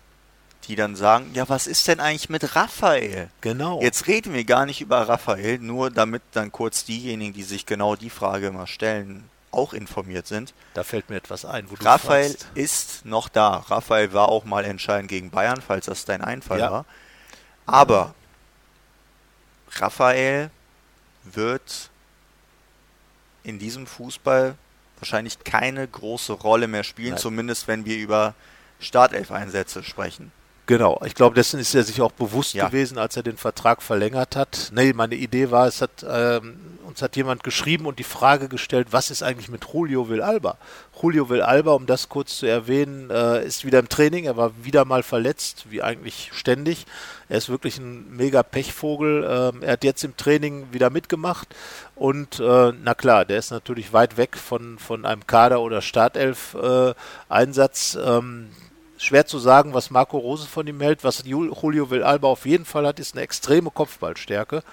die 0.68 0.76
dann 0.76 0.96
sagen, 0.96 1.32
ja, 1.34 1.50
was 1.50 1.66
ist 1.66 1.88
denn 1.88 2.00
eigentlich 2.00 2.30
mit 2.30 2.56
Raphael? 2.56 3.30
Genau. 3.42 3.82
Jetzt 3.82 4.06
reden 4.06 4.34
wir 4.36 4.44
gar 4.44 4.68
nicht 4.68 4.82
über 4.82 5.10
Raphael, 5.10 5.58
nur 5.58 5.90
damit 5.90 6.22
dann 6.34 6.52
kurz 6.52 6.86
diejenigen, 6.86 7.34
die 7.34 7.42
sich 7.42 7.66
genau 7.66 7.96
die 7.96 8.12
Frage 8.12 8.48
immer 8.48 8.68
stellen, 8.68 9.24
auch 9.52 9.74
informiert 9.74 10.28
sind. 10.28 10.54
da 10.74 10.84
fällt 10.84 11.10
mir 11.10 11.18
etwas 11.18 11.44
ein, 11.46 11.70
wo 11.70 11.76
du 11.76 11.84
Raphael 11.86 12.36
ist 12.56 13.06
noch 13.06 13.28
da. 13.30 13.58
Raphael 13.58 14.14
war 14.14 14.30
auch 14.30 14.46
mal 14.46 14.64
entscheidend 14.66 15.10
gegen 15.10 15.30
Bayern, 15.30 15.62
falls 15.62 15.86
das 15.88 16.06
dein 16.06 16.22
Einfall 16.22 16.60
Ja. 16.60 16.72
war. 16.72 16.86
Aber 17.66 18.14
Raphael 19.76 20.50
wird 21.24 21.90
in 23.44 23.60
diesem 23.60 23.88
Fußball 23.88 24.56
wahrscheinlich 25.00 25.44
keine 25.44 25.88
große 25.88 26.34
Rolle 26.34 26.68
mehr 26.68 26.84
spielen, 26.84 27.12
Nein. 27.12 27.18
zumindest 27.20 27.68
wenn 27.68 27.86
wir 27.86 27.98
über 27.98 28.36
Startelf-Einsätze 28.80 29.84
sprechen. 29.84 30.32
Genau, 30.68 31.02
ich 31.06 31.16
glaube, 31.16 31.36
dessen 31.36 31.60
ist 31.60 31.74
er 31.76 31.84
sich 31.84 32.02
auch 32.02 32.12
bewusst 32.12 32.54
Ja. 32.54 32.68
gewesen, 32.68 32.98
als 32.98 33.16
er 33.18 33.24
den 33.24 33.38
Vertrag 33.38 33.82
verlängert 33.82 34.36
hat. 34.36 34.70
Nee, 34.74 34.94
meine 34.94 35.16
Idee 35.16 35.50
war, 35.52 35.68
es 35.68 35.82
hat 35.82 36.06
ähm, 36.08 36.56
uns 36.84 37.02
hat 37.02 37.16
jemand 37.16 37.44
geschrieben 37.44 37.86
und 37.86 38.00
die 38.00 38.04
Frage 38.04 38.48
gestellt, 38.50 38.88
was 38.92 39.10
ist 39.12 39.24
eigentlich 39.24 39.50
mit 39.50 39.66
Julio 39.74 40.10
Villalba? 40.10 40.58
Julio 41.02 41.30
Villalba, 41.30 41.72
um 41.72 41.86
das 41.88 42.10
kurz 42.10 42.38
zu 42.38 42.46
erwähnen, 42.46 43.10
äh, 43.10 43.44
ist 43.46 43.66
wieder 43.66 43.80
im 43.80 43.90
Training, 43.90 44.26
er 44.26 44.38
war 44.38 44.52
wieder 44.64 44.86
mal 44.86 45.04
verletzt, 45.04 45.66
wie 45.70 45.82
eigentlich 45.82 46.30
ständig. 46.34 46.86
Er 47.28 47.38
ist 47.38 47.50
wirklich 47.50 47.78
ein 47.78 48.16
mega 48.16 48.44
Pechvogel. 48.44 49.24
Ähm, 49.54 49.64
er 49.64 49.74
hat 49.74 49.84
jetzt 49.84 50.04
im 50.04 50.16
Training 50.18 50.68
wieder 50.74 50.90
mitgemacht 50.90 51.48
und 51.96 52.40
äh, 52.40 52.74
na 52.84 52.94
klar, 52.94 53.26
der 53.26 53.40
ist 53.40 53.52
natürlich 53.52 53.94
weit 53.94 54.18
weg 54.18 54.38
von, 54.38 54.78
von 54.80 55.06
einem 55.06 55.26
Kader- 55.28 55.62
oder 55.62 55.82
Startelf-Einsatz. 55.82 57.98
ähm, 58.06 58.50
schwer 59.02 59.26
zu 59.26 59.40
sagen, 59.40 59.74
was 59.74 59.90
Marco 59.90 60.18
Rose 60.18 60.48
von 60.48 60.68
ihm 60.68 60.80
hält. 60.80 61.04
Was 61.04 61.24
Jul- 61.26 61.52
Julio 61.60 61.90
Villalba 61.90 62.28
auf 62.28 62.46
jeden 62.46 62.66
Fall 62.66 62.86
hat, 62.86 63.00
ist 63.00 63.16
eine 63.16 63.24
extreme 63.24 63.72
Kopfballstärke. 63.72 64.64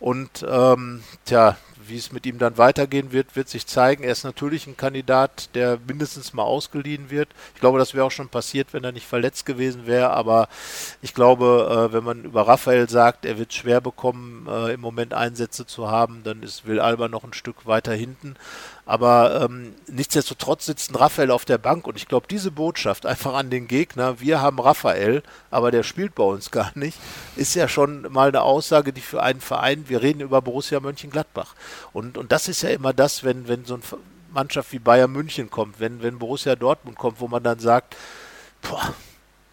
Und 0.00 0.44
ähm, 0.48 1.02
tja, 1.24 1.56
wie 1.86 1.96
es 1.96 2.12
mit 2.12 2.26
ihm 2.26 2.38
dann 2.38 2.58
weitergehen 2.58 3.12
wird, 3.12 3.36
wird 3.36 3.48
sich 3.48 3.66
zeigen. 3.66 4.04
Er 4.04 4.12
ist 4.12 4.24
natürlich 4.24 4.66
ein 4.66 4.76
Kandidat, 4.76 5.54
der 5.54 5.78
mindestens 5.86 6.32
mal 6.32 6.42
ausgeliehen 6.42 7.10
wird. 7.10 7.28
Ich 7.54 7.60
glaube, 7.60 7.78
das 7.78 7.94
wäre 7.94 8.04
auch 8.04 8.10
schon 8.10 8.28
passiert, 8.28 8.72
wenn 8.72 8.84
er 8.84 8.92
nicht 8.92 9.06
verletzt 9.06 9.46
gewesen 9.46 9.86
wäre. 9.86 10.10
Aber 10.10 10.48
ich 11.02 11.14
glaube, 11.14 11.88
äh, 11.90 11.92
wenn 11.92 12.04
man 12.04 12.24
über 12.24 12.46
Raphael 12.46 12.88
sagt, 12.88 13.24
er 13.24 13.38
wird 13.38 13.52
schwer 13.54 13.80
bekommen, 13.80 14.46
äh, 14.48 14.72
im 14.74 14.80
Moment 14.80 15.14
Einsätze 15.14 15.66
zu 15.66 15.90
haben, 15.90 16.22
dann 16.22 16.42
ist 16.42 16.66
Will 16.66 16.80
Alba 16.80 17.08
noch 17.08 17.24
ein 17.24 17.34
Stück 17.34 17.66
weiter 17.66 17.92
hinten. 17.94 18.36
Aber 18.86 19.42
ähm, 19.42 19.74
nichtsdestotrotz 19.86 20.66
sitzt 20.66 20.90
ein 20.90 20.96
Raphael 20.96 21.30
auf 21.30 21.46
der 21.46 21.56
Bank 21.56 21.86
und 21.86 21.96
ich 21.96 22.06
glaube, 22.06 22.26
diese 22.28 22.50
Botschaft 22.50 23.06
einfach 23.06 23.32
an 23.34 23.48
den 23.48 23.66
Gegner, 23.66 24.20
wir 24.20 24.42
haben 24.42 24.60
Raphael, 24.60 25.22
aber 25.50 25.70
der 25.70 25.82
spielt 25.82 26.14
bei 26.14 26.24
uns 26.24 26.50
gar 26.50 26.70
nicht, 26.74 26.98
ist 27.36 27.54
ja 27.54 27.66
schon 27.66 28.12
mal 28.12 28.28
eine 28.28 28.42
Aussage, 28.42 28.92
die 28.92 29.00
für 29.00 29.22
einen 29.22 29.40
Verein, 29.40 29.88
wir 29.88 30.02
reden 30.02 30.20
über 30.20 30.42
Borussia 30.42 30.80
Mönchengladbach. 30.80 31.54
Und, 31.94 32.18
und 32.18 32.30
das 32.30 32.48
ist 32.48 32.62
ja 32.62 32.70
immer 32.70 32.92
das, 32.92 33.24
wenn, 33.24 33.48
wenn 33.48 33.64
so 33.64 33.74
eine 33.74 33.82
Mannschaft 34.32 34.72
wie 34.72 34.78
Bayern 34.78 35.12
München 35.12 35.48
kommt, 35.48 35.80
wenn, 35.80 36.02
wenn 36.02 36.18
Borussia 36.18 36.54
Dortmund 36.54 36.98
kommt, 36.98 37.20
wo 37.20 37.28
man 37.28 37.42
dann 37.42 37.60
sagt, 37.60 37.96
boah, 38.60 38.94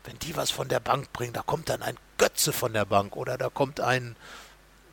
wenn 0.04 0.20
die 0.20 0.36
was 0.36 0.52
von 0.52 0.68
der 0.68 0.80
Bank 0.82 1.14
bringen, 1.14 1.34
da 1.34 1.42
kommt 1.42 1.70
dann 1.70 1.82
ein 1.84 1.96
Götze 2.18 2.52
von 2.52 2.74
der 2.74 2.86
Bank 2.86 3.16
oder 3.16 3.38
da 3.38 3.50
kommt 3.50 3.80
ein 3.80 4.16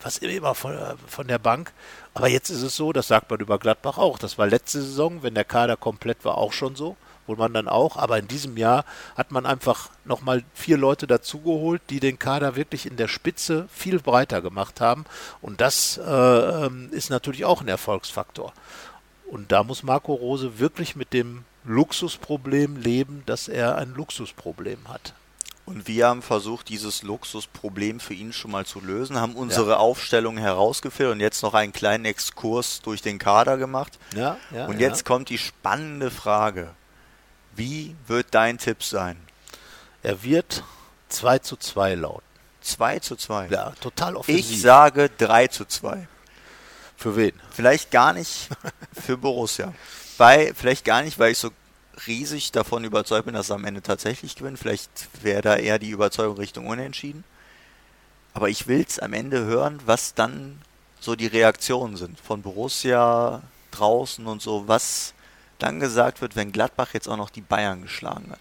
was 0.03 0.19
immer 0.19 0.55
von, 0.55 0.77
von 1.07 1.27
der 1.27 1.39
Bank. 1.39 1.73
Aber 2.15 2.29
jetzt 2.29 2.51
ist 2.51 2.63
es 2.63 2.77
so, 2.77 2.93
das 2.93 3.09
sagt 3.09 3.31
man 3.31 3.41
über 3.41 3.59
Gladbach 3.59 3.99
auch. 3.99 4.19
Das 4.19 4.39
war 4.39 4.47
letzte 4.47 4.81
Saison, 4.81 5.23
wenn 5.23 5.35
der 5.35 5.45
Kader 5.45 5.77
komplett 5.77 6.25
war, 6.25 6.39
auch 6.39 6.53
schon 6.53 6.77
so. 6.77 6.97
Wo 7.27 7.37
man 7.37 7.53
dann 7.53 7.69
auch, 7.69 7.99
aber 7.99 8.19
in 8.19 8.27
diesem 8.27 8.57
Jahr 8.57 8.87
hat 9.15 9.33
man 9.33 9.45
einfach 9.45 9.91
nochmal 10.07 10.45
vier 10.55 10.79
Leute 10.79 11.07
dazugeholt, 11.07 11.83
die 11.91 12.01
den 12.01 12.19
Kader 12.19 12.57
wirklich 12.57 12.87
in 12.87 12.97
der 12.97 13.07
Spitze 13.07 13.69
viel 13.71 13.99
breiter 13.99 14.41
gemacht 14.41 14.81
haben. 14.81 15.05
Und 15.43 15.61
das 15.61 15.99
äh, 15.99 16.11
ähm, 16.11 16.89
ist 16.91 17.11
natürlich 17.11 17.45
auch 17.45 17.61
ein 17.61 17.69
Erfolgsfaktor. 17.69 18.55
Und 19.27 19.53
da 19.53 19.63
muss 19.63 19.83
Marco 19.83 20.15
Rose 20.15 20.59
wirklich 20.59 20.97
mit 20.97 21.13
dem 21.13 21.45
Luxusproblem 21.65 22.77
leben, 22.77 23.25
dass 23.27 23.47
er 23.47 23.77
ein 23.77 23.93
Luxusproblem 23.95 24.89
hat. 24.89 25.13
Und 25.69 25.87
wir 25.87 26.07
haben 26.07 26.23
versucht, 26.23 26.71
dieses 26.71 27.03
Luxusproblem 27.03 28.01
für 28.01 28.15
ihn 28.15 28.33
schon 28.33 28.51
mal 28.51 28.65
zu 28.65 28.81
lösen, 28.81 29.21
haben 29.21 29.35
unsere 29.35 29.73
ja. 29.73 29.77
Aufstellung 29.77 30.39
herausgefiltert 30.39 31.13
und 31.13 31.21
jetzt 31.21 31.43
noch 31.43 31.53
einen 31.53 31.75
kleinen 31.75 32.07
Exkurs 32.07 32.81
durch 32.81 33.03
den 33.03 33.19
Kader 33.19 33.59
gemacht. 33.59 33.99
Ja, 34.15 34.39
ja, 34.51 34.65
und 34.65 34.81
jetzt 34.81 35.05
kommt 35.05 35.29
die 35.29 35.37
spannende 35.37 36.11
Frage. 36.11 36.71
Wie 37.55 37.95
wird 38.07 38.29
dein 38.31 38.57
Tipp 38.57 38.83
sein? 38.83 39.19
Er 40.03 40.23
wird 40.23 40.65
2 41.11 41.41
zu 41.41 41.57
2 41.59 41.97
lauten. 41.97 42.23
2 42.63 42.99
zu 43.01 43.17
2? 43.17 43.49
Ja, 43.49 43.73
total 43.79 44.17
offensiv. 44.17 44.51
Ich 44.51 44.63
sage 44.63 45.11
3 45.19 45.49
zu 45.49 45.67
2. 45.67 46.09
Für 46.97 47.15
wen? 47.15 47.33
Vielleicht 47.51 47.91
gar 47.91 48.15
nicht 48.15 48.49
für 49.05 49.19
Borussia. 49.19 49.75
Weil, 50.17 50.55
vielleicht 50.55 50.87
gar 50.87 51.03
nicht, 51.03 51.19
weil 51.19 51.33
ich 51.33 51.39
so 51.39 51.51
riesig 52.07 52.53
davon 52.53 52.85
überzeugt 52.85 53.27
bin, 53.27 53.35
dass 53.35 53.51
er 53.51 53.57
am 53.57 53.65
Ende 53.65 53.83
tatsächlich 53.83 54.37
gewinnt. 54.37 54.59
Vielleicht 54.59 54.91
wäre 55.23 55.43
da 55.43 55.57
eher 55.57 55.79
die 55.79 55.91
Überzeugung 55.91 56.37
Richtung 56.37 56.67
Unentschieden. 56.67 57.25
Aber 58.35 58.49
ich 58.49 58.67
will 58.67 58.85
es 58.87 58.99
am 58.99 59.13
Ende 59.13 59.45
hören, 59.45 59.81
was 59.85 60.15
dann 60.15 60.61
so 61.01 61.17
die 61.17 61.27
Reaktionen 61.27 61.97
sind 61.97 62.21
von 62.21 62.43
Borussia 62.43 63.43
draußen 63.71 64.27
und 64.27 64.43
so, 64.43 64.69
was 64.69 65.15
dann 65.59 65.81
gesagt 65.81 66.21
wird, 66.21 66.37
wenn 66.37 66.53
Gladbach 66.53 66.95
jetzt 66.95 67.09
auch 67.09 67.17
noch 67.17 67.31
die 67.31 67.41
Bayern 67.41 67.83
geschlagen 67.83 68.31
hat. 68.31 68.41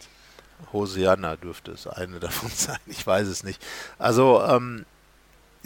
Hosianna 0.73 1.35
dürfte 1.35 1.71
es 1.71 1.87
eine 1.87 2.19
davon 2.19 2.49
sein, 2.49 2.79
ich 2.85 3.05
weiß 3.05 3.27
es 3.27 3.43
nicht. 3.43 3.63
Also, 3.97 4.43
ähm, 4.43 4.85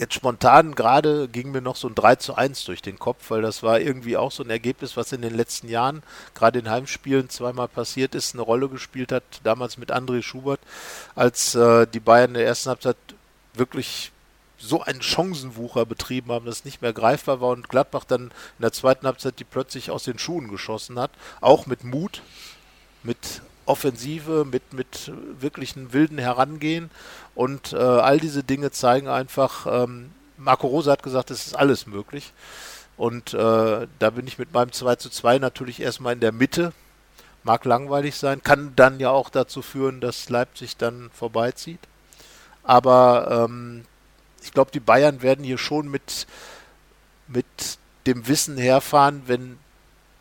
Jetzt 0.02 0.14
spontan 0.14 0.74
gerade 0.74 1.28
ging 1.28 1.52
mir 1.52 1.60
noch 1.60 1.76
so 1.76 1.86
ein 1.86 1.94
3 1.94 2.16
zu 2.16 2.34
1 2.34 2.64
durch 2.64 2.82
den 2.82 2.98
Kopf, 2.98 3.30
weil 3.30 3.40
das 3.40 3.62
war 3.62 3.78
irgendwie 3.78 4.16
auch 4.16 4.32
so 4.32 4.42
ein 4.42 4.50
Ergebnis, 4.50 4.96
was 4.96 5.12
in 5.12 5.22
den 5.22 5.32
letzten 5.32 5.68
Jahren, 5.68 6.02
gerade 6.34 6.58
in 6.58 6.68
Heimspielen, 6.68 7.28
zweimal 7.28 7.68
passiert 7.68 8.16
ist, 8.16 8.34
eine 8.34 8.42
Rolle 8.42 8.68
gespielt 8.68 9.12
hat, 9.12 9.22
damals 9.44 9.78
mit 9.78 9.92
André 9.92 10.20
Schubert, 10.22 10.58
als 11.14 11.54
äh, 11.54 11.86
die 11.86 12.00
Bayern 12.00 12.30
in 12.30 12.34
der 12.34 12.46
ersten 12.46 12.70
Halbzeit 12.70 12.96
wirklich 13.54 14.10
so 14.58 14.82
einen 14.82 15.02
Chancenwucher 15.02 15.86
betrieben 15.86 16.32
haben, 16.32 16.46
dass 16.46 16.56
es 16.56 16.64
nicht 16.64 16.82
mehr 16.82 16.92
greifbar 16.92 17.40
war 17.40 17.50
und 17.50 17.68
Gladbach 17.68 18.02
dann 18.02 18.22
in 18.22 18.62
der 18.62 18.72
zweiten 18.72 19.06
Halbzeit 19.06 19.38
die 19.38 19.44
plötzlich 19.44 19.92
aus 19.92 20.02
den 20.02 20.18
Schuhen 20.18 20.48
geschossen 20.48 20.98
hat, 20.98 21.12
auch 21.40 21.66
mit 21.66 21.84
Mut, 21.84 22.22
mit 23.04 23.40
Offensive, 23.66 24.44
mit, 24.44 24.72
mit 24.72 25.12
wirklichen 25.38 25.92
wilden 25.92 26.18
Herangehen. 26.18 26.90
Und 27.34 27.72
äh, 27.72 27.76
all 27.76 28.18
diese 28.18 28.42
Dinge 28.42 28.70
zeigen 28.70 29.08
einfach, 29.08 29.66
ähm, 29.66 30.12
Marco 30.36 30.66
Rose 30.66 30.90
hat 30.90 31.02
gesagt, 31.02 31.30
es 31.30 31.46
ist 31.46 31.56
alles 31.56 31.86
möglich. 31.86 32.32
Und 32.96 33.34
äh, 33.34 33.86
da 33.98 34.10
bin 34.10 34.26
ich 34.26 34.38
mit 34.38 34.52
meinem 34.52 34.72
2 34.72 34.96
zu 34.96 35.10
2 35.10 35.38
natürlich 35.38 35.80
erstmal 35.80 36.14
in 36.14 36.20
der 36.20 36.32
Mitte. 36.32 36.72
Mag 37.44 37.64
langweilig 37.64 38.16
sein, 38.16 38.42
kann 38.42 38.72
dann 38.76 39.00
ja 39.00 39.10
auch 39.10 39.30
dazu 39.30 39.62
führen, 39.62 40.00
dass 40.00 40.28
Leipzig 40.28 40.76
dann 40.76 41.10
vorbeizieht. 41.12 41.80
Aber 42.62 43.46
ähm, 43.48 43.84
ich 44.42 44.52
glaube, 44.52 44.70
die 44.70 44.80
Bayern 44.80 45.22
werden 45.22 45.44
hier 45.44 45.58
schon 45.58 45.90
mit, 45.90 46.26
mit 47.26 47.46
dem 48.06 48.28
Wissen 48.28 48.56
herfahren, 48.56 49.22
wenn 49.26 49.58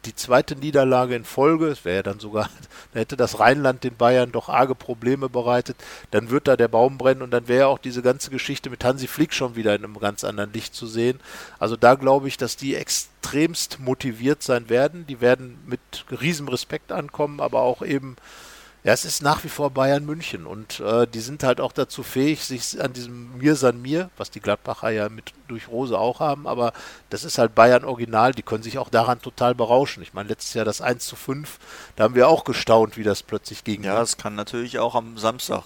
die 0.05 0.15
zweite 0.15 0.55
Niederlage 0.55 1.15
in 1.15 1.25
Folge, 1.25 1.67
es 1.67 1.85
wäre 1.85 1.97
ja 1.97 2.03
dann 2.03 2.19
sogar, 2.19 2.49
da 2.93 2.99
hätte 2.99 3.17
das 3.17 3.39
Rheinland 3.39 3.83
den 3.83 3.95
Bayern 3.95 4.31
doch 4.31 4.49
arge 4.49 4.75
Probleme 4.75 5.29
bereitet, 5.29 5.77
dann 6.11 6.29
wird 6.29 6.47
da 6.47 6.57
der 6.57 6.67
Baum 6.67 6.97
brennen 6.97 7.21
und 7.21 7.31
dann 7.31 7.47
wäre 7.47 7.67
auch 7.67 7.77
diese 7.77 8.01
ganze 8.01 8.31
Geschichte 8.31 8.69
mit 8.69 8.83
Hansi 8.83 9.07
Flick 9.07 9.33
schon 9.33 9.55
wieder 9.55 9.75
in 9.75 9.83
einem 9.83 9.99
ganz 9.99 10.23
anderen 10.23 10.53
Licht 10.53 10.73
zu 10.73 10.87
sehen. 10.87 11.19
Also 11.59 11.75
da 11.75 11.95
glaube 11.95 12.27
ich, 12.27 12.37
dass 12.37 12.57
die 12.57 12.75
extremst 12.75 13.79
motiviert 13.79 14.41
sein 14.43 14.69
werden. 14.69 15.05
Die 15.07 15.21
werden 15.21 15.59
mit 15.65 15.79
riesem 16.09 16.47
Respekt 16.47 16.91
ankommen, 16.91 17.39
aber 17.39 17.61
auch 17.61 17.81
eben 17.81 18.15
ja, 18.83 18.93
es 18.93 19.05
ist 19.05 19.21
nach 19.21 19.43
wie 19.43 19.49
vor 19.49 19.69
Bayern 19.69 20.05
München 20.05 20.47
und 20.47 20.79
äh, 20.79 21.05
die 21.05 21.19
sind 21.19 21.43
halt 21.43 21.61
auch 21.61 21.71
dazu 21.71 22.01
fähig, 22.01 22.43
sich 22.43 22.81
an 22.81 22.93
diesem 22.93 23.37
Mir 23.37 23.55
san 23.55 23.79
mir, 23.81 24.09
was 24.17 24.31
die 24.31 24.39
Gladbacher 24.39 24.89
ja 24.89 25.09
mit 25.09 25.33
durch 25.47 25.67
Rose 25.67 25.97
auch 25.97 26.19
haben, 26.19 26.47
aber 26.47 26.73
das 27.11 27.23
ist 27.23 27.37
halt 27.37 27.53
Bayern 27.53 27.85
Original, 27.85 28.31
die 28.33 28.41
können 28.41 28.63
sich 28.63 28.79
auch 28.79 28.89
daran 28.89 29.21
total 29.21 29.53
berauschen. 29.53 30.01
Ich 30.01 30.13
meine, 30.13 30.29
letztes 30.29 30.55
Jahr 30.55 30.65
das 30.65 30.81
1 30.81 31.05
zu 31.05 31.15
5, 31.15 31.59
da 31.95 32.05
haben 32.05 32.15
wir 32.15 32.27
auch 32.27 32.43
gestaunt, 32.43 32.97
wie 32.97 33.03
das 33.03 33.21
plötzlich 33.21 33.63
ging. 33.63 33.83
Ja, 33.83 34.01
es 34.01 34.17
kann 34.17 34.33
natürlich 34.33 34.79
auch 34.79 34.95
am 34.95 35.17
Samstag 35.17 35.63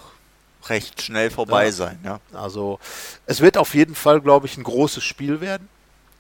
recht 0.68 1.02
schnell 1.02 1.30
vorbei 1.30 1.68
ja. 1.68 1.72
sein, 1.72 2.00
ja. 2.04 2.20
Also 2.34 2.80
es 3.28 3.40
wird 3.40 3.58
auf 3.58 3.76
jeden 3.76 3.96
Fall, 3.96 4.20
glaube 4.20 4.48
ich, 4.48 4.58
ein 4.58 4.64
großes 4.64 5.04
Spiel 5.04 5.40
werden. 5.40 5.70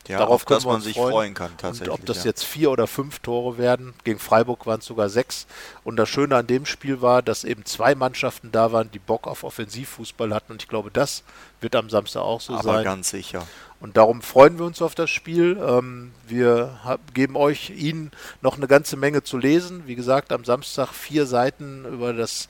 Ja, 0.07 0.19
Darauf 0.19 0.45
dass 0.45 0.65
man 0.65 0.81
sich 0.81 0.95
freuen. 0.95 1.11
freuen 1.11 1.33
kann 1.33 1.51
tatsächlich. 1.57 1.89
Und 1.89 1.99
ob 2.01 2.05
das 2.05 2.19
ja. 2.19 2.25
jetzt 2.25 2.43
vier 2.43 2.71
oder 2.71 2.87
fünf 2.87 3.19
Tore 3.19 3.57
werden, 3.57 3.93
gegen 4.03 4.19
Freiburg 4.19 4.65
waren 4.65 4.79
es 4.79 4.85
sogar 4.85 5.09
sechs. 5.09 5.47
Und 5.83 5.95
das 5.97 6.09
Schöne 6.09 6.35
an 6.35 6.47
dem 6.47 6.65
Spiel 6.65 7.01
war, 7.01 7.21
dass 7.21 7.43
eben 7.43 7.65
zwei 7.65 7.95
Mannschaften 7.95 8.51
da 8.51 8.71
waren, 8.71 8.91
die 8.91 8.99
Bock 8.99 9.27
auf 9.27 9.43
Offensivfußball 9.43 10.33
hatten. 10.33 10.53
Und 10.53 10.61
ich 10.61 10.67
glaube, 10.67 10.91
das 10.91 11.23
wird 11.61 11.75
am 11.75 11.89
Samstag 11.89 12.21
auch 12.21 12.41
so 12.41 12.53
Aber 12.53 12.63
sein. 12.63 12.73
Aber 12.75 12.83
ganz 12.83 13.09
sicher. 13.09 13.45
Und 13.81 13.97
darum 13.97 14.21
freuen 14.21 14.57
wir 14.57 14.65
uns 14.65 14.81
auf 14.81 14.95
das 14.95 15.09
Spiel. 15.09 15.61
Ähm, 15.61 16.11
wir 16.27 16.79
geben 17.13 17.35
euch, 17.35 17.71
Ihnen 17.71 18.09
noch 18.41 18.55
eine 18.55 18.67
ganze 18.67 18.95
Menge 18.95 19.21
zu 19.21 19.37
lesen. 19.37 19.83
Wie 19.85 19.95
gesagt, 19.95 20.31
am 20.31 20.45
Samstag 20.45 20.93
vier 20.93 21.25
Seiten 21.25 21.85
über 21.85 22.13
das, 22.13 22.47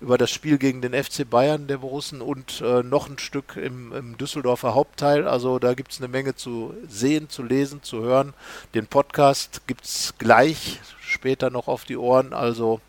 über 0.00 0.18
das 0.18 0.30
Spiel 0.30 0.58
gegen 0.58 0.82
den 0.82 0.92
FC 0.92 1.28
Bayern 1.28 1.68
der 1.68 1.78
Borussen 1.78 2.20
und 2.20 2.60
äh, 2.60 2.82
noch 2.82 3.08
ein 3.08 3.18
Stück 3.18 3.56
im, 3.56 3.92
im 3.92 4.18
Düsseldorfer 4.18 4.74
Hauptteil. 4.74 5.28
Also 5.28 5.58
da 5.58 5.74
gibt 5.74 5.92
es 5.92 6.00
eine 6.00 6.08
Menge 6.08 6.34
zu 6.34 6.74
sehen, 6.88 7.30
zu 7.30 7.44
lesen, 7.44 7.82
zu 7.82 8.02
hören. 8.02 8.34
Den 8.74 8.86
Podcast 8.86 9.62
gibt 9.66 9.84
es 9.84 10.14
gleich 10.18 10.80
später 11.00 11.50
noch 11.50 11.68
auf 11.68 11.84
die 11.84 11.96
Ohren. 11.96 12.32
Also 12.34 12.80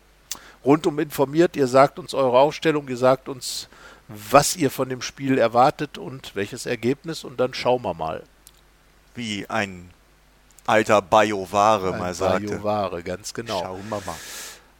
rundum 0.64 0.98
informiert. 0.98 1.56
Ihr 1.56 1.68
sagt 1.68 1.98
uns 1.98 2.12
eure 2.12 2.38
Aufstellung, 2.38 2.88
ihr 2.88 2.96
sagt 2.96 3.28
uns 3.28 3.68
was 4.08 4.56
ihr 4.56 4.70
von 4.70 4.88
dem 4.88 5.02
Spiel 5.02 5.38
erwartet 5.38 5.98
und 5.98 6.34
welches 6.34 6.66
Ergebnis 6.66 7.24
und 7.24 7.38
dann 7.40 7.54
schauen 7.54 7.82
wir 7.82 7.94
mal. 7.94 8.22
Wie 9.14 9.48
ein 9.48 9.90
alter 10.66 11.02
Bioware 11.02 11.96
mal 11.96 12.14
sagte. 12.14 12.58
Bioware, 12.58 13.02
ganz 13.02 13.34
genau. 13.34 13.62
Schauen 13.62 13.88
wir 13.88 14.00
mal. 14.04 14.14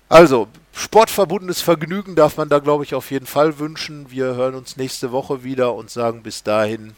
Also, 0.08 0.46
sportverbundenes 0.72 1.60
Vergnügen 1.60 2.14
darf 2.14 2.36
man 2.36 2.48
da, 2.48 2.60
glaube 2.60 2.84
ich, 2.84 2.94
auf 2.94 3.10
jeden 3.10 3.26
Fall 3.26 3.58
wünschen. 3.58 4.10
Wir 4.10 4.36
hören 4.36 4.54
uns 4.54 4.76
nächste 4.76 5.10
Woche 5.10 5.42
wieder 5.42 5.74
und 5.74 5.90
sagen 5.90 6.22
bis 6.22 6.44
dahin. 6.44 6.94